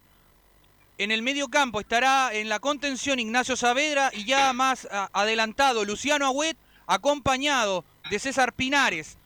[0.98, 6.26] En el medio campo estará en la contención Ignacio Saavedra y ya más adelantado Luciano
[6.26, 6.56] Agüet,
[6.88, 9.16] acompañado de César Pinares.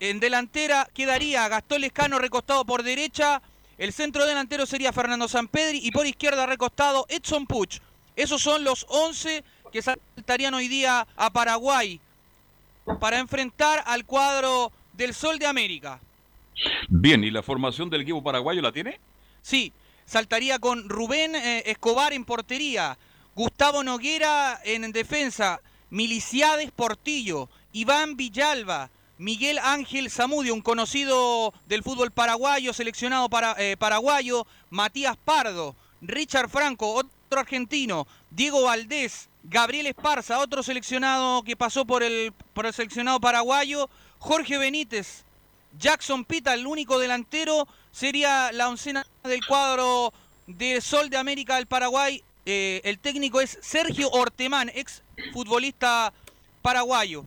[0.00, 3.42] En delantera quedaría Gastón Lescano recostado por derecha.
[3.76, 7.80] El centro delantero sería Fernando Sampedri y por izquierda recostado Edson Puch.
[8.16, 12.00] Esos son los 11 que saltarían hoy día a Paraguay
[12.98, 16.00] para enfrentar al cuadro del Sol de América.
[16.88, 18.98] Bien, ¿y la formación del equipo paraguayo la tiene?
[19.42, 19.70] Sí,
[20.06, 22.96] saltaría con Rubén eh, Escobar en portería,
[23.34, 25.60] Gustavo Noguera en defensa,
[25.90, 28.88] Miliciades Portillo, Iván Villalba,
[29.18, 36.48] Miguel Ángel Zamudio, un conocido del fútbol paraguayo, seleccionado para, eh, paraguayo, Matías Pardo, Richard
[36.48, 42.72] Franco, otro argentino, Diego Valdés, Gabriel Esparza, otro seleccionado que pasó por el, por el
[42.72, 43.88] seleccionado paraguayo,
[44.18, 45.25] Jorge Benítez,
[45.78, 50.12] Jackson Pita, el único delantero, sería la oncena del cuadro
[50.46, 52.22] de Sol de América del Paraguay.
[52.44, 55.02] Eh, el técnico es Sergio Ortemán, ex
[55.32, 56.12] futbolista
[56.62, 57.24] paraguayo.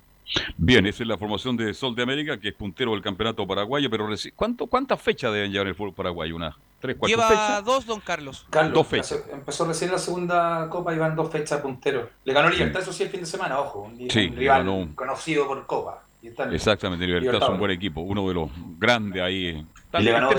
[0.58, 3.90] Bien, esa es la formación de Sol de América, que es puntero del campeonato paraguayo,
[3.90, 6.36] pero ¿cuánto, ¿cuántas fechas deben llevar el fútbol paraguayo?
[6.36, 8.46] ¿Unas tres, cuatro Lleva dos, don Carlos.
[8.50, 9.24] Carlos dos fechas.
[9.32, 12.10] Empezó recién la segunda Copa y van dos fechas puntero.
[12.24, 13.82] Le ganó Libertad, eso sí, el fin de semana, ojo.
[13.82, 16.04] Un, sí, rival conocido por Copa.
[16.22, 19.66] Exactamente, Libertad, es un buen equipo, uno de los grandes ahí.
[19.98, 20.32] Y le, ganó,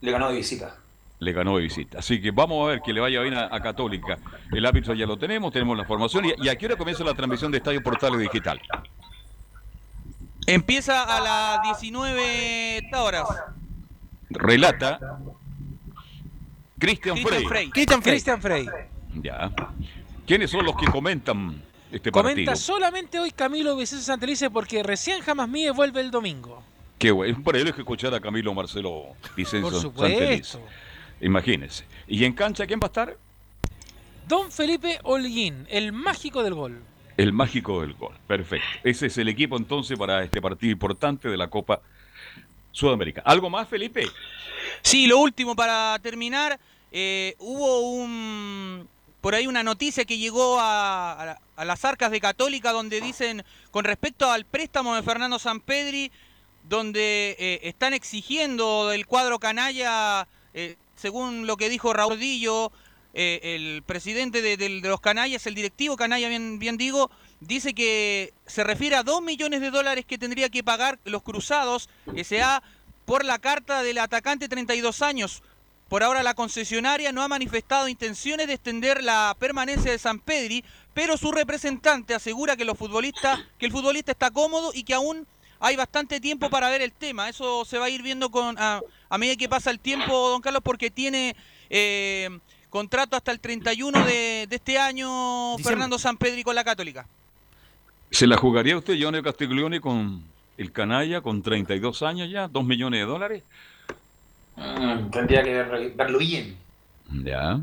[0.00, 0.76] le ganó de visita
[1.22, 2.00] le ganó de visita.
[2.00, 4.18] Así que vamos a ver que le vaya bien a, Católica.
[4.50, 6.24] El árbitro ya lo tenemos, tenemos la formación.
[6.24, 8.60] ¿Y, y a qué hora comienza la transmisión de Estadio Portales Digital?
[10.48, 13.28] Empieza a las 19 horas.
[14.30, 14.98] Relata
[16.76, 17.70] Cristian Frey.
[17.70, 18.66] Cristian Frey.
[19.22, 19.52] Ya.
[20.26, 21.62] ¿Quiénes son los que comentan
[21.92, 22.34] este partido?
[22.34, 26.62] Comenta solamente hoy Camilo Vicente Santelice porque recién jamás mía vuelve el domingo.
[26.98, 27.42] Qué bueno.
[27.42, 30.58] Por ello que escuchar a Camilo Marcelo Vicente Santelice.
[31.20, 31.84] Imagínense.
[32.08, 33.16] ¿Y en cancha quién va a estar?
[34.26, 36.82] Don Felipe Holguín, el mágico del gol.
[37.16, 38.14] El mágico del gol.
[38.26, 38.66] Perfecto.
[38.82, 41.80] Ese es el equipo entonces para este partido importante de la Copa
[42.70, 43.22] Sudamérica.
[43.24, 44.06] ¿Algo más, Felipe?
[44.80, 46.58] Sí, lo último para terminar.
[46.90, 48.88] Eh, hubo un
[49.22, 54.28] por ahí una noticia que llegó a, las arcas de Católica donde dicen con respecto
[54.28, 56.10] al préstamo de Fernando Sampedri,
[56.68, 62.72] donde eh, están exigiendo del cuadro canalla, eh, según lo que dijo Raúl Dillo,
[63.14, 67.08] eh, el presidente de, los canallas, el directivo canalla, bien, bien digo,
[67.38, 71.88] dice que se refiere a dos millones de dólares que tendría que pagar los cruzados
[72.16, 72.60] S.A.
[73.04, 75.44] por la carta del atacante 32 años.
[75.92, 80.64] Por ahora la concesionaria no ha manifestado intenciones de extender la permanencia de San Pedri,
[80.94, 85.26] pero su representante asegura que los futbolistas, que el futbolista está cómodo y que aún
[85.60, 87.28] hay bastante tiempo para ver el tema.
[87.28, 88.80] Eso se va a ir viendo con a,
[89.18, 91.36] medida que pasa el tiempo, don Carlos, porque tiene
[91.68, 92.30] eh,
[92.70, 97.06] Contrato hasta el 31 de, este año, Fernando San Pedro con la Católica.
[98.10, 100.24] ¿Se la jugaría usted, Johnny Castiglione, con
[100.56, 103.42] el canalla, con 32 años ya, 2 millones de dólares?
[104.56, 105.62] Mm, tendría que
[105.94, 106.56] verlo bien.
[107.24, 107.60] Ya.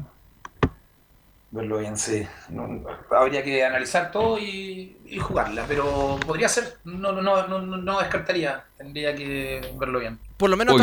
[1.51, 2.27] Verlo bien, sí.
[3.09, 6.77] habría que analizar todo y, jugarla, pero podría ser.
[6.83, 8.63] No, no, no, no, descartaría.
[8.77, 10.19] Tendría que verlo bien.
[10.37, 10.79] Por lo menos.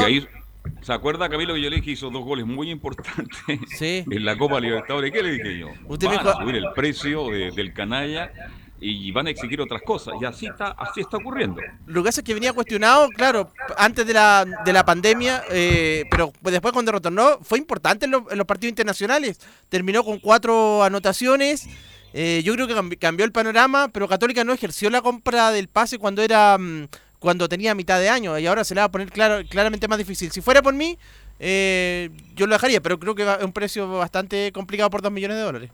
[0.83, 3.39] ¿Se acuerda Camilo que yo le dije hizo dos goles muy importantes
[3.81, 5.13] en la Copa Libertadores?
[5.13, 5.69] ¿Qué le dije yo?
[5.87, 8.33] Usted Van a subir el precio del canalla
[8.81, 10.15] y van a exigir otras cosas.
[10.21, 11.61] Y así está, así está ocurriendo.
[11.87, 16.05] Lo que hace es que venía cuestionado, claro, antes de la, de la pandemia, eh,
[16.11, 19.41] pero después cuando retornó fue importante en, los partidos internacionales.
[19.69, 21.69] Terminó con cuatro anotaciones.
[22.13, 25.99] Eh, yo creo que cambió el panorama, pero Católica no ejerció la compra del pase
[25.99, 26.87] cuando era mm,
[27.19, 29.99] cuando tenía mitad de año y ahora se le va a poner claro, claramente más
[29.99, 30.31] difícil.
[30.31, 30.99] Si fuera por mí,
[31.41, 35.37] eh, yo lo dejaría, pero creo que es un precio bastante complicado por dos millones
[35.37, 35.71] de dólares.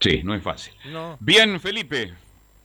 [0.00, 0.72] Sí, no es fácil.
[1.20, 2.14] Bien, Felipe,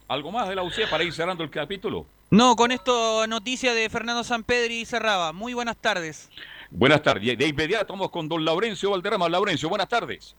[0.07, 2.05] ¿algo más de la UCE para ir cerrando el capítulo?
[2.29, 5.33] No, con esto noticia de Fernando Sampedri y cerraba.
[5.33, 6.29] Muy buenas tardes.
[6.69, 7.37] Buenas tardes.
[7.37, 9.27] De inmediato vamos con don Laurencio Valderrama.
[9.27, 10.33] Laurencio, buenas tardes.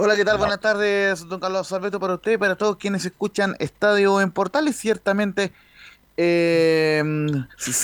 [0.00, 0.38] Hola, ¿qué tal?
[0.38, 4.76] Buenas tardes, don Carlos Alberto, para usted y para todos quienes escuchan Estadio en Portales.
[4.76, 5.52] Ciertamente,
[6.16, 7.02] eh,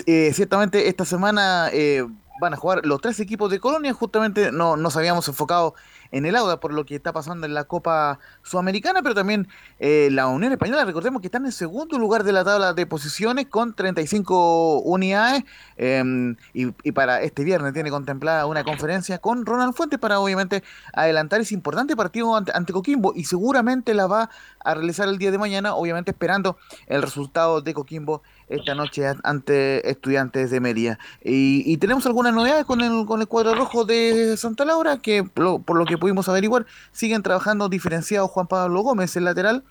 [0.07, 2.07] eh, ciertamente esta semana eh,
[2.41, 3.93] van a jugar los tres equipos de Colonia.
[3.93, 5.75] Justamente no nos habíamos enfocado
[6.15, 9.49] en el Auda por lo que está pasando en la Copa Sudamericana, pero también
[9.81, 13.47] eh, la Unión Española, recordemos que están en segundo lugar de la tabla de posiciones
[13.47, 15.43] con 35 unidades
[15.77, 20.63] em, y, para este viernes tiene contemplada una conferencia con Ronald Fuentes para obviamente
[20.93, 24.31] adelantar ese importante partido ante, ante Coquimbo y seguramente la va
[24.61, 29.89] a realizar el día de mañana, obviamente esperando el resultado de Coquimbo esta noche ante
[29.89, 30.99] estudiantes de Mérida.
[31.23, 35.77] Y, tenemos algunas novedades con el, con el cuadro rojo de Santa Laura, que por
[35.77, 39.65] lo que pudimos averiguar, siguen trabajando diferenciados Juan Pablo Gómez, el lateral,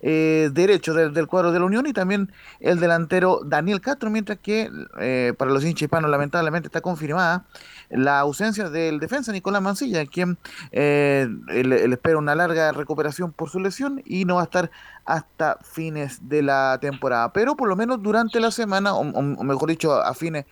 [0.00, 4.70] eh, derecho del, cuadro de la Unión y también el delantero Daniel Castro, mientras que
[5.00, 7.44] eh, para los hinchas hispanos lamentablemente está confirmada
[7.90, 10.38] la ausencia del defensa Nicolás Mancilla, quien
[10.72, 14.70] eh, le, espera una larga recuperación por su lesión y no va a estar
[15.04, 17.32] hasta fines de la temporada.
[17.32, 20.44] Pero por lo menos durante la semana, o, mejor dicho, a fines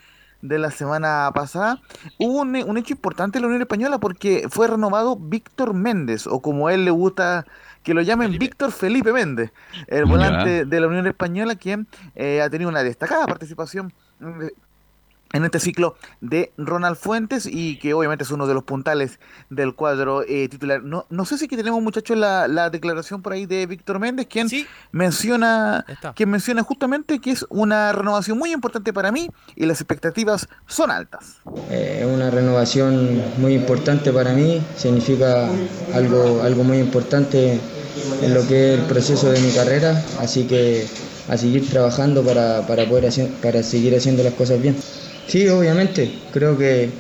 [0.43, 1.81] de la semana pasada,
[2.18, 6.40] hubo un, un, hecho importante en la Unión Española porque fue renovado Víctor Méndez, o
[6.40, 7.47] como a él le gusta
[7.86, 9.52] que lo llamen Víctor Felipe Méndez,
[9.86, 11.86] el volante de la Unión Española, quien
[12.16, 13.92] eh, ha tenido una destacada participación
[15.32, 19.74] en este ciclo de Ronald Fuentes y que obviamente es uno de los puntales del
[19.74, 20.82] cuadro eh, titular.
[20.82, 24.26] No, no sé si que tenemos muchachos la, la declaración por ahí de Víctor Méndez,
[24.28, 24.48] quien
[24.92, 25.84] menciona
[26.14, 30.90] quien menciona justamente que es una renovación muy importante para mí y las expectativas son
[30.90, 31.40] altas.
[31.70, 35.48] Es eh, una renovación muy importante para mí, significa
[35.94, 37.60] algo, algo muy importante
[38.23, 40.86] en lo que es el proceso de mi carrera, así que
[41.28, 44.77] a seguir trabajando para, para poder hacer, para seguir haciendo las cosas bien.
[45.27, 46.90] Sí, obviamente, creo que,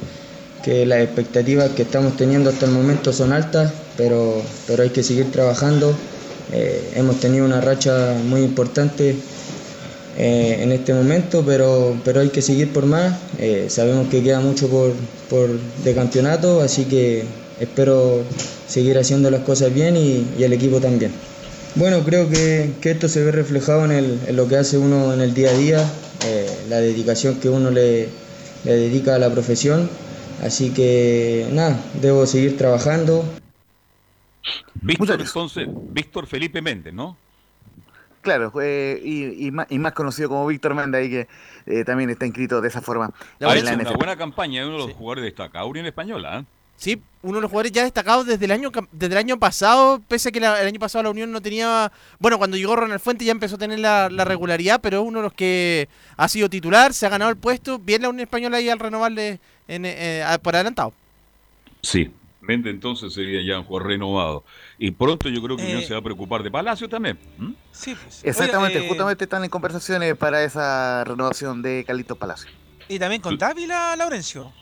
[0.84, 5.30] las expectativas que estamos teniendo hasta el momento son altas, pero, pero hay que seguir
[5.30, 5.94] trabajando.
[6.52, 9.14] Eh, hemos tenido una racha muy importante
[10.18, 13.14] eh, en este momento, pero, pero hay que seguir por más.
[13.38, 14.92] Eh, sabemos que queda mucho por,
[15.30, 15.50] por
[15.84, 17.22] de campeonato, así que
[17.60, 18.22] espero
[18.66, 21.12] seguir haciendo las cosas bien y, el equipo también.
[21.74, 25.20] Bueno, creo que, esto se ve reflejado en, el, en, lo que hace uno en
[25.20, 25.90] el día a día,
[26.24, 28.08] eh, la dedicación que uno le,
[28.64, 29.88] dedica a la profesión.
[30.42, 33.24] Así que nada, debo seguir trabajando.
[34.82, 37.16] Víctor, entonces, Víctor Felipe Méndez, ¿no?
[38.20, 41.28] Claro, y, más, conocido como Víctor Méndez, ahí que
[41.66, 43.12] eh, también está inscrito de esa forma.
[43.40, 46.40] Ha hecho una buena campaña, uno de los jugadores destacados, Unión Española.
[46.40, 46.55] ¿eh?
[46.76, 50.28] Sí, uno de los jugadores ya destacados desde el año desde el año pasado, pese
[50.28, 51.90] a que el año pasado la Unión no tenía...
[52.18, 55.24] Bueno, cuando llegó Ronald Fuente ya empezó a tener la, regularidad, pero es uno de
[55.24, 58.68] los que ha sido titular, se ha ganado el puesto, bien la Unión Española ahí
[58.68, 60.92] al renovarle en, eh, por adelantado.
[61.82, 62.10] Sí,
[62.48, 64.44] entonces sería ya un jugador renovado.
[64.78, 67.18] Y pronto yo creo que Unión eh, se va a preocupar de Palacio también.
[67.72, 68.24] Sí, pues.
[68.24, 72.50] Exactamente, eh, justamente están en conversaciones para esa renovación de Calito Palacio.
[72.88, 74.52] Y también con Dávila, Laurencio.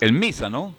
[0.00, 0.74] El Misa, ¿no?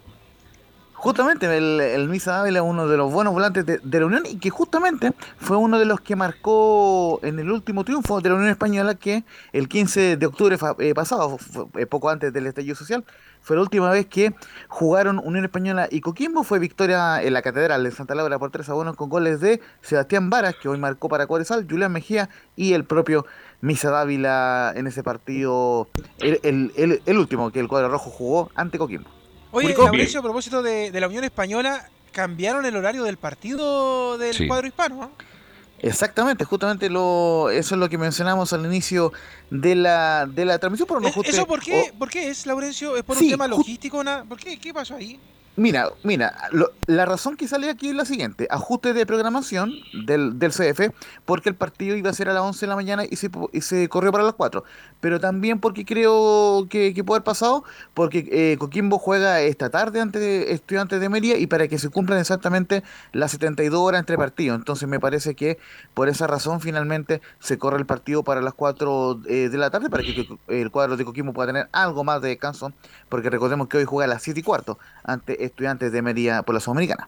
[1.08, 4.50] Justamente el, el Misa Ávila, uno de los buenos volantes de, la Unión y que
[4.50, 8.94] justamente fue uno de los que marcó en el último triunfo de la Unión Española
[8.96, 9.24] que
[9.54, 11.38] el 15 de octubre eh, pasado,
[11.78, 13.06] eh, poco antes del estallido social,
[13.42, 14.36] fue la última vez que
[14.68, 16.44] jugaron Unión Española y Coquimbo.
[16.44, 19.62] Fue victoria en la Catedral de Santa Laura por 3 a 1 con goles de
[19.82, 22.28] Sebastián Varas, que hoy marcó para Cuaresal, Julián Mejía
[22.58, 23.26] y el propio
[23.62, 25.88] Misa Dávila en ese partido,
[26.20, 29.17] el último que el cuadro rojo jugó ante Coquimbo.
[29.52, 34.68] Oye, Mauricio, a propósito de, la Unión Española, cambiaron el horario del partido del cuadro
[34.68, 35.12] hispano.
[35.80, 39.14] Exactamente, justamente lo, eso es lo que mencionamos al inicio
[39.52, 40.88] de la, de la transmisión.
[40.88, 42.96] Pero no ¿Eso por qué, por qué es, Laurencio?
[42.96, 44.04] ¿Es por un tema logístico?
[44.28, 44.58] ¿Por qué?
[44.60, 45.20] ¿Qué pasó ahí?
[45.60, 46.36] Mira, mira,
[46.86, 49.74] la razón que sale aquí es la siguiente, ajuste de programación
[50.06, 50.94] del, del CF,
[51.26, 53.62] porque el partido iba a ser a las 11 de la mañana y se, y
[53.62, 54.64] se corrió para las 4,
[55.00, 57.64] pero también porque creo que, puede haber pasado,
[57.96, 62.20] porque eh, Coquimbo juega esta tarde ante Estudiantes de Mérida y para que se cumplan
[62.20, 65.58] exactamente las 72 horas entre partidos, entonces me parece que
[65.96, 69.90] por esa razón finalmente se corre el partido para las 4 eh, de la tarde,
[69.90, 72.74] para que, el cuadro de Coquimbo pueda tener algo más de descanso,
[73.10, 76.56] porque recordemos que hoy juega a las 7 y cuarto ante estudiantes de Mérida por
[76.56, 77.06] la Sudamericana.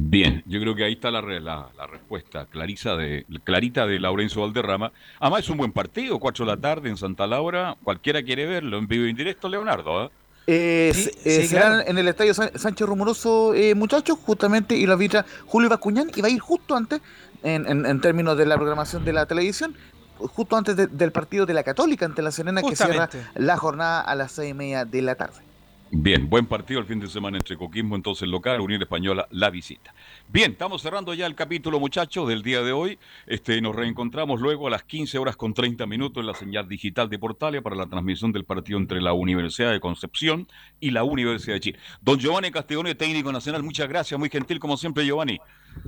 [0.00, 4.92] Bien, yo creo que ahí está la, la, respuesta clarisa de, clarita de Laurencio Valderrama.
[5.18, 7.76] Además es un buen partido, 4 de la tarde en Santa Laura.
[7.82, 10.04] Cualquiera quiere verlo en vivo y en directo, Leonardo.
[10.04, 10.10] ¿eh?
[10.46, 10.92] Eh,
[11.24, 16.12] eh serán en el estadio Sánchez Rumoroso, eh, muchachos, justamente, y lo arbitra Julio Bacuñán,
[16.14, 17.00] y va a ir justo antes,
[17.42, 19.74] en, términos de la programación de la televisión,
[20.16, 24.14] justo antes del partido de la Católica ante la Serena, que cierra la jornada a
[24.14, 25.47] las seis y media de la tarde.
[25.90, 29.94] Bien, buen partido el fin de semana entre Coquimbo, entonces local, Unión Española, la visita.
[30.28, 32.98] Bien, estamos cerrando ya el capítulo, muchachos, del día de hoy.
[33.26, 37.08] Este, nos reencontramos luego a las 15 horas con 30 minutos en la señal digital
[37.08, 40.46] de Portalia para la transmisión del partido entre la Universidad de Concepción
[40.78, 41.78] y la Universidad de Chile.
[42.02, 45.40] Don Giovanni Castellone, técnico nacional, muchas gracias, muy gentil como siempre, Giovanni.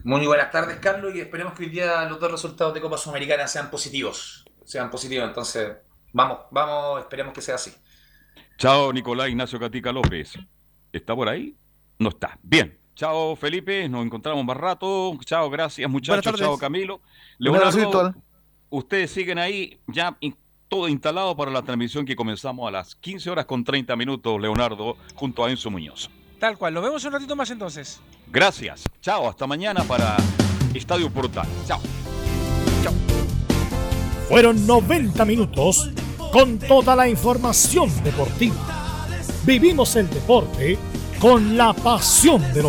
[0.02, 3.46] Muy buenas tardes, Carlos, y esperemos que hoy día los dos resultados de Copa Sudamericana
[3.46, 4.46] sean positivos.
[4.64, 5.72] Sean positivos, entonces,
[6.14, 7.70] vamos, vamos, esperemos que sea así.
[8.60, 10.34] Chao, Nicolás Ignacio Catica López.
[10.92, 11.56] ¿Está por ahí?
[11.98, 12.38] No está.
[12.42, 12.76] Bien.
[12.94, 13.88] Chao, Felipe.
[13.88, 15.18] Nos encontramos más rato.
[15.24, 16.38] Chao, gracias, muchachos.
[16.38, 17.00] Chao, Camilo.
[17.38, 18.14] Leonardo,
[18.68, 20.14] ustedes siguen ahí ya
[20.68, 24.98] todo instalado para la transmisión que comenzamos a las 15 horas con 30 minutos, Leonardo,
[25.14, 26.10] junto a Enzo Muñoz.
[26.38, 26.74] Tal cual.
[26.74, 27.98] Nos vemos un ratito más entonces.
[28.26, 28.84] Gracias.
[29.00, 29.26] Chao.
[29.26, 30.18] Hasta mañana para
[30.74, 31.48] Estadio Portal.
[31.66, 31.80] Chao.
[32.82, 32.92] Chao.
[34.28, 35.90] Fueron 90 minutos
[36.32, 38.54] con toda la información deportiva.
[39.44, 40.78] Vivimos el deporte
[41.18, 42.68] con la pasión de los